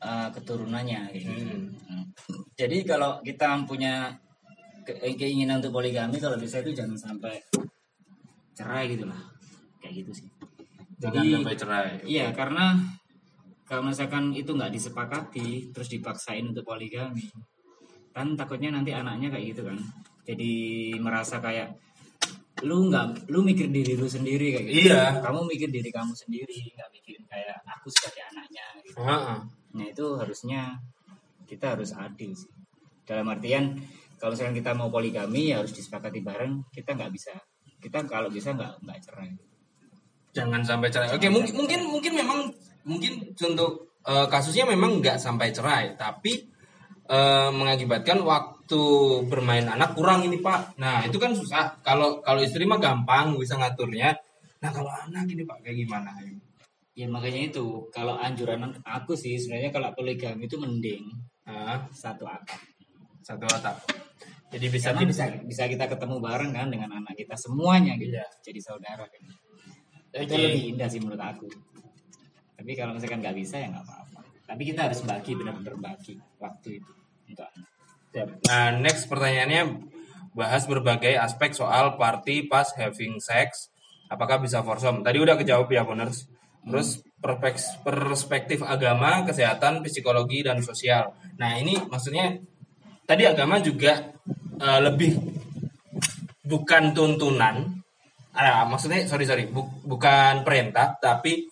uh, 0.02 0.30
keturunannya 0.34 1.10
gitu. 1.14 1.30
Hmm. 1.34 1.74
Hmm. 1.90 2.06
Jadi 2.54 2.86
kalau 2.86 3.22
kita 3.26 3.66
punya 3.66 4.14
ke- 4.86 5.18
keinginan 5.18 5.62
untuk 5.62 5.74
poligami, 5.82 6.18
kalau 6.22 6.38
bisa 6.38 6.62
itu 6.62 6.78
jangan 6.78 6.98
sampai 6.98 7.42
cerai 8.54 8.86
gitu 8.94 9.06
lah, 9.10 9.22
kayak 9.82 10.06
gitu 10.06 10.12
sih. 10.14 10.30
Jangan 11.02 11.26
Jadi- 11.26 11.34
sampai 11.42 11.56
cerai. 11.58 11.90
Iya, 12.06 12.26
karena 12.34 12.66
kalau 13.66 13.82
misalkan 13.86 14.30
itu 14.34 14.54
nggak 14.54 14.74
disepakati, 14.78 15.74
terus 15.74 15.90
dipaksain 15.90 16.46
untuk 16.46 16.66
poligami, 16.66 17.26
kan 18.14 18.38
takutnya 18.38 18.70
nanti 18.74 18.94
anaknya 18.94 19.34
kayak 19.34 19.46
gitu 19.58 19.62
kan. 19.66 19.78
Jadi 20.26 20.54
merasa 20.98 21.38
kayak 21.38 21.70
lu 22.64 22.88
nggak, 22.88 23.28
lu 23.28 23.44
mikir 23.44 23.68
diri 23.68 24.00
lu 24.00 24.08
sendiri 24.08 24.56
kayak 24.56 24.66
gitu. 24.72 24.88
Iya. 24.88 25.20
Kamu 25.20 25.44
mikir 25.44 25.68
diri 25.68 25.92
kamu 25.92 26.16
sendiri, 26.16 26.72
nggak 26.72 26.90
mikirin 26.96 27.24
kayak 27.28 27.60
aku 27.68 27.92
sebagai 27.92 28.24
anaknya. 28.32 28.66
Gitu. 28.80 28.96
Heeh. 28.96 29.40
Nah 29.76 29.86
itu 29.92 30.06
harusnya 30.16 30.62
kita 31.44 31.76
harus 31.76 31.92
adil 31.92 32.32
sih. 32.32 32.48
Dalam 33.04 33.28
artian 33.28 33.76
kalau 34.16 34.32
misalkan 34.32 34.56
kita 34.56 34.72
mau 34.72 34.88
poligami 34.88 35.52
ya 35.52 35.60
harus 35.60 35.76
disepakati 35.76 36.24
bareng. 36.24 36.72
Kita 36.72 36.96
nggak 36.96 37.12
bisa, 37.12 37.36
kita 37.84 38.08
kalau 38.08 38.32
bisa 38.32 38.56
nggak 38.56 38.80
nggak 38.88 39.00
cerai. 39.04 39.32
Jangan 40.32 40.62
sampai 40.64 40.88
cerai. 40.88 41.12
Oke, 41.12 41.28
mungkin 41.28 41.54
mungkin 41.60 41.80
mungkin 41.92 42.14
memang 42.16 42.40
mungkin 42.88 43.36
untuk 43.36 44.00
eh, 44.08 44.28
kasusnya 44.32 44.64
memang 44.64 45.04
nggak 45.04 45.20
sampai 45.20 45.52
cerai, 45.52 46.00
tapi 46.00 46.48
eh, 47.12 47.50
mengakibatkan 47.52 48.24
waktu 48.24 48.55
bermain 49.30 49.68
anak 49.70 49.94
kurang 49.94 50.26
ini 50.26 50.42
Pak. 50.42 50.82
Nah 50.82 51.06
itu 51.06 51.22
kan 51.22 51.38
susah. 51.38 51.78
Kalau 51.86 52.26
kalau 52.26 52.42
istri 52.42 52.66
mah 52.66 52.82
gampang 52.82 53.38
bisa 53.38 53.54
ngaturnya. 53.62 54.18
Nah 54.64 54.70
kalau 54.74 54.90
anak 54.90 55.30
ini 55.30 55.46
Pak 55.46 55.62
kayak 55.62 55.86
gimana? 55.86 56.10
Ya 56.96 57.06
makanya 57.06 57.52
itu 57.54 57.92
kalau 57.94 58.18
anjuran 58.18 58.74
aku 58.82 59.14
sih 59.14 59.38
sebenarnya 59.38 59.70
kalau 59.70 59.94
poligami 59.94 60.48
itu 60.50 60.58
mending 60.58 61.06
Nah, 61.46 61.86
satu 61.94 62.26
atap. 62.26 62.58
satu 63.22 63.46
atap. 63.46 63.78
Jadi 64.50 64.66
bisa 64.70 64.94
Karena 64.94 65.10
bisa 65.10 65.26
bisa 65.46 65.64
kita 65.66 65.86
ketemu 65.90 66.22
bareng 66.22 66.54
kan 66.54 66.70
dengan 66.70 66.90
anak 67.02 67.18
kita 67.18 67.34
semuanya 67.38 67.98
gitu. 67.98 68.18
Iya. 68.18 68.26
Jadi 68.42 68.60
saudara 68.62 69.06
kan. 69.06 69.24
Oke. 70.14 70.26
Itu 70.26 70.34
lebih 70.38 70.64
indah 70.74 70.90
sih 70.90 71.02
menurut 71.02 71.22
aku. 71.22 71.50
Tapi 72.56 72.72
kalau 72.78 72.98
misalkan 72.98 73.22
nggak 73.22 73.38
bisa 73.38 73.62
ya 73.62 73.68
nggak 73.70 73.86
apa-apa. 73.86 74.22
Tapi 74.46 74.62
kita 74.62 74.90
harus 74.90 75.02
bagi 75.06 75.34
benar-benar 75.34 75.76
bagi 75.78 76.18
waktu 76.38 76.82
itu 76.82 76.94
untuk 77.30 77.46
anak. 77.46 77.75
Nah, 78.48 78.72
next 78.80 79.12
pertanyaannya 79.12 79.84
bahas 80.36 80.64
berbagai 80.68 81.16
aspek 81.20 81.52
soal 81.52 82.00
party 82.00 82.48
pas 82.48 82.68
having 82.76 83.20
sex. 83.20 83.72
Apakah 84.08 84.40
bisa 84.40 84.62
foursome? 84.62 85.02
Tadi 85.04 85.18
udah 85.20 85.36
kejawab 85.36 85.68
ya, 85.72 85.84
Boners. 85.84 86.30
Terus 86.66 87.02
perspektif 87.82 88.62
agama, 88.62 89.26
kesehatan, 89.26 89.82
psikologi 89.86 90.46
dan 90.46 90.62
sosial. 90.62 91.14
Nah, 91.38 91.58
ini 91.58 91.78
maksudnya 91.90 92.38
tadi 93.06 93.26
agama 93.26 93.62
juga 93.62 94.14
eh, 94.62 94.80
lebih 94.82 95.18
bukan 96.46 96.94
tuntunan. 96.94 97.82
Ah, 98.36 98.68
maksudnya 98.68 99.08
sorry 99.08 99.24
sorry, 99.26 99.48
bu- 99.48 99.82
bukan 99.88 100.44
perintah, 100.44 101.00
tapi 101.00 101.48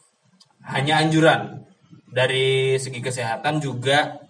hanya 0.68 1.00
anjuran. 1.00 1.64
Dari 2.14 2.78
segi 2.78 3.02
kesehatan 3.02 3.58
juga 3.58 4.23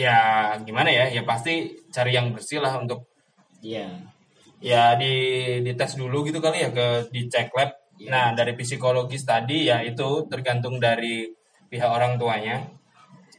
ya 0.00 0.18
gimana 0.64 0.88
ya 0.88 1.04
ya 1.12 1.22
pasti 1.28 1.76
cari 1.92 2.16
yang 2.16 2.32
bersih 2.32 2.64
lah 2.64 2.80
untuk 2.80 3.04
Iya. 3.60 3.92
ya 4.64 4.96
di 4.96 5.12
dites 5.60 6.00
dulu 6.00 6.24
gitu 6.24 6.40
kali 6.40 6.64
ya 6.64 6.70
ke 6.72 7.12
dicek 7.12 7.52
lab 7.52 7.76
Iya. 8.00 8.08
nah 8.08 8.26
dari 8.32 8.56
psikologis 8.56 9.28
tadi 9.28 9.68
ya 9.68 9.84
itu 9.84 10.24
tergantung 10.32 10.80
dari 10.80 11.28
pihak 11.68 11.90
orang 11.92 12.16
tuanya 12.16 12.64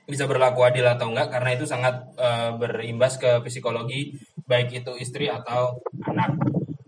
bisa 0.06 0.30
berlaku 0.30 0.62
adil 0.62 0.86
atau 0.86 1.10
enggak 1.10 1.34
karena 1.34 1.50
itu 1.58 1.66
sangat 1.66 2.14
eh, 2.22 2.52
berimbas 2.54 3.18
ke 3.18 3.42
psikologi 3.42 4.14
baik 4.46 4.84
itu 4.84 4.92
istri 5.00 5.32
atau 5.32 5.80
anak. 6.04 6.36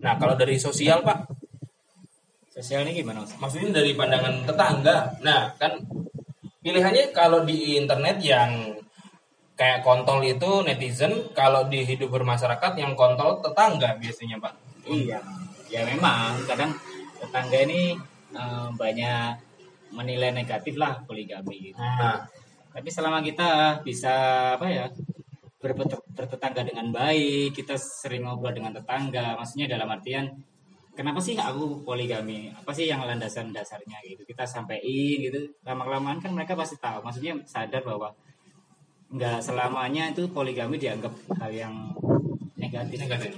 Nah, 0.04 0.20
kalau 0.20 0.36
dari 0.36 0.60
sosial, 0.60 1.00
Pak, 1.00 1.32
Sosial 2.54 2.86
ini 2.86 3.02
gimana? 3.02 3.26
Maksudnya 3.26 3.82
dari 3.82 3.98
pandangan 3.98 4.46
tetangga. 4.46 5.10
Nah, 5.26 5.50
kan 5.58 5.74
pilihannya 6.62 7.10
kalau 7.10 7.42
di 7.42 7.74
internet 7.74 8.22
yang 8.22 8.78
kayak 9.54 9.86
kontol 9.86 10.20
itu 10.22 10.62
netizen, 10.66 11.30
kalau 11.34 11.66
di 11.70 11.86
hidup 11.86 12.10
bermasyarakat 12.10 12.72
yang 12.78 12.98
kontol 12.98 13.38
tetangga 13.38 13.94
biasanya, 13.98 14.36
Pak. 14.42 14.54
Iya. 14.90 15.18
Ya 15.70 15.80
memang 15.88 16.38
kadang 16.44 16.74
tetangga 17.18 17.58
ini 17.64 17.96
eh, 18.34 18.68
banyak 18.74 19.54
menilai 19.94 20.34
negatif 20.34 20.74
lah 20.74 21.00
poligami 21.06 21.70
gitu. 21.70 21.78
Nah, 21.78 22.26
Tapi 22.74 22.90
selama 22.90 23.22
kita 23.22 23.80
bisa 23.86 24.14
apa 24.58 24.66
ya 24.66 24.90
bertetangga 26.10 26.66
dengan 26.66 26.90
baik, 26.90 27.54
kita 27.54 27.78
sering 27.78 28.26
ngobrol 28.26 28.50
dengan 28.50 28.74
tetangga, 28.74 29.38
maksudnya 29.38 29.70
dalam 29.70 29.86
artian 29.86 30.26
kenapa 30.98 31.22
sih 31.22 31.38
aku 31.38 31.86
poligami? 31.86 32.50
Apa 32.50 32.74
sih 32.74 32.90
yang 32.90 33.06
landasan 33.06 33.54
dasarnya 33.54 34.02
gitu? 34.06 34.26
Kita 34.26 34.42
sampaikan 34.42 35.22
gitu. 35.22 35.40
Lama-kelamaan 35.62 36.18
kan 36.22 36.34
mereka 36.34 36.58
pasti 36.58 36.78
tahu. 36.82 37.02
Maksudnya 37.02 37.38
sadar 37.46 37.86
bahwa 37.86 38.10
nggak 39.10 39.38
selamanya 39.44 40.10
itu 40.10 40.28
poligami 40.30 40.80
dianggap 40.80 41.12
hal 41.40 41.50
yang 41.52 41.74
negatif. 42.56 42.96
negatif. 43.02 43.32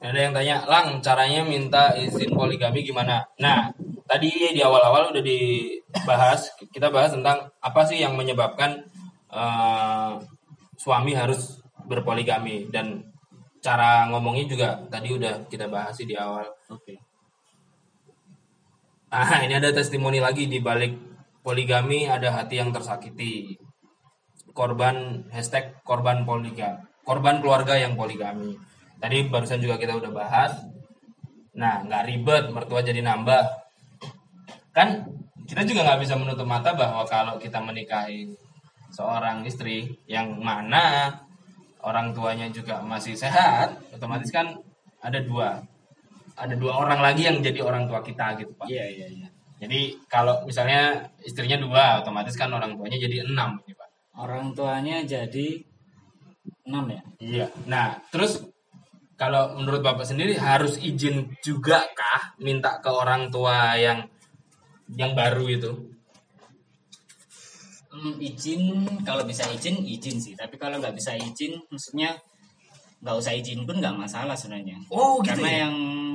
Ada 0.00 0.16
yang 0.16 0.32
tanya, 0.32 0.56
Lang, 0.64 1.04
caranya 1.04 1.44
minta 1.44 1.92
izin 1.92 2.32
poligami 2.32 2.80
gimana? 2.80 3.20
Nah, 3.36 3.68
tadi 4.08 4.32
di 4.56 4.64
awal-awal 4.64 5.12
udah 5.12 5.20
dibahas, 5.20 6.56
kita 6.72 6.88
bahas 6.88 7.12
tentang 7.12 7.52
apa 7.60 7.80
sih 7.84 8.00
yang 8.00 8.16
menyebabkan 8.16 8.80
eh, 9.28 10.12
suami 10.80 11.12
harus 11.12 11.60
berpoligami 11.84 12.72
dan 12.72 13.04
cara 13.60 14.08
ngomongnya 14.08 14.48
juga 14.48 14.68
tadi 14.88 15.12
udah 15.12 15.44
kita 15.52 15.68
bahas 15.68 15.92
sih 15.92 16.08
di 16.08 16.16
awal. 16.16 16.48
Oke. 16.72 16.96
Ah, 19.12 19.44
ini 19.44 19.58
ada 19.58 19.68
testimoni 19.74 20.16
lagi 20.16 20.48
di 20.48 20.64
balik 20.64 20.96
poligami 21.44 22.08
ada 22.08 22.40
hati 22.40 22.56
yang 22.56 22.72
tersakiti. 22.72 23.58
Korban 24.60 25.24
hashtag 25.32 25.72
korban 25.88 26.28
poligami, 26.28 26.84
korban 27.00 27.40
keluarga 27.40 27.80
yang 27.80 27.96
poligami. 27.96 28.60
Tadi 29.00 29.32
barusan 29.32 29.56
juga 29.56 29.80
kita 29.80 29.96
udah 29.96 30.12
bahas. 30.12 30.52
Nah, 31.56 31.80
nggak 31.80 32.04
ribet, 32.04 32.44
mertua 32.52 32.84
jadi 32.84 33.00
nambah. 33.00 33.40
Kan 34.76 35.08
kita 35.48 35.64
juga 35.64 35.88
nggak 35.88 36.00
bisa 36.04 36.20
menutup 36.20 36.44
mata 36.44 36.76
bahwa 36.76 37.08
kalau 37.08 37.40
kita 37.40 37.56
menikahi 37.64 38.36
seorang 38.92 39.48
istri 39.48 39.96
yang 40.04 40.36
mana 40.36 41.08
orang 41.80 42.12
tuanya 42.12 42.52
juga 42.52 42.84
masih 42.84 43.16
sehat, 43.16 43.80
otomatis 43.96 44.28
kan 44.28 44.60
ada 45.00 45.24
dua, 45.24 45.64
ada 46.36 46.52
dua 46.52 46.76
orang 46.76 47.00
lagi 47.00 47.24
yang 47.24 47.40
jadi 47.40 47.64
orang 47.64 47.88
tua 47.88 48.04
kita 48.04 48.36
gitu 48.36 48.52
pak. 48.60 48.68
Iya 48.68 48.84
iya 48.84 49.08
iya. 49.08 49.28
Jadi 49.60 49.92
kalau 50.08 50.40
misalnya 50.48 51.04
istrinya 51.20 51.60
dua, 51.60 52.00
otomatis 52.00 52.32
kan 52.32 52.48
orang 52.48 52.80
tuanya 52.80 52.96
jadi 52.96 53.28
enam, 53.28 53.60
gitu, 53.68 53.76
Pak. 53.76 53.89
Orang 54.20 54.52
tuanya 54.52 55.00
jadi 55.00 55.64
enam 56.68 56.84
ya. 56.92 57.02
Iya. 57.18 57.46
Nah, 57.64 57.96
terus 58.12 58.44
kalau 59.16 59.56
menurut 59.56 59.80
Bapak 59.80 60.04
sendiri 60.04 60.36
harus 60.36 60.76
izin 60.80 61.32
juga 61.40 61.84
kah 61.92 62.36
minta 62.40 62.80
ke 62.80 62.88
orang 62.92 63.32
tua 63.32 63.76
yang 63.80 64.04
yang 64.92 65.12
baru 65.16 65.44
itu? 65.48 65.72
Hmm, 67.90 68.16
izin 68.22 68.86
kalau 69.02 69.26
bisa 69.26 69.44
izin 69.50 69.82
izin 69.82 70.16
sih. 70.20 70.34
Tapi 70.38 70.56
kalau 70.56 70.78
nggak 70.78 70.94
bisa 70.94 71.16
izin, 71.18 71.58
maksudnya 71.68 72.16
nggak 73.00 73.16
usah 73.16 73.32
izin 73.34 73.64
pun 73.64 73.80
nggak 73.80 73.96
masalah 73.96 74.36
sebenarnya. 74.36 74.76
Oh, 74.92 75.18
gitu 75.24 75.36
Karena 75.40 75.48
ya? 75.48 75.58
yang 75.66 75.74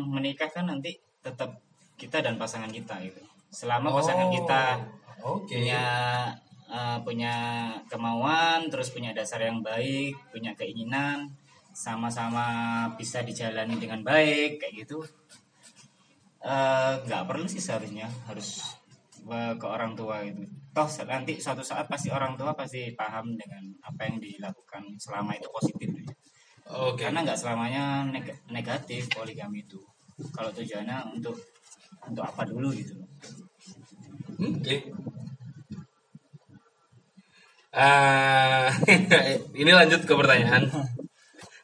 menikah 0.09 0.49
kan 0.49 0.69
nanti 0.69 0.93
tetap 1.19 1.57
kita 1.97 2.21
dan 2.21 2.37
pasangan 2.37 2.69
kita 2.69 3.01
gitu. 3.03 3.21
Selama 3.49 3.91
pasangan 3.91 4.29
Oh, 4.29 4.33
kita 4.33 4.63
Oke. 5.25 5.57
punya 5.57 5.83
eh, 6.76 6.97
punya 7.05 7.34
kemauan, 7.91 8.67
terus 8.71 8.91
punya 8.91 9.11
dasar 9.15 9.39
yang 9.47 9.63
baik, 9.63 10.13
punya 10.34 10.51
keinginan, 10.59 11.32
sama-sama 11.76 12.47
bisa 12.99 13.19
dijalani 13.23 13.76
dengan 13.80 14.01
baik 14.03 14.59
kayak 14.59 14.73
gitu. 14.84 14.99
Eh, 16.45 16.93
nggak 17.09 17.23
perlu 17.26 17.45
sih 17.49 17.59
seharusnya 17.63 18.05
harus 18.30 18.61
eh, 19.28 19.53
ke 19.57 19.65
orang 19.65 19.97
tua 19.99 20.21
gitu. 20.28 20.45
Toh 20.76 20.89
nanti 21.07 21.39
suatu 21.39 21.63
saat 21.63 21.88
pasti 21.88 22.11
orang 22.11 22.36
tua 22.39 22.51
pasti 22.51 22.91
paham 22.93 23.34
dengan 23.39 23.63
apa 23.82 24.01
yang 24.07 24.19
dilakukan 24.19 24.84
selama 24.99 25.32
itu 25.39 25.47
positif. 25.49 25.88
gitu. 25.89 26.13
Oke. 26.71 27.07
Karena 27.07 27.26
nggak 27.26 27.39
selamanya 27.39 27.84
neg- 28.11 28.43
negatif 28.51 29.09
poligami 29.09 29.65
itu. 29.65 29.80
Kalau 30.36 30.51
tujuannya 30.53 31.15
untuk 31.15 31.36
untuk 32.05 32.23
apa 32.23 32.45
dulu 32.45 32.69
gitu. 32.76 32.93
Oke. 34.39 34.76
Ah, 37.76 38.71
ini 39.61 39.71
lanjut 39.76 40.07
ke 40.07 40.13
pertanyaan. 40.15 40.71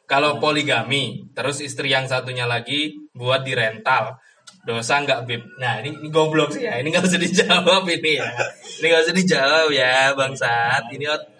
Kalau 0.04 0.36
poligami, 0.36 1.24
terus 1.32 1.64
istri 1.64 1.88
yang 1.88 2.04
satunya 2.04 2.44
lagi 2.44 3.00
buat 3.16 3.40
di 3.48 3.56
rental, 3.56 4.20
dosa 4.68 5.00
nggak 5.00 5.24
bib? 5.24 5.40
Nah 5.56 5.80
ini, 5.80 5.96
ini 6.04 6.08
goblok 6.12 6.52
sih 6.52 6.68
ya, 6.68 6.76
ini 6.76 6.92
nggak 6.92 7.08
usah 7.08 7.16
dijawab 7.16 7.88
ini 7.88 8.20
ya, 8.20 8.28
ini 8.76 8.86
nggak 8.92 9.02
usah 9.08 9.16
dijawab 9.16 9.68
ya 9.72 10.12
bangsat. 10.12 10.82
Ini 10.92 11.04
ot- 11.08 11.30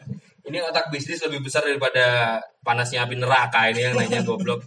ini 0.49 0.59
otak 0.65 0.89
bisnis 0.89 1.21
lebih 1.29 1.45
besar 1.45 1.69
daripada 1.69 2.41
panasnya 2.65 3.05
api 3.05 3.21
neraka 3.21 3.69
ini 3.69 3.93
yang 3.93 3.95
nanya 3.95 4.25
goblok. 4.25 4.65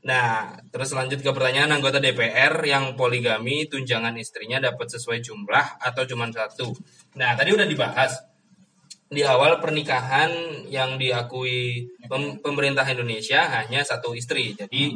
Nah, 0.00 0.56
terus 0.72 0.96
lanjut 0.96 1.20
ke 1.20 1.28
pertanyaan 1.28 1.76
anggota 1.76 2.00
DPR 2.00 2.64
yang 2.64 2.96
poligami 2.96 3.68
tunjangan 3.68 4.16
istrinya 4.16 4.56
dapat 4.56 4.88
sesuai 4.88 5.20
jumlah 5.20 5.84
atau 5.84 6.08
cuma 6.08 6.24
satu. 6.32 6.72
Nah, 7.20 7.36
tadi 7.36 7.52
udah 7.52 7.68
dibahas 7.68 8.29
di 9.10 9.26
awal 9.26 9.58
pernikahan 9.58 10.30
yang 10.70 10.94
diakui 10.94 11.82
pem- 12.06 12.38
pemerintah 12.38 12.86
Indonesia 12.86 13.42
hanya 13.58 13.82
satu 13.82 14.14
istri. 14.14 14.54
Jadi 14.54 14.94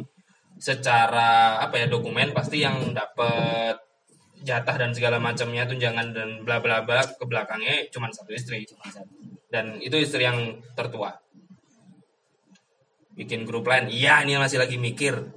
secara 0.55 1.59
apa 1.59 1.83
ya 1.83 1.91
dokumen 1.91 2.31
pasti 2.31 2.63
yang 2.63 2.95
dapat 2.95 3.75
jatah 4.39 4.75
dan 4.79 4.95
segala 4.95 5.19
macamnya 5.19 5.67
tunjangan 5.67 6.15
dan 6.15 6.29
bla 6.47 6.63
bla 6.63 6.87
bla 6.87 7.03
ke 7.03 7.27
belakangnya 7.27 7.91
cuma 7.91 8.07
satu 8.07 8.31
istri. 8.31 8.63
Dan 9.51 9.83
itu 9.83 9.99
istri 9.99 10.23
yang 10.23 10.63
tertua. 10.79 11.11
Bikin 13.19 13.43
grup 13.43 13.67
lain. 13.67 13.91
Iya 13.91 14.23
ini 14.23 14.39
masih 14.39 14.63
lagi 14.63 14.79
mikir. 14.79 15.27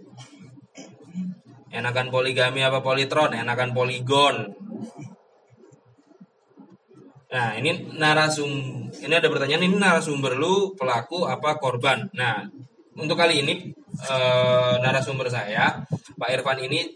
Enakan 1.75 2.15
poligami 2.15 2.63
apa 2.63 2.79
politron 2.79 3.35
enakan 3.35 3.75
poligon 3.75 4.55
nah 7.29 7.53
ini 7.57 7.93
narasum 8.01 8.51
ini 8.89 9.15
ada 9.15 9.29
pertanyaan 9.29 9.69
ini 9.69 9.77
narasumber 9.77 10.33
lu 10.37 10.73
pelaku 10.73 11.29
apa 11.29 11.61
korban 11.61 12.09
nah 12.17 12.41
untuk 12.97 13.21
kali 13.21 13.45
ini 13.45 13.55
eh, 14.09 14.75
narasumber 14.81 15.29
saya 15.29 15.77
Pak 16.19 16.31
Irfan 16.33 16.59
ini 16.65 16.89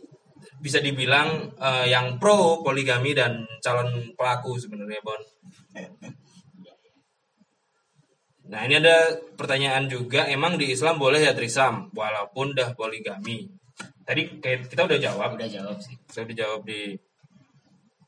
bisa 0.59 0.81
dibilang 0.81 1.53
eh, 1.61 1.87
yang 1.93 2.17
pro 2.17 2.65
poligami 2.65 3.13
dan 3.13 3.45
calon 3.61 4.17
pelaku 4.17 4.57
sebenarnya 4.57 5.05
Bon 5.05 5.21
Nah 8.53 8.69
ini 8.69 8.77
ada 8.85 9.17
pertanyaan 9.33 9.89
juga, 9.89 10.29
emang 10.29 10.61
di 10.61 10.69
Islam 10.77 11.01
boleh 11.01 11.25
ya 11.25 11.33
trisam 11.33 11.89
walaupun 11.97 12.53
dah 12.53 12.77
poligami? 12.77 13.49
Tadi 14.05 14.45
kayak 14.45 14.69
kita 14.69 14.85
udah 14.85 14.99
jawab, 15.01 15.41
Udah 15.41 15.49
jawab 15.49 15.81
sih. 15.81 15.97
kita 16.05 16.29
udah 16.29 16.37
jawab 16.37 16.61
di 16.69 16.93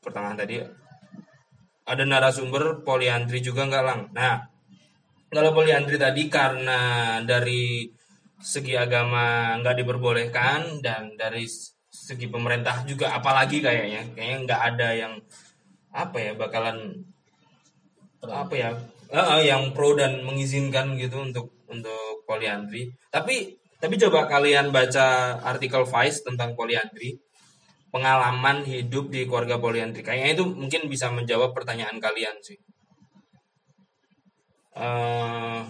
pertengahan 0.05 0.37
tadi. 0.37 0.61
Ada 1.85 2.03
narasumber 2.03 2.81
poliandri 2.81 3.45
juga 3.45 3.69
nggak 3.69 3.85
lang? 3.85 4.01
Nah 4.13 4.41
kalau 5.29 5.53
poliandri 5.53 6.01
tadi 6.01 6.25
karena 6.31 7.19
dari 7.21 7.85
segi 8.41 8.73
agama 8.73 9.55
nggak 9.61 9.85
diperbolehkan 9.85 10.81
dan 10.81 11.13
dari 11.13 11.45
segi 11.89 12.27
pemerintah 12.27 12.83
juga 12.83 13.15
apalagi 13.15 13.63
kayaknya 13.63 14.11
kayaknya 14.11 14.37
nggak 14.43 14.61
ada 14.75 14.89
yang 14.91 15.13
apa 15.95 16.17
ya 16.19 16.31
bakalan 16.35 16.77
apa 18.25 18.53
ya 18.53 18.69
eh, 19.09 19.27
eh, 19.39 19.41
yang 19.53 19.71
pro 19.71 19.95
dan 19.95 20.25
mengizinkan 20.25 20.97
gitu 20.99 21.21
untuk 21.21 21.53
untuk 21.69 22.25
poliandri. 22.25 22.91
Tapi 23.09 23.55
tapi 23.79 23.95
coba 24.01 24.25
kalian 24.25 24.73
baca 24.73 25.37
artikel 25.45 25.85
Vice 25.85 26.25
tentang 26.25 26.57
poliandri 26.57 27.21
pengalaman 27.95 28.67
hidup 28.67 29.07
di 29.07 29.23
keluarga 29.23 29.55
poliandri 29.55 30.03
kayaknya 30.03 30.35
itu 30.35 30.43
mungkin 30.43 30.91
bisa 30.91 31.07
menjawab 31.15 31.55
pertanyaan 31.55 31.95
kalian 32.03 32.35
sih. 32.43 32.59
Eh, 34.75 35.61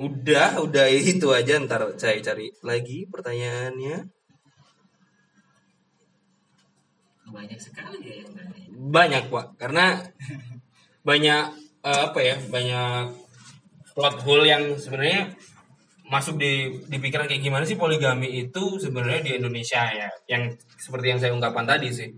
udah 0.00 0.50
udah 0.64 0.86
itu 0.88 1.28
aja. 1.36 1.60
Ntar 1.60 2.00
saya 2.00 2.16
cari 2.24 2.48
lagi 2.64 3.04
pertanyaannya. 3.04 4.08
Banyak 7.28 7.60
sekali 7.60 8.00
ya 8.00 8.24
yang 8.24 8.32
banyak 8.88 9.28
pak. 9.28 9.60
Karena 9.60 10.00
banyak 11.08 11.42
eh, 11.84 12.00
apa 12.08 12.20
ya 12.24 12.40
banyak 12.48 13.12
plot 13.92 14.16
hole 14.24 14.48
yang 14.48 14.72
sebenarnya 14.80 15.36
masuk 16.06 16.38
di 16.38 16.70
di 16.86 16.96
pikiran 17.02 17.26
kayak 17.26 17.42
gimana 17.42 17.64
sih 17.66 17.74
poligami 17.74 18.46
itu 18.46 18.78
sebenarnya 18.78 19.20
di 19.26 19.32
Indonesia 19.42 19.82
ya 19.90 20.10
yang 20.30 20.54
seperti 20.78 21.06
yang 21.10 21.18
saya 21.18 21.34
ungkapkan 21.34 21.66
tadi 21.66 21.88
sih. 21.90 22.10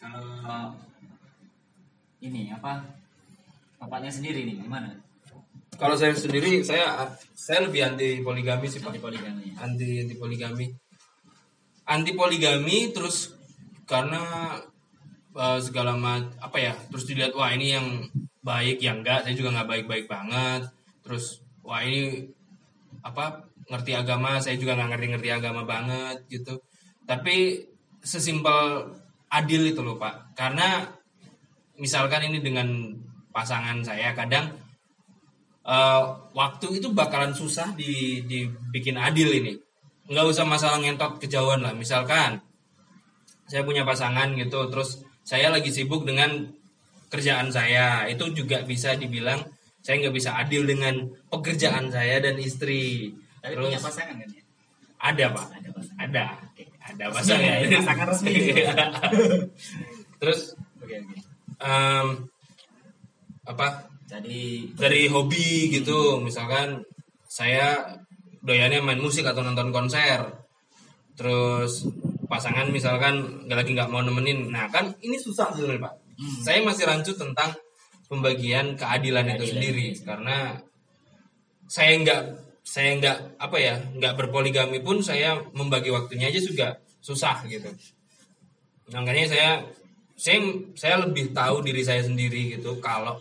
Kalau 0.00 0.72
ini 2.24 2.48
apa 2.48 2.80
bapaknya 3.76 4.08
sendiri 4.08 4.48
nih 4.48 4.56
gimana? 4.64 5.09
Kalau 5.80 5.96
saya 5.96 6.12
sendiri 6.12 6.60
saya 6.60 7.16
saya 7.32 7.64
lebih 7.64 7.80
anti 7.80 8.20
poligami 8.20 8.68
sih 8.68 8.84
pak. 8.84 8.92
Anti 8.92 9.00
poligami. 9.00 9.44
anti 9.56 9.88
anti 10.04 10.14
poligami. 10.20 10.66
Anti 11.88 12.12
poligami 12.12 12.78
terus 12.92 13.32
karena 13.88 14.54
eh, 15.32 15.58
segala 15.64 15.96
mat 15.96 16.36
apa 16.36 16.60
ya 16.60 16.76
terus 16.92 17.08
dilihat 17.08 17.32
wah 17.32 17.48
ini 17.56 17.72
yang 17.72 17.88
baik 18.44 18.84
yang 18.84 19.00
enggak 19.00 19.24
saya 19.24 19.32
juga 19.32 19.56
nggak 19.56 19.68
baik 19.72 19.86
baik 19.88 20.06
banget. 20.06 20.68
Terus 21.00 21.40
wah 21.64 21.80
ini 21.80 22.28
apa 23.00 23.48
ngerti 23.72 23.96
agama 23.96 24.36
saya 24.36 24.60
juga 24.60 24.76
nggak 24.76 24.90
ngerti 24.92 25.06
ngerti 25.16 25.28
agama 25.32 25.64
banget 25.64 26.28
gitu. 26.28 26.60
Tapi 27.08 27.64
sesimpel 28.04 28.92
adil 29.32 29.72
itu 29.72 29.80
loh 29.80 29.96
pak. 29.96 30.36
Karena 30.36 30.84
misalkan 31.80 32.28
ini 32.28 32.44
dengan 32.44 32.68
pasangan 33.32 33.80
saya 33.80 34.12
kadang 34.12 34.69
eh, 35.70 36.02
waktu 36.34 36.66
itu 36.82 36.90
bakalan 36.90 37.30
susah 37.30 37.70
di 37.78 38.24
dibikin 38.26 38.98
adil 38.98 39.30
ini. 39.30 39.54
Nggak 40.10 40.26
usah 40.26 40.44
masalah 40.44 40.82
ngentot 40.82 41.22
kejauhan 41.22 41.62
lah. 41.62 41.70
Misalkan 41.70 42.42
saya 43.46 43.62
punya 43.62 43.86
pasangan 43.86 44.34
gitu 44.34 44.66
terus 44.70 45.02
saya 45.22 45.54
lagi 45.54 45.70
sibuk 45.70 46.02
dengan 46.02 46.50
kerjaan 47.06 47.54
saya. 47.54 48.10
Itu 48.10 48.34
juga 48.34 48.66
bisa 48.66 48.98
dibilang 48.98 49.38
saya 49.80 50.02
nggak 50.02 50.16
bisa 50.16 50.36
adil 50.36 50.66
dengan 50.66 51.06
pekerjaan 51.30 51.88
saya 51.88 52.18
dan 52.18 52.36
istri. 52.42 53.14
Tapi 53.40 53.54
terus 53.54 53.66
punya 53.70 53.80
pasangan 53.80 54.14
kan 54.18 54.28
ya? 54.28 54.42
ada 55.00 55.24
pak. 55.32 55.46
Ada 55.56 55.70
pasangan. 55.72 56.02
ada. 56.02 56.26
Ada 56.80 57.04
Resmi 57.06 57.16
pasangan 57.16 57.44
ya, 57.46 57.54
ini 57.62 57.74
pasangan 57.78 58.06
resmi. 58.10 58.34
terus 60.20 60.40
Oke 60.80 60.96
oke. 60.96 61.16
em, 61.60 62.06
apa 63.46 63.66
Jadi 64.10 64.74
dari 64.74 65.06
hobi 65.06 65.70
gitu 65.70 66.18
misalkan 66.18 66.82
saya 67.30 67.94
doyannya 68.42 68.82
main 68.82 68.98
musik 68.98 69.22
atau 69.22 69.46
nonton 69.46 69.70
konser. 69.70 70.26
Terus 71.14 71.86
pasangan 72.26 72.66
misalkan 72.74 73.46
nggak 73.46 73.58
lagi 73.62 73.70
nggak 73.70 73.90
mau 73.90 74.02
nemenin. 74.02 74.50
Nah 74.50 74.66
kan 74.66 74.90
ini 74.98 75.14
susah 75.14 75.54
sebenarnya 75.54 75.86
pak. 75.86 75.94
Hmm. 76.20 76.36
saya 76.44 76.60
masih 76.60 76.84
rancu 76.84 77.16
tentang 77.16 77.48
pembagian 78.04 78.76
keadilan, 78.76 79.24
itu 79.24 79.40
Keadilan. 79.40 79.52
sendiri. 79.56 79.86
karena 80.04 80.36
saya 81.64 81.96
nggak 81.96 82.22
saya 82.60 82.90
nggak 83.00 83.18
apa 83.40 83.56
ya 83.56 83.80
nggak 83.96 84.14
berpoligami 84.20 84.84
pun 84.84 85.00
saya 85.00 85.40
membagi 85.56 85.88
waktunya 85.88 86.28
aja 86.28 86.42
juga 86.42 86.76
susah 87.00 87.40
gitu. 87.48 87.72
Makanya 88.92 89.32
saya 89.32 89.50
saya 90.12 90.44
saya 90.76 90.94
lebih 91.08 91.32
tahu 91.32 91.64
diri 91.64 91.80
saya 91.80 92.04
sendiri 92.04 92.58
gitu 92.58 92.76
kalau 92.84 93.16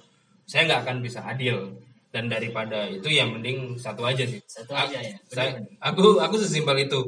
saya 0.50 0.66
nggak 0.66 0.82
akan 0.82 0.98
bisa 1.06 1.22
adil. 1.22 1.78
Dan 2.10 2.26
daripada 2.26 2.90
itu 2.90 3.06
ya 3.06 3.30
mending 3.30 3.78
satu 3.78 4.02
aja 4.02 4.26
sih. 4.26 4.42
Satu 4.50 4.74
aja 4.74 4.98
ya? 4.98 5.14
saya 5.30 5.62
aku 5.78 6.18
aku 6.18 6.42
sesimpel 6.42 6.90
itu. 6.90 7.06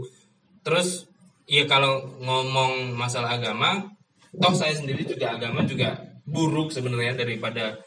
Terus 0.62 1.10
ya 1.50 1.66
kalau 1.66 2.06
ngomong 2.22 2.94
masalah 2.94 3.34
agama 3.42 3.90
toh 4.38 4.54
saya 4.54 4.78
sendiri 4.78 5.02
juga 5.02 5.34
agama 5.34 5.66
juga 5.66 5.98
buruk 6.30 6.70
sebenarnya 6.70 7.18
daripada 7.18 7.82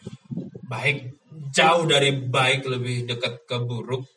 baik 0.67 1.15
jauh 1.55 1.87
dari 1.87 2.19
baik 2.19 2.67
lebih 2.67 3.07
dekat 3.07 3.47
ke 3.47 3.63
buruk. 3.63 4.11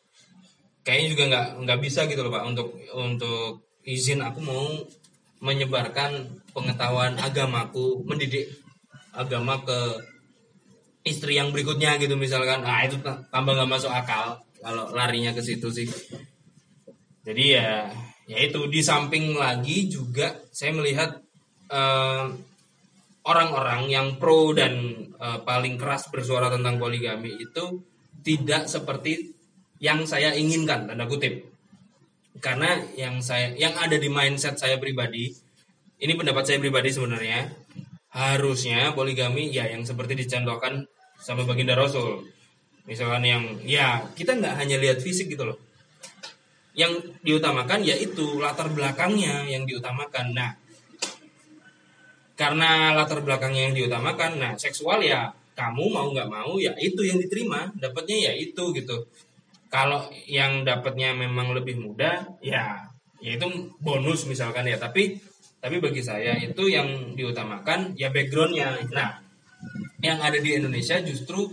Kayaknya 0.82 1.08
juga 1.14 1.24
nggak 1.30 1.46
nggak 1.62 1.80
bisa 1.86 2.00
gitu 2.10 2.26
loh 2.26 2.34
pak 2.34 2.44
untuk 2.50 2.74
untuk 2.98 3.62
izin. 3.86 4.26
Aku 4.26 4.42
mau 4.42 4.66
menyebarkan 5.38 6.42
pengetahuan 6.50 7.14
agamaku 7.14 8.02
mendidik 8.02 8.50
agama 9.14 9.62
ke 9.62 9.78
istri 11.08 11.40
yang 11.40 11.50
berikutnya 11.50 11.96
gitu 11.96 12.14
misalkan. 12.14 12.62
Ah 12.62 12.84
itu 12.84 13.00
ta- 13.00 13.24
tambah 13.32 13.56
nggak 13.56 13.70
masuk 13.70 13.90
akal 13.90 14.38
kalau 14.60 14.92
larinya 14.92 15.32
ke 15.32 15.42
situ 15.42 15.68
sih. 15.72 15.88
Jadi 17.24 17.44
ya 17.56 17.88
ya 18.28 18.38
itu 18.44 18.68
di 18.68 18.84
samping 18.84 19.36
lagi 19.36 19.88
juga 19.88 20.36
saya 20.52 20.76
melihat 20.76 21.16
eh, 21.72 22.24
orang-orang 23.24 23.88
yang 23.88 24.08
pro 24.20 24.52
dan 24.52 24.74
eh, 25.16 25.38
paling 25.44 25.80
keras 25.80 26.08
bersuara 26.12 26.52
tentang 26.52 26.76
poligami 26.76 27.36
itu 27.40 27.80
tidak 28.22 28.68
seperti 28.68 29.32
yang 29.80 30.04
saya 30.04 30.34
inginkan 30.34 30.86
tanda 30.88 31.08
kutip. 31.08 31.48
Karena 32.38 32.78
yang 32.94 33.18
saya 33.18 33.50
yang 33.58 33.74
ada 33.74 33.98
di 33.98 34.06
mindset 34.06 34.60
saya 34.60 34.78
pribadi 34.78 35.32
ini 35.98 36.12
pendapat 36.14 36.46
saya 36.46 36.58
pribadi 36.62 36.94
sebenarnya 36.94 37.50
harusnya 38.14 38.94
poligami 38.94 39.50
ya 39.50 39.66
yang 39.68 39.82
seperti 39.82 40.14
dicontohkan 40.24 40.86
sama 41.18 41.42
baginda 41.44 41.74
Rasul. 41.74 42.24
Misalkan 42.88 43.20
yang 43.20 43.44
ya 43.68 44.00
kita 44.16 44.38
nggak 44.38 44.54
hanya 44.64 44.80
lihat 44.80 45.04
fisik 45.04 45.28
gitu 45.28 45.44
loh. 45.44 45.58
Yang 46.72 47.12
diutamakan 47.20 47.84
yaitu 47.84 48.40
latar 48.40 48.72
belakangnya 48.72 49.44
yang 49.44 49.68
diutamakan. 49.68 50.32
Nah 50.32 50.56
karena 52.38 52.94
latar 52.94 53.20
belakangnya 53.20 53.68
yang 53.68 53.74
diutamakan 53.76 54.38
nah 54.38 54.52
seksual 54.54 55.02
ya 55.02 55.26
kamu 55.58 55.90
mau 55.90 56.06
nggak 56.14 56.30
mau 56.30 56.56
ya 56.56 56.72
itu 56.80 57.04
yang 57.04 57.20
diterima. 57.20 57.68
Dapatnya 57.76 58.30
ya 58.30 58.32
itu 58.38 58.72
gitu. 58.72 59.04
Kalau 59.68 60.08
yang 60.24 60.64
dapatnya 60.64 61.12
memang 61.12 61.52
lebih 61.52 61.76
mudah 61.76 62.24
ya 62.40 62.88
ya 63.20 63.36
itu 63.36 63.46
bonus 63.84 64.24
misalkan 64.24 64.64
ya. 64.64 64.80
Tapi 64.80 65.20
tapi 65.60 65.76
bagi 65.82 66.00
saya 66.00 66.40
itu 66.40 66.72
yang 66.72 67.12
diutamakan 67.12 67.92
ya 68.00 68.08
backgroundnya. 68.08 68.80
Nah 68.94 69.27
yang 69.98 70.18
ada 70.22 70.38
di 70.38 70.50
Indonesia 70.54 70.98
justru 71.02 71.48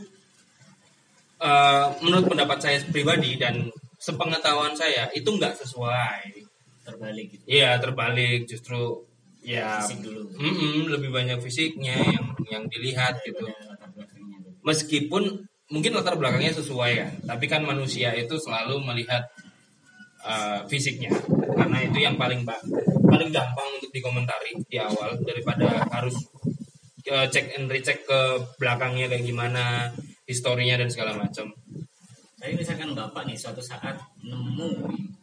eh, 1.41 1.85
menurut 2.01 2.25
pendapat 2.29 2.57
saya 2.61 2.77
pribadi 2.87 3.35
dan 3.37 3.69
sepengetahuan 3.97 4.75
saya 4.77 5.09
itu 5.11 5.25
nggak 5.25 5.57
sesuai 5.57 6.45
terbalik 6.85 7.25
gitu. 7.33 7.43
Iya 7.49 7.81
terbalik 7.81 8.45
justru 8.45 9.01
ya 9.41 9.81
Fisik 9.81 10.05
dulu. 10.05 10.25
mm-mm, 10.37 10.89
lebih 10.89 11.09
banyak 11.13 11.37
fisiknya 11.41 11.97
yang 11.97 12.25
yang 12.49 12.63
dilihat 12.69 13.17
gitu 13.25 13.41
Daripada 13.45 13.65
latar 13.73 13.89
belakangnya. 13.93 14.37
meskipun 14.61 15.23
mungkin 15.69 15.91
latar 15.97 16.13
belakangnya 16.17 16.53
sesuai 16.53 16.91
kan 16.97 17.11
tapi 17.25 17.45
kan 17.45 17.61
manusia 17.61 18.13
itu 18.13 18.37
selalu 18.37 18.81
melihat 18.81 19.21
uh, 20.21 20.61
fisiknya 20.65 21.09
karena 21.57 21.77
itu 21.85 21.97
yang 22.01 22.17
paling 22.17 22.41
paling 23.05 23.29
gampang 23.29 23.69
untuk 23.77 23.89
dikomentari 23.93 24.53
di 24.65 24.77
awal 24.81 25.13
daripada 25.21 25.85
harus 25.89 26.13
uh, 27.11 27.27
cek 27.29 27.57
and 27.57 27.67
recheck 27.69 28.01
ke 28.05 28.19
belakangnya 28.57 29.09
kayak 29.09 29.25
gimana 29.25 29.91
historinya 30.25 30.79
dan 30.81 30.89
segala 30.89 31.13
macam 31.17 31.49
Tapi 32.35 32.53
misalkan 32.53 32.93
bapak 32.93 33.25
nih 33.25 33.37
suatu 33.37 33.61
saat 33.61 33.97
nemu 34.21 34.69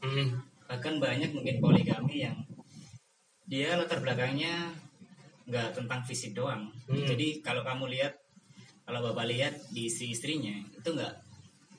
Mm, 0.02 0.34
bahkan 0.66 0.98
banyak 0.98 1.30
mungkin 1.30 1.62
poligami 1.62 2.26
yang 2.26 2.34
dia 3.46 3.78
latar 3.78 4.02
belakangnya 4.02 4.74
nggak 5.46 5.78
tentang 5.78 6.02
fisik 6.02 6.34
doang. 6.34 6.74
Hmm. 6.90 7.06
Jadi 7.06 7.38
kalau 7.38 7.62
kamu 7.62 7.86
lihat, 7.86 8.18
kalau 8.82 8.98
bapak 9.06 9.30
lihat 9.30 9.54
di 9.70 9.86
si 9.86 10.10
istrinya 10.10 10.50
itu 10.74 10.88
nggak 10.90 11.14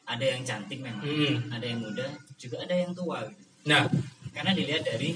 ada 0.07 0.23
yang 0.23 0.39
cantik 0.47 0.79
memang, 0.79 1.03
Hmm. 1.03 1.51
ada 1.51 1.65
yang 1.67 1.83
muda, 1.83 2.07
juga 2.39 2.63
ada 2.63 2.75
yang 2.79 2.95
tua. 2.95 3.27
Gitu. 3.27 3.43
nah 3.67 3.83
Karena 4.31 4.51
dilihat 4.55 4.83
dari 4.87 5.11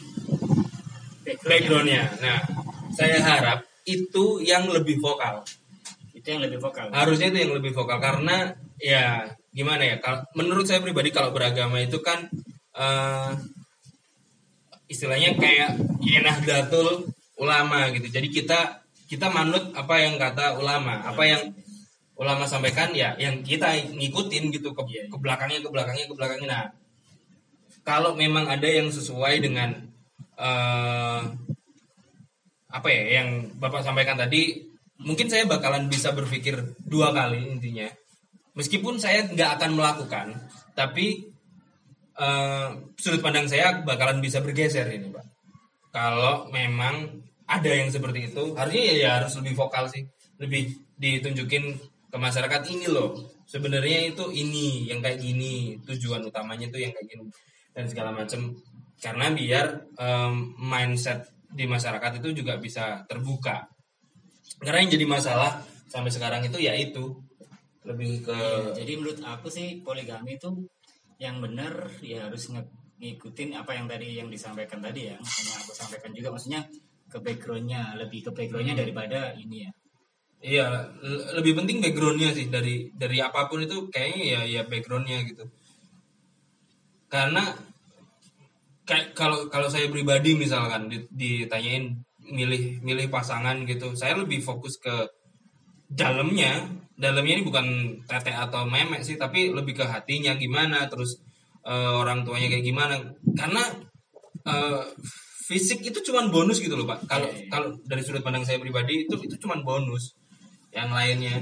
backgroundnya. 1.23 1.47
backgroundnya 1.47 2.03
nah 2.19 2.39
saya 2.91 3.17
harap 3.23 3.59
itu 3.87 4.43
yang 4.43 4.67
lebih 4.67 4.99
vokal 4.99 5.47
itu 6.11 6.27
yang 6.27 6.43
lebih 6.43 6.59
vokal. 6.59 6.91
harusnya 6.91 7.31
itu 7.31 7.39
yang 7.47 7.53
lebih 7.55 7.71
vokal 7.71 8.03
karena 8.03 8.51
ya 8.83 9.31
gimana 9.55 9.87
ya 9.87 9.95
kalau 10.03 10.27
menurut 10.35 10.67
saya 10.67 10.83
pribadi 10.83 11.09
kalau 11.09 11.31
beragama 11.31 11.79
itu 11.79 12.03
kan 12.03 12.27
eh, 12.75 13.31
istilahnya 14.91 15.39
kayak 15.39 15.79
ya 16.03 16.19
nahdlatul 16.19 17.07
ulama 17.39 17.87
gitu 17.95 18.11
jadi 18.11 18.27
kita 18.27 18.59
kita 19.07 19.31
manut 19.31 19.71
apa 19.71 20.03
yang 20.03 20.19
kata 20.19 20.59
ulama 20.59 20.99
apa 21.07 21.23
yang 21.23 21.41
ulama 22.19 22.43
sampaikan 22.49 22.91
ya 22.91 23.13
yang 23.15 23.39
kita 23.45 23.71
ngikutin 23.93 24.51
gitu 24.51 24.73
ke, 24.73 24.81
Iya. 24.89 25.03
ke 25.07 25.17
belakangnya 25.21 25.63
ke 25.63 25.69
belakangnya 25.69 26.05
ke 26.11 26.15
belakangnya 26.17 26.47
nah 26.49 26.65
kalau 27.87 28.19
memang 28.19 28.51
ada 28.51 28.67
yang 28.67 28.91
sesuai 28.91 29.39
dengan 29.39 29.79
eh, 30.35 31.19
apa 32.67 32.87
ya 32.91 33.21
yang 33.21 33.53
bapak 33.55 33.83
sampaikan 33.83 34.19
tadi 34.19 34.67
mungkin 34.99 35.31
saya 35.31 35.47
bakalan 35.47 35.87
bisa 35.87 36.11
berpikir 36.11 36.77
dua 36.83 37.15
kali 37.15 37.47
intinya. 37.47 37.87
Meskipun 38.57 38.97
saya 38.97 39.29
nggak 39.29 39.61
akan 39.61 39.71
melakukan 39.77 40.27
tapi 40.73 41.29
eh, 42.17 42.69
sudut 42.97 43.21
pandang 43.21 43.45
saya 43.45 43.81
bakalan 43.85 44.19
bisa 44.19 44.41
bergeser 44.41 44.89
ini 44.89 45.13
pak. 45.13 45.25
Kalau 45.93 46.49
memang 46.53 47.23
ada 47.47 47.71
yang 47.71 47.87
seperti 47.87 48.29
itu 48.33 48.53
harusnya 48.59 48.83
ya, 48.83 48.95
ya 48.99 49.09
harus 49.21 49.33
lebih 49.39 49.53
vokal 49.55 49.87
sih. 49.87 50.03
Lebih 50.37 50.69
ditunjukin 50.97 51.63
ke 52.07 52.17
masyarakat 52.17 52.61
ini 52.73 52.87
loh 52.89 53.37
sebenarnya 53.47 54.11
itu 54.11 54.27
ini 54.31 54.91
yang 54.91 54.99
kayak 54.99 55.23
gini 55.23 55.79
tujuan 55.87 56.23
utamanya 56.27 56.67
itu 56.67 56.83
yang 56.83 56.91
kayak 56.91 57.07
gini 57.07 57.23
dan 57.71 57.85
segala 57.87 58.11
macam 58.11 58.55
karena 58.99 59.31
biar 59.31 59.65
em, 59.95 60.33
mindset 60.57 61.29
di 61.51 61.65
masyarakat 61.65 62.19
itu 62.19 62.43
juga 62.43 62.59
bisa 62.59 63.03
terbuka 63.07 63.67
karena 64.59 64.83
yang 64.83 64.91
jadi 64.91 65.05
masalah 65.07 65.63
sampai 65.87 66.11
sekarang 66.11 66.43
itu 66.43 66.57
ya 66.59 66.73
itu 66.75 67.19
lebih 67.87 68.19
ke 68.25 68.35
Iya, 68.35 68.83
jadi 68.83 68.91
menurut 68.99 69.19
aku 69.23 69.47
sih 69.47 69.79
poligami 69.79 70.35
itu 70.35 70.51
yang 71.17 71.39
benar 71.39 71.87
ya 72.03 72.27
harus 72.27 72.51
ngikutin 72.99 73.55
apa 73.55 73.71
yang 73.77 73.87
tadi 73.87 74.19
yang 74.19 74.27
disampaikan 74.27 74.83
tadi 74.83 75.07
ya 75.13 75.17
yang 75.17 75.57
aku 75.63 75.71
sampaikan 75.71 76.11
juga 76.11 76.35
maksudnya 76.35 76.61
ke 77.07 77.17
backgroundnya 77.23 77.95
lebih 77.95 78.27
ke 78.27 78.31
backgroundnya 78.35 78.75
Hmm. 78.75 78.83
daripada 78.83 79.19
ini 79.39 79.63
ya 79.67 79.71
Iya, 80.37 80.67
le- 81.01 81.33
lebih 81.41 81.57
penting 81.57 81.81
backgroundnya 81.81 82.29
sih 82.29 82.45
dari 82.45 82.93
dari 82.93 83.17
apa 83.17 83.49
pun 83.49 83.57
itu 83.65 83.89
kayaknya 83.89 84.21
ya 84.21 84.41
ya 84.45 84.61
backgroundnya 84.69 85.25
gitu. 85.25 85.49
Karena 87.09 87.57
kayak 88.87 89.11
kalau 89.13 89.51
kalau 89.51 89.67
saya 89.67 89.91
pribadi 89.91 90.33
misalkan 90.39 90.87
di- 90.87 91.05
ditanyain 91.11 91.91
milih 92.23 92.79
milih 92.83 93.07
pasangan 93.11 93.67
gitu, 93.67 93.93
saya 93.93 94.15
lebih 94.17 94.39
fokus 94.41 94.79
ke 94.79 94.95
dalamnya. 95.91 96.65
Dalamnya 96.97 97.33
ini 97.37 97.43
bukan 97.45 97.65
tete 98.09 98.33
atau 98.33 98.65
memek 98.65 99.05
sih, 99.05 99.21
tapi 99.21 99.53
lebih 99.53 99.77
ke 99.77 99.85
hatinya 99.85 100.33
gimana, 100.33 100.89
terus 100.89 101.21
eh, 101.67 101.91
orang 101.93 102.25
tuanya 102.25 102.49
kayak 102.49 102.65
gimana. 102.65 102.95
Karena 103.37 103.63
eh, 104.47 104.83
fisik 105.47 105.85
itu 105.85 105.99
cuman 106.11 106.33
bonus 106.33 106.57
gitu 106.63 106.73
loh 106.73 106.87
pak. 106.89 107.05
Kalau 107.05 107.29
Iya, 107.29 107.45
iya. 107.45 107.49
kalau 107.53 107.69
dari 107.85 108.01
sudut 108.01 108.23
pandang 108.25 108.43
saya 108.47 108.57
pribadi 108.57 109.05
itu 109.05 109.15
itu 109.19 109.35
cuman 109.43 109.61
bonus 109.61 110.17
yang 110.75 110.91
lainnya 110.91 111.39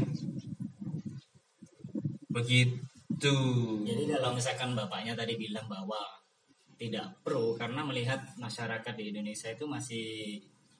begitu 2.29 3.35
jadi 3.87 4.03
kalau 4.19 4.35
misalkan 4.35 4.75
bapaknya 4.75 5.15
tadi 5.15 5.39
bilang 5.39 5.65
bahwa 5.71 5.97
tidak 6.75 7.07
pro 7.23 7.55
karena 7.55 7.81
melihat 7.81 8.19
masyarakat 8.35 8.93
di 8.95 9.15
Indonesia 9.15 9.47
itu 9.47 9.63
masih 9.63 10.05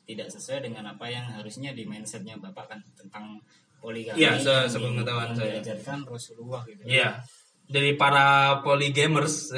tidak 0.05 0.27
sesuai 0.29 0.67
dengan 0.67 0.85
apa 0.85 1.07
yang 1.07 1.25
harusnya 1.31 1.71
di 1.71 1.87
mindsetnya 1.87 2.35
bapak 2.37 2.75
kan 2.75 2.79
tentang 2.93 3.39
poligami 3.79 4.19
Iya, 4.19 4.37
se- 4.37 4.67
sepengetahuan 4.69 5.33
saya. 5.33 5.59
diajarkan 5.61 6.03
Rasulullah 6.05 6.61
gitu. 6.67 6.83
Iya. 6.85 7.23
Dari 7.65 7.97
para 7.97 8.61
polygamers 8.61 9.49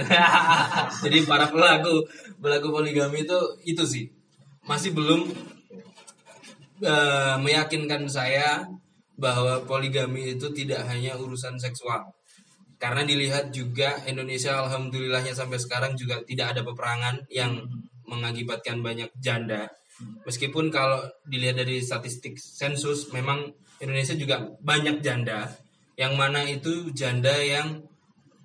jadi 1.04 1.28
para 1.28 1.52
pelaku 1.52 2.08
pelaku 2.40 2.68
poligami 2.72 3.28
itu 3.28 3.40
itu 3.68 3.84
sih. 3.84 4.06
Masih 4.64 4.96
belum 4.96 5.28
eh, 6.82 7.36
meyakinkan 7.42 8.08
saya 8.08 8.64
bahwa 9.18 9.66
poligami 9.66 10.38
itu 10.38 10.48
tidak 10.54 10.86
hanya 10.88 11.18
urusan 11.18 11.58
seksual 11.58 12.06
karena 12.78 13.02
dilihat 13.02 13.50
juga 13.50 14.06
Indonesia 14.06 14.62
alhamdulillahnya 14.62 15.34
sampai 15.34 15.58
sekarang 15.58 15.98
juga 15.98 16.22
tidak 16.26 16.54
ada 16.54 16.62
peperangan 16.62 17.26
yang 17.34 17.66
mengakibatkan 18.06 18.80
banyak 18.86 19.10
janda. 19.18 19.66
Meskipun 20.30 20.70
kalau 20.70 21.02
dilihat 21.26 21.58
dari 21.58 21.82
statistik 21.82 22.38
sensus 22.38 23.10
memang 23.10 23.50
Indonesia 23.82 24.14
juga 24.14 24.46
banyak 24.62 25.02
janda. 25.02 25.50
Yang 25.98 26.14
mana 26.14 26.46
itu 26.46 26.94
janda 26.94 27.34
yang 27.34 27.82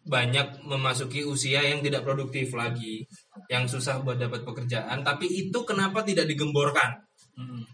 banyak 0.02 0.66
memasuki 0.66 1.22
usia 1.22 1.62
yang 1.62 1.84
tidak 1.84 2.02
produktif 2.02 2.50
lagi 2.56 3.06
yang 3.46 3.68
susah 3.68 4.00
buat 4.00 4.16
dapat 4.16 4.42
pekerjaan. 4.42 5.04
Tapi 5.04 5.28
itu 5.28 5.58
kenapa 5.68 6.02
tidak 6.02 6.26
digemborkan? 6.26 7.04
Hmm. 7.36 7.68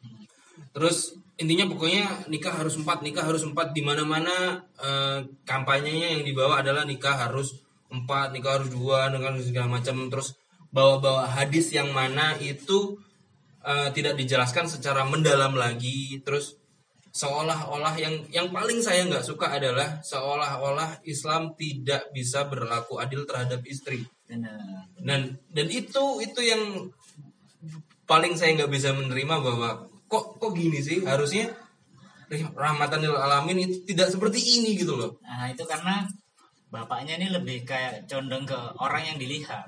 Terus 0.74 1.14
intinya 1.39 1.70
pokoknya 1.70 2.26
nikah 2.26 2.51
harus 2.51 2.74
empat, 2.74 3.07
nikah 3.07 3.22
harus 3.22 3.47
empat 3.47 3.70
di 3.70 3.82
mana-mana 3.86 4.66
eh, 4.82 5.18
kampanyenya 5.47 6.18
yang 6.18 6.22
dibawa 6.26 6.61
adalah 6.61 6.82
nikah 6.82 7.14
harus 7.14 7.62
empat, 7.89 8.34
nikah 8.34 8.59
harus 8.59 8.70
dua, 8.74 9.09
dengan 9.09 9.39
segala 9.39 9.78
macam. 9.78 10.11
Terus 10.11 10.34
bawa-bawa 10.74 11.30
hadis 11.30 11.70
yang 11.70 11.95
mana 11.95 12.34
itu 12.43 12.99
eh, 13.62 13.89
tidak 13.95 14.18
dijelaskan 14.18 14.66
secara 14.66 15.07
mendalam 15.07 15.55
lagi. 15.55 16.18
Terus 16.26 16.59
seolah-olah 17.14 17.95
yang 17.97 18.14
yang 18.28 18.47
paling 18.53 18.82
saya 18.84 19.07
nggak 19.09 19.24
suka 19.24 19.57
adalah 19.57 20.03
seolah-olah 20.05 21.03
Islam 21.09 21.57
tidak 21.57 22.12
bisa 22.12 22.45
berlaku 22.47 23.01
adil 23.01 23.24
terhadap 23.24 23.64
istri 23.64 24.05
Benar. 24.28 24.93
dan 25.01 25.41
dan 25.49 25.66
itu 25.72 26.05
itu 26.20 26.41
yang 26.45 26.93
paling 28.05 28.36
saya 28.36 28.61
nggak 28.61 28.72
bisa 28.72 28.93
menerima 28.93 29.34
bahwa 29.41 29.89
kok 30.09 30.40
kok 30.40 30.52
gini 30.56 30.80
sih 30.80 31.04
harusnya 31.04 31.52
rahmatan 32.56 33.00
lil 33.00 33.16
alamin 33.16 33.64
itu 33.68 33.84
tidak 33.88 34.12
seperti 34.12 34.40
ini 34.61 34.76
gitu 34.76 34.96
loh 34.96 35.16
Nah 35.24 35.48
itu 35.48 35.64
karena 35.64 36.04
bapaknya 36.68 37.16
ini 37.16 37.32
lebih 37.32 37.64
kayak 37.64 38.04
condong 38.04 38.44
ke 38.44 38.59
orang 38.76 39.00
yang 39.00 39.16
dilihat. 39.16 39.64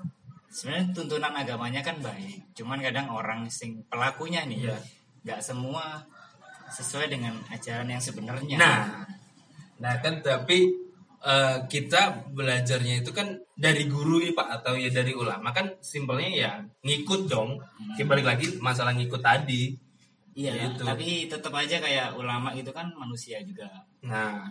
Sebenarnya 0.51 0.91
tuntunan 0.93 1.32
agamanya 1.32 1.80
kan 1.80 2.03
baik, 2.03 2.53
cuman 2.59 2.82
kadang 2.82 3.07
orang 3.09 3.47
sing 3.49 3.80
pelakunya 3.86 4.43
nih 4.45 4.66
Iya. 4.68 4.76
nggak 5.24 5.41
semua 5.41 6.03
sesuai 6.68 7.07
dengan 7.07 7.38
ajaran 7.49 7.86
yang 7.86 8.03
sebenarnya. 8.03 8.57
nah 8.59 9.07
nah 9.80 9.95
kan 10.03 10.20
tapi 10.20 10.68
eh, 11.24 11.57
kita 11.70 12.32
belajarnya 12.34 13.01
itu 13.01 13.11
kan 13.14 13.32
dari 13.57 13.84
guru 13.88 14.20
nih 14.20 14.32
pak 14.36 14.61
atau 14.61 14.76
ya 14.76 14.88
dari 14.93 15.12
ulama 15.16 15.53
kan 15.53 15.70
simpelnya 15.80 16.30
ya 16.32 16.51
ngikut 16.84 17.28
dong 17.28 17.61
balik 18.09 18.26
lagi 18.26 18.47
masalah 18.61 18.93
ngikut 18.97 19.20
tadi 19.20 19.72
iya, 20.35 20.53
gitu. 20.70 20.83
tapi 20.87 21.26
tetap 21.26 21.53
aja 21.55 21.76
kayak 21.83 22.14
ulama 22.14 22.55
itu 22.55 22.70
kan 22.70 22.87
manusia 22.95 23.41
juga. 23.43 23.66
nah 24.03 24.47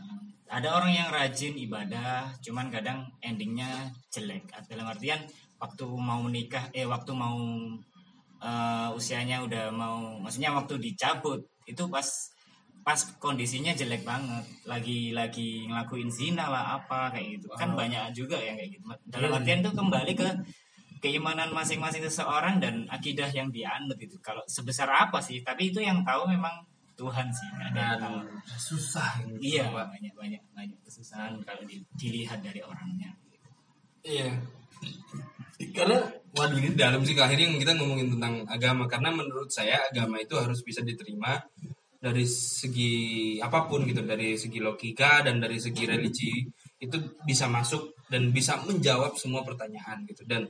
Ada 0.49 0.65
orang 0.81 0.89
yang 0.89 1.09
rajin 1.13 1.53
ibadah, 1.53 2.33
cuman 2.41 2.73
kadang 2.73 3.05
endingnya 3.21 3.85
jelek. 4.09 4.49
Dalam 4.65 4.89
artian 4.89 5.21
waktu 5.61 5.85
mau 5.85 6.25
menikah, 6.25 6.73
eh 6.73 6.89
waktu 6.89 7.13
mau 7.13 7.37
eh, 8.41 8.89
usianya 8.97 9.43
udah 9.45 9.69
mau, 9.69 10.17
maksudnya 10.23 10.49
waktu 10.55 10.79
dicabut 10.81 11.43
itu 11.67 11.83
pas 11.91 12.07
pas 12.81 12.97
kondisinya 13.21 13.75
jelek 13.75 14.01
banget, 14.07 14.41
lagi 14.65 15.11
lagi 15.13 15.67
ngelakuin 15.69 16.09
zina 16.09 16.49
lah 16.49 16.79
apa 16.81 17.11
kayak 17.13 17.37
gitu. 17.37 17.47
Kan 17.53 17.75
Oh. 17.75 17.77
banyak 17.77 18.09
juga 18.15 18.39
yang 18.41 18.55
kayak 18.57 18.79
gitu. 18.79 18.85
Dalam 19.05 19.29
Iya. 19.29 19.37
artian 19.43 19.59
tuh 19.61 19.73
kembali 19.77 20.13
ke 20.17 20.29
keimanan 20.99 21.51
masing-masing 21.55 22.03
seseorang 22.05 22.59
dan 22.59 22.85
akidah 22.91 23.27
yang 23.31 23.49
dianut 23.49 23.97
itu. 23.99 24.19
Kalau 24.19 24.43
sebesar 24.47 24.87
apa 24.91 25.19
sih? 25.23 25.41
Tapi 25.41 25.71
itu 25.71 25.79
yang 25.79 26.03
tahu 26.03 26.27
memang 26.27 26.53
Tuhan 26.99 27.31
sih. 27.31 27.47
ada 27.55 27.95
yang 27.95 27.99
tahu. 27.99 28.17
dan 28.27 28.59
susah 28.59 29.09
Iya, 29.39 29.71
Pak. 29.71 29.87
banyak 29.95 30.13
banyak 30.13 30.41
banyak 30.51 30.79
kesusahan 30.83 31.39
kalau 31.47 31.63
di- 31.63 31.87
dilihat 31.95 32.43
dari 32.43 32.59
orangnya. 32.59 33.15
Iya. 34.03 34.35
Karena 35.75 35.99
waduh 36.35 36.55
ini 36.55 36.71
dalam 36.75 37.03
sih 37.03 37.15
akhirnya 37.19 37.55
kita 37.59 37.75
ngomongin 37.75 38.15
tentang 38.15 38.43
agama 38.47 38.87
karena 38.87 39.11
menurut 39.11 39.51
saya 39.51 39.79
agama 39.91 40.19
itu 40.23 40.35
harus 40.39 40.63
bisa 40.63 40.79
diterima 40.85 41.35
dari 41.99 42.23
segi 42.23 43.35
apa 43.43 43.67
pun 43.67 43.83
gitu 43.83 43.99
dari 44.07 44.39
segi 44.39 44.63
logika 44.63 45.19
dan 45.19 45.43
dari 45.43 45.59
segi 45.59 45.83
religi 45.83 46.31
itu 46.79 46.95
bisa 47.27 47.51
masuk 47.51 47.91
dan 48.07 48.31
bisa 48.31 48.55
menjawab 48.63 49.19
semua 49.19 49.43
pertanyaan 49.43 50.07
gitu 50.07 50.23
dan 50.23 50.47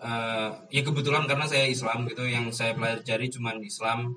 eh, 0.00 0.48
ya 0.72 0.82
kebetulan 0.82 1.24
karena 1.28 1.46
saya 1.46 1.68
Islam 1.68 2.08
gitu 2.08 2.24
yang 2.24 2.48
saya 2.50 2.72
pelajari 2.72 3.28
cuman 3.28 3.60
Islam 3.60 4.16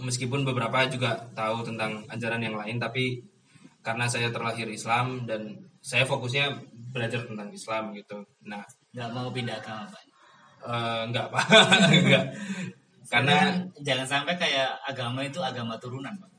meskipun 0.00 0.42
beberapa 0.44 0.88
juga 0.88 1.28
tahu 1.36 1.62
tentang 1.66 2.02
ajaran 2.08 2.40
yang 2.40 2.56
lain 2.56 2.80
tapi 2.80 3.20
karena 3.80 4.04
saya 4.08 4.28
terlahir 4.28 4.68
Islam 4.68 5.24
dan 5.24 5.56
saya 5.80 6.04
fokusnya 6.04 6.52
belajar 6.92 7.24
tentang 7.24 7.48
Islam 7.48 7.96
gitu. 7.96 8.20
Nah, 8.44 8.60
Nggak 8.92 9.10
mau 9.16 9.32
pindah 9.32 9.56
agama, 9.56 9.88
Pak. 9.88 10.02
eh, 10.60 11.00
enggak 11.08 11.26
pak, 11.32 11.44
enggak. 12.04 12.24
Karena 13.08 13.36
jangan 13.80 14.06
sampai 14.06 14.34
kayak 14.36 14.76
agama 14.84 15.24
itu 15.24 15.40
agama 15.40 15.80
turunan, 15.80 16.12
Pak. 16.12 16.30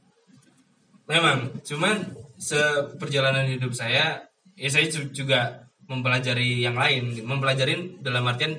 memang, 1.09 1.49
cuman 1.65 1.97
seperjalanan 2.37 3.49
hidup 3.49 3.73
saya, 3.73 4.21
ya 4.55 4.69
saya 4.69 4.85
ju- 4.87 5.11
juga 5.11 5.65
mempelajari 5.91 6.63
yang 6.63 6.79
lain, 6.79 7.11
gitu. 7.11 7.27
mempelajari 7.27 7.99
dalam 7.99 8.23
artian 8.23 8.55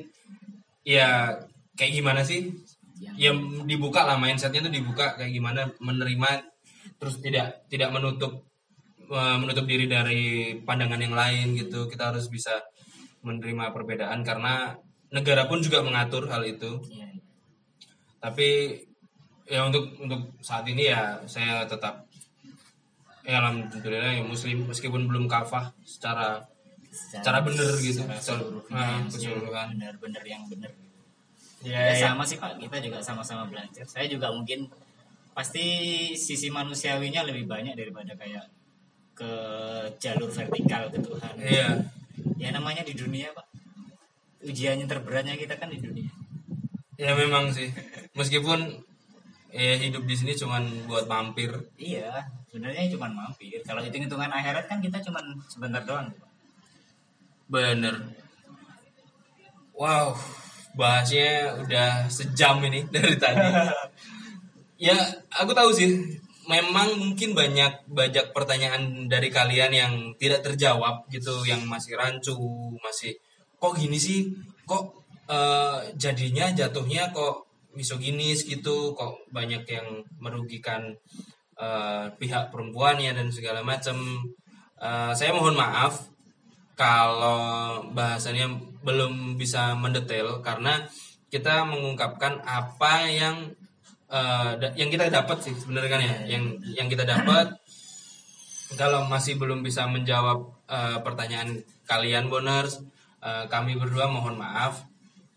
ya 0.84 1.32
kayak 1.78 1.92
gimana 1.96 2.20
sih 2.20 2.52
Yang 3.18 3.38
ya 3.42 3.66
dibuka 3.66 4.06
lah 4.06 4.14
mindsetnya 4.20 4.70
tuh 4.70 4.74
dibuka 4.74 5.18
kayak 5.18 5.32
gimana 5.34 5.66
menerima 5.82 6.30
terus 7.02 7.18
tidak 7.18 7.66
tidak 7.66 7.90
menutup 7.90 8.46
eh, 9.10 9.36
menutup 9.42 9.66
diri 9.66 9.90
dari 9.90 10.54
pandangan 10.62 11.02
yang 11.02 11.16
lain 11.16 11.58
gitu 11.58 11.90
kita 11.90 12.14
harus 12.14 12.30
bisa 12.30 12.62
menerima 13.26 13.74
perbedaan 13.74 14.22
karena 14.22 14.78
negara 15.10 15.50
pun 15.50 15.58
juga 15.58 15.82
mengatur 15.82 16.30
hal 16.30 16.46
itu 16.46 16.78
Iya, 16.94 17.06
iya. 17.10 17.22
tapi 18.22 18.48
ya 19.50 19.66
untuk 19.66 19.98
untuk 19.98 20.38
saat 20.38 20.62
ini 20.70 20.86
ya 20.94 21.18
saya 21.26 21.66
tetap 21.66 22.06
ya 23.26 23.38
alhamdulillah 23.42 24.14
ya 24.18 24.24
muslim 24.26 24.66
meskipun 24.70 25.10
belum 25.10 25.26
kafah 25.26 25.74
secara 25.82 26.42
secara 26.93 27.40
bener 27.40 27.72
gitu 27.80 28.05
secara 28.05 28.20
seluruhnya 28.20 28.76
nah, 28.76 28.88
yang 29.01 29.09
keseluruhan. 29.09 29.66
benar-benar 29.72 30.24
yang 30.28 30.45
benar 30.45 30.70
ya, 31.64 31.78
ya, 31.88 31.93
ya. 31.97 32.12
sama 32.12 32.22
sih 32.28 32.36
pak. 32.36 32.61
Kita 32.61 32.76
juga 32.84 32.99
sama-sama 33.01 33.49
belajar. 33.49 33.86
Saya 33.88 34.07
juga 34.11 34.28
mungkin 34.34 34.68
pasti 35.32 35.64
sisi 36.12 36.53
manusiawinya 36.53 37.24
lebih 37.24 37.49
banyak 37.49 37.72
daripada 37.72 38.12
kayak 38.12 38.45
ke 39.16 39.32
jalur 39.97 40.28
vertikal 40.28 40.88
ke 40.93 41.01
Tuhan 41.01 41.34
iya. 41.40 41.68
Ya 42.36 42.49
namanya 42.53 42.84
di 42.84 42.93
dunia 42.93 43.32
pak. 43.32 43.47
Ujiannya 44.45 44.84
terberatnya 44.84 45.38
kita 45.38 45.57
kan 45.57 45.72
di 45.72 45.80
dunia. 45.80 46.12
Ya 47.01 47.16
memang 47.16 47.49
sih. 47.55 47.72
Meskipun 48.12 48.84
ya 49.49 49.80
hidup 49.80 50.05
di 50.05 50.14
sini 50.18 50.36
cuman 50.36 50.84
buat 50.84 51.09
mampir. 51.09 51.57
Iya 51.80 52.28
sebenarnya 52.53 52.93
cuma 52.93 53.09
mampir. 53.09 53.64
Kalau 53.64 53.80
hitung 53.80 54.05
hitungan 54.05 54.28
akhirat 54.28 54.68
kan 54.68 54.84
kita 54.84 55.01
cuma 55.01 55.24
sebentar 55.49 55.80
doang 55.88 56.12
Pak. 56.12 56.31
Bener. 57.53 57.94
Wow 59.76 60.16
bahasnya 60.72 61.61
udah 61.64 62.09
sejam 62.09 62.61
ini 62.64 62.84
dari 62.94 63.16
tadi. 63.16 63.48
Ya 64.80 64.96
aku 65.30 65.55
tahu 65.55 65.70
sih 65.70 66.18
memang 66.50 66.98
mungkin 66.98 67.38
banyak 67.38 67.86
banyak 67.86 68.34
pertanyaan 68.34 69.07
dari 69.07 69.30
kalian 69.30 69.70
yang 69.70 69.92
tidak 70.18 70.42
terjawab 70.42 71.07
gitu 71.07 71.46
yang 71.46 71.62
masih 71.70 71.94
rancu 71.94 72.34
masih 72.82 73.14
kok 73.61 73.78
gini 73.78 74.00
sih? 74.00 74.32
Kok 74.66 74.84
eh, 75.30 75.78
jadinya 75.94 76.50
jatuhnya 76.50 77.14
kok 77.14 77.46
misoginis 77.76 78.42
gitu? 78.48 78.96
Kok 78.96 79.30
banyak 79.30 79.62
yang 79.70 80.03
merugikan 80.18 80.90
eh, 81.61 82.07
pihak 82.18 82.50
perempuannya 82.50 83.14
dan 83.14 83.28
segala 83.30 83.62
macam 83.62 83.96
Eh, 84.82 85.12
saya 85.14 85.30
mohon 85.30 85.55
maaf 85.55 86.11
kalau 86.82 87.40
bahasanya 87.94 88.50
belum 88.82 89.38
bisa 89.38 89.78
mendetail 89.78 90.42
karena 90.42 90.82
kita 91.30 91.62
mengungkapkan 91.62 92.42
apa 92.42 93.06
yang 93.06 93.36
da- 94.58 94.74
yang 94.74 94.90
kita 94.90 95.06
dapat 95.06 95.38
sih 95.46 95.54
sebenarnya 95.54 95.90
kan 95.94 96.02
ya. 96.02 96.16
Yang 96.36 96.44
yang 96.74 96.88
kita 96.90 97.06
dapat 97.06 97.54
kalau 98.74 99.06
masih 99.06 99.38
belum 99.38 99.62
bisa 99.62 99.86
menjawab 99.86 100.42
eh, 100.66 100.98
pertanyaan 101.06 101.62
kalian 101.86 102.26
boners 102.26 102.82
eh, 103.22 103.44
kami 103.46 103.78
berdua 103.78 104.10
mohon 104.10 104.34
maaf. 104.34 104.82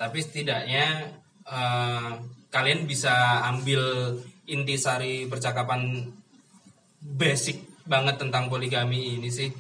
Tapi 0.02 0.18
setidaknya 0.26 1.14
eh, 1.46 2.12
kalian 2.50 2.90
bisa 2.90 3.46
ambil 3.54 4.18
intisari 4.50 5.30
percakapan 5.30 6.10
basic 7.06 7.62
banget 7.86 8.18
tentang 8.18 8.50
poligami 8.50 9.22
ini 9.22 9.30
sih 9.30 9.54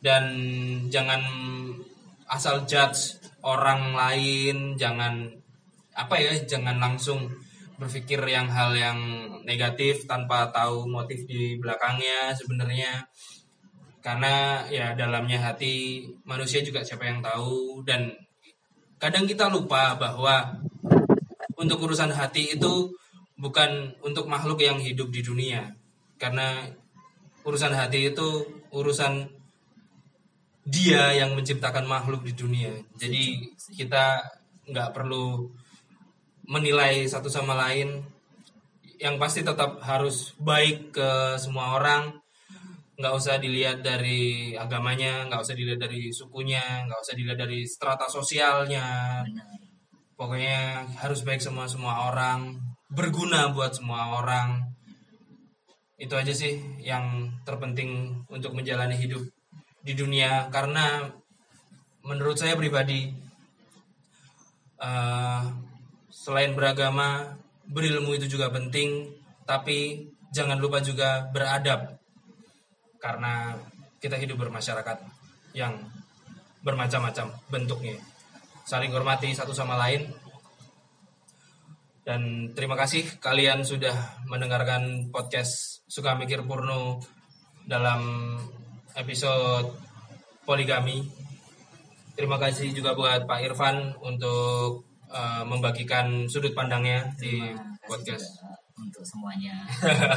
dan 0.00 0.24
jangan 0.92 1.22
asal 2.26 2.66
judge 2.66 3.22
orang 3.46 3.94
lain 3.94 4.74
jangan 4.74 5.30
apa 5.96 6.14
ya 6.20 6.32
jangan 6.44 6.76
langsung 6.76 7.30
berpikir 7.76 8.20
yang 8.24 8.48
hal 8.48 8.72
yang 8.72 8.98
negatif 9.44 10.08
tanpa 10.08 10.48
tahu 10.48 10.88
motif 10.88 11.28
di 11.28 11.60
belakangnya 11.60 12.32
sebenarnya. 12.32 13.04
Karena 14.00 14.64
ya 14.70 14.96
dalamnya 14.96 15.42
hati 15.42 16.06
manusia 16.24 16.64
juga 16.64 16.80
siapa 16.80 17.04
yang 17.04 17.20
tahu. 17.20 17.84
Dan 17.84 18.12
kadang 18.96 19.28
kita 19.28 19.52
lupa 19.52 19.96
bahwa 20.00 20.56
untuk 21.56 21.84
urusan 21.84 22.12
hati 22.12 22.56
itu 22.56 22.92
bukan 23.36 23.92
untuk 24.00 24.24
makhluk 24.24 24.62
yang 24.64 24.80
hidup 24.80 25.12
di 25.12 25.20
dunia. 25.20 25.68
Karena 26.16 26.64
urusan 27.44 27.76
hati 27.76 28.14
itu 28.14 28.46
urusan 28.72 29.35
dia 30.66 31.14
yang 31.14 31.38
menciptakan 31.38 31.86
makhluk 31.86 32.26
di 32.26 32.34
dunia. 32.34 32.74
Jadi 32.98 33.54
kita 33.78 34.18
nggak 34.66 34.90
perlu 34.90 35.46
menilai 36.50 37.06
satu 37.06 37.30
sama 37.30 37.54
lain. 37.54 38.02
Yang 38.98 39.16
pasti 39.22 39.40
tetap 39.46 39.78
harus 39.86 40.34
baik 40.42 40.90
ke 40.90 41.38
semua 41.38 41.78
orang. 41.78 42.18
Nggak 42.98 43.14
usah 43.14 43.38
dilihat 43.38 43.86
dari 43.86 44.56
agamanya 44.58 45.30
nggak 45.30 45.38
usah 45.38 45.54
dilihat 45.54 45.78
dari 45.78 46.10
sukunya 46.10 46.88
nggak 46.88 46.98
usah 46.98 47.14
dilihat 47.14 47.38
dari 47.38 47.62
strata 47.62 48.10
sosialnya. 48.10 49.22
Pokoknya 50.18 50.82
harus 50.98 51.22
baik 51.22 51.44
semua 51.44 51.70
semua 51.70 52.10
orang 52.10 52.58
berguna 52.90 53.54
buat 53.54 53.70
semua 53.70 54.18
orang. 54.18 54.66
Itu 55.94 56.18
aja 56.18 56.34
sih 56.34 56.58
yang 56.82 57.30
terpenting 57.46 58.24
untuk 58.32 58.56
menjalani 58.56 58.96
hidup 58.98 59.35
di 59.86 59.94
dunia. 59.94 60.50
Karena 60.50 61.06
menurut 62.02 62.34
saya 62.34 62.58
pribadi 62.58 63.14
eh, 64.82 65.42
selain 66.10 66.52
beragama 66.58 67.38
berilmu 67.70 68.14
itu 68.18 68.26
juga 68.26 68.50
penting 68.50 69.14
tapi 69.46 70.10
jangan 70.34 70.58
lupa 70.58 70.82
juga 70.82 71.30
beradab. 71.30 72.02
Karena 72.98 73.54
kita 74.02 74.18
hidup 74.18 74.42
bermasyarakat 74.42 74.98
yang 75.54 75.78
bermacam-macam 76.66 77.30
bentuknya. 77.46 77.96
Saling 78.66 78.90
hormati 78.90 79.30
satu 79.30 79.54
sama 79.54 79.78
lain. 79.78 80.10
Dan 82.06 82.54
terima 82.54 82.78
kasih 82.78 83.18
kalian 83.18 83.66
sudah 83.66 84.22
mendengarkan 84.30 85.10
podcast 85.10 85.82
Suka 85.90 86.14
Mikir 86.14 86.46
Purno 86.46 87.02
dalam 87.66 88.34
episode 88.96 89.76
poligami. 90.48 91.04
Terima 92.16 92.40
kasih 92.40 92.72
juga 92.72 92.96
buat 92.96 93.28
Pak 93.28 93.40
Irfan 93.44 93.92
untuk 94.00 94.88
eh, 95.12 95.44
membagikan 95.44 96.24
sudut 96.26 96.56
pandangnya 96.56 97.12
di 97.20 97.52
Terima 97.52 97.60
kasih 97.60 97.86
podcast. 97.86 98.26
juga 98.40 98.56
untuk 98.76 99.04
semuanya 99.08 99.64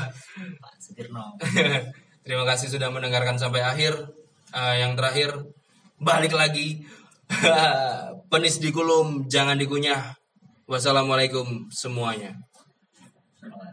Pak 0.63 0.73
Sugirno 0.83 1.39
Terima 2.27 2.43
kasih 2.43 2.67
sudah 2.67 2.91
mendengarkan 2.91 3.39
sampai 3.39 3.63
akhir. 3.63 3.95
Eh, 4.55 4.75
yang 4.81 4.95
terakhir 4.95 5.35
balik 5.99 6.33
lagi 6.33 6.81
penis 8.31 8.57
di 8.63 8.69
kulum 8.71 9.27
jangan 9.27 9.59
dikunyah. 9.59 10.15
Wassalamualaikum 10.69 11.67
semuanya. 11.73 12.37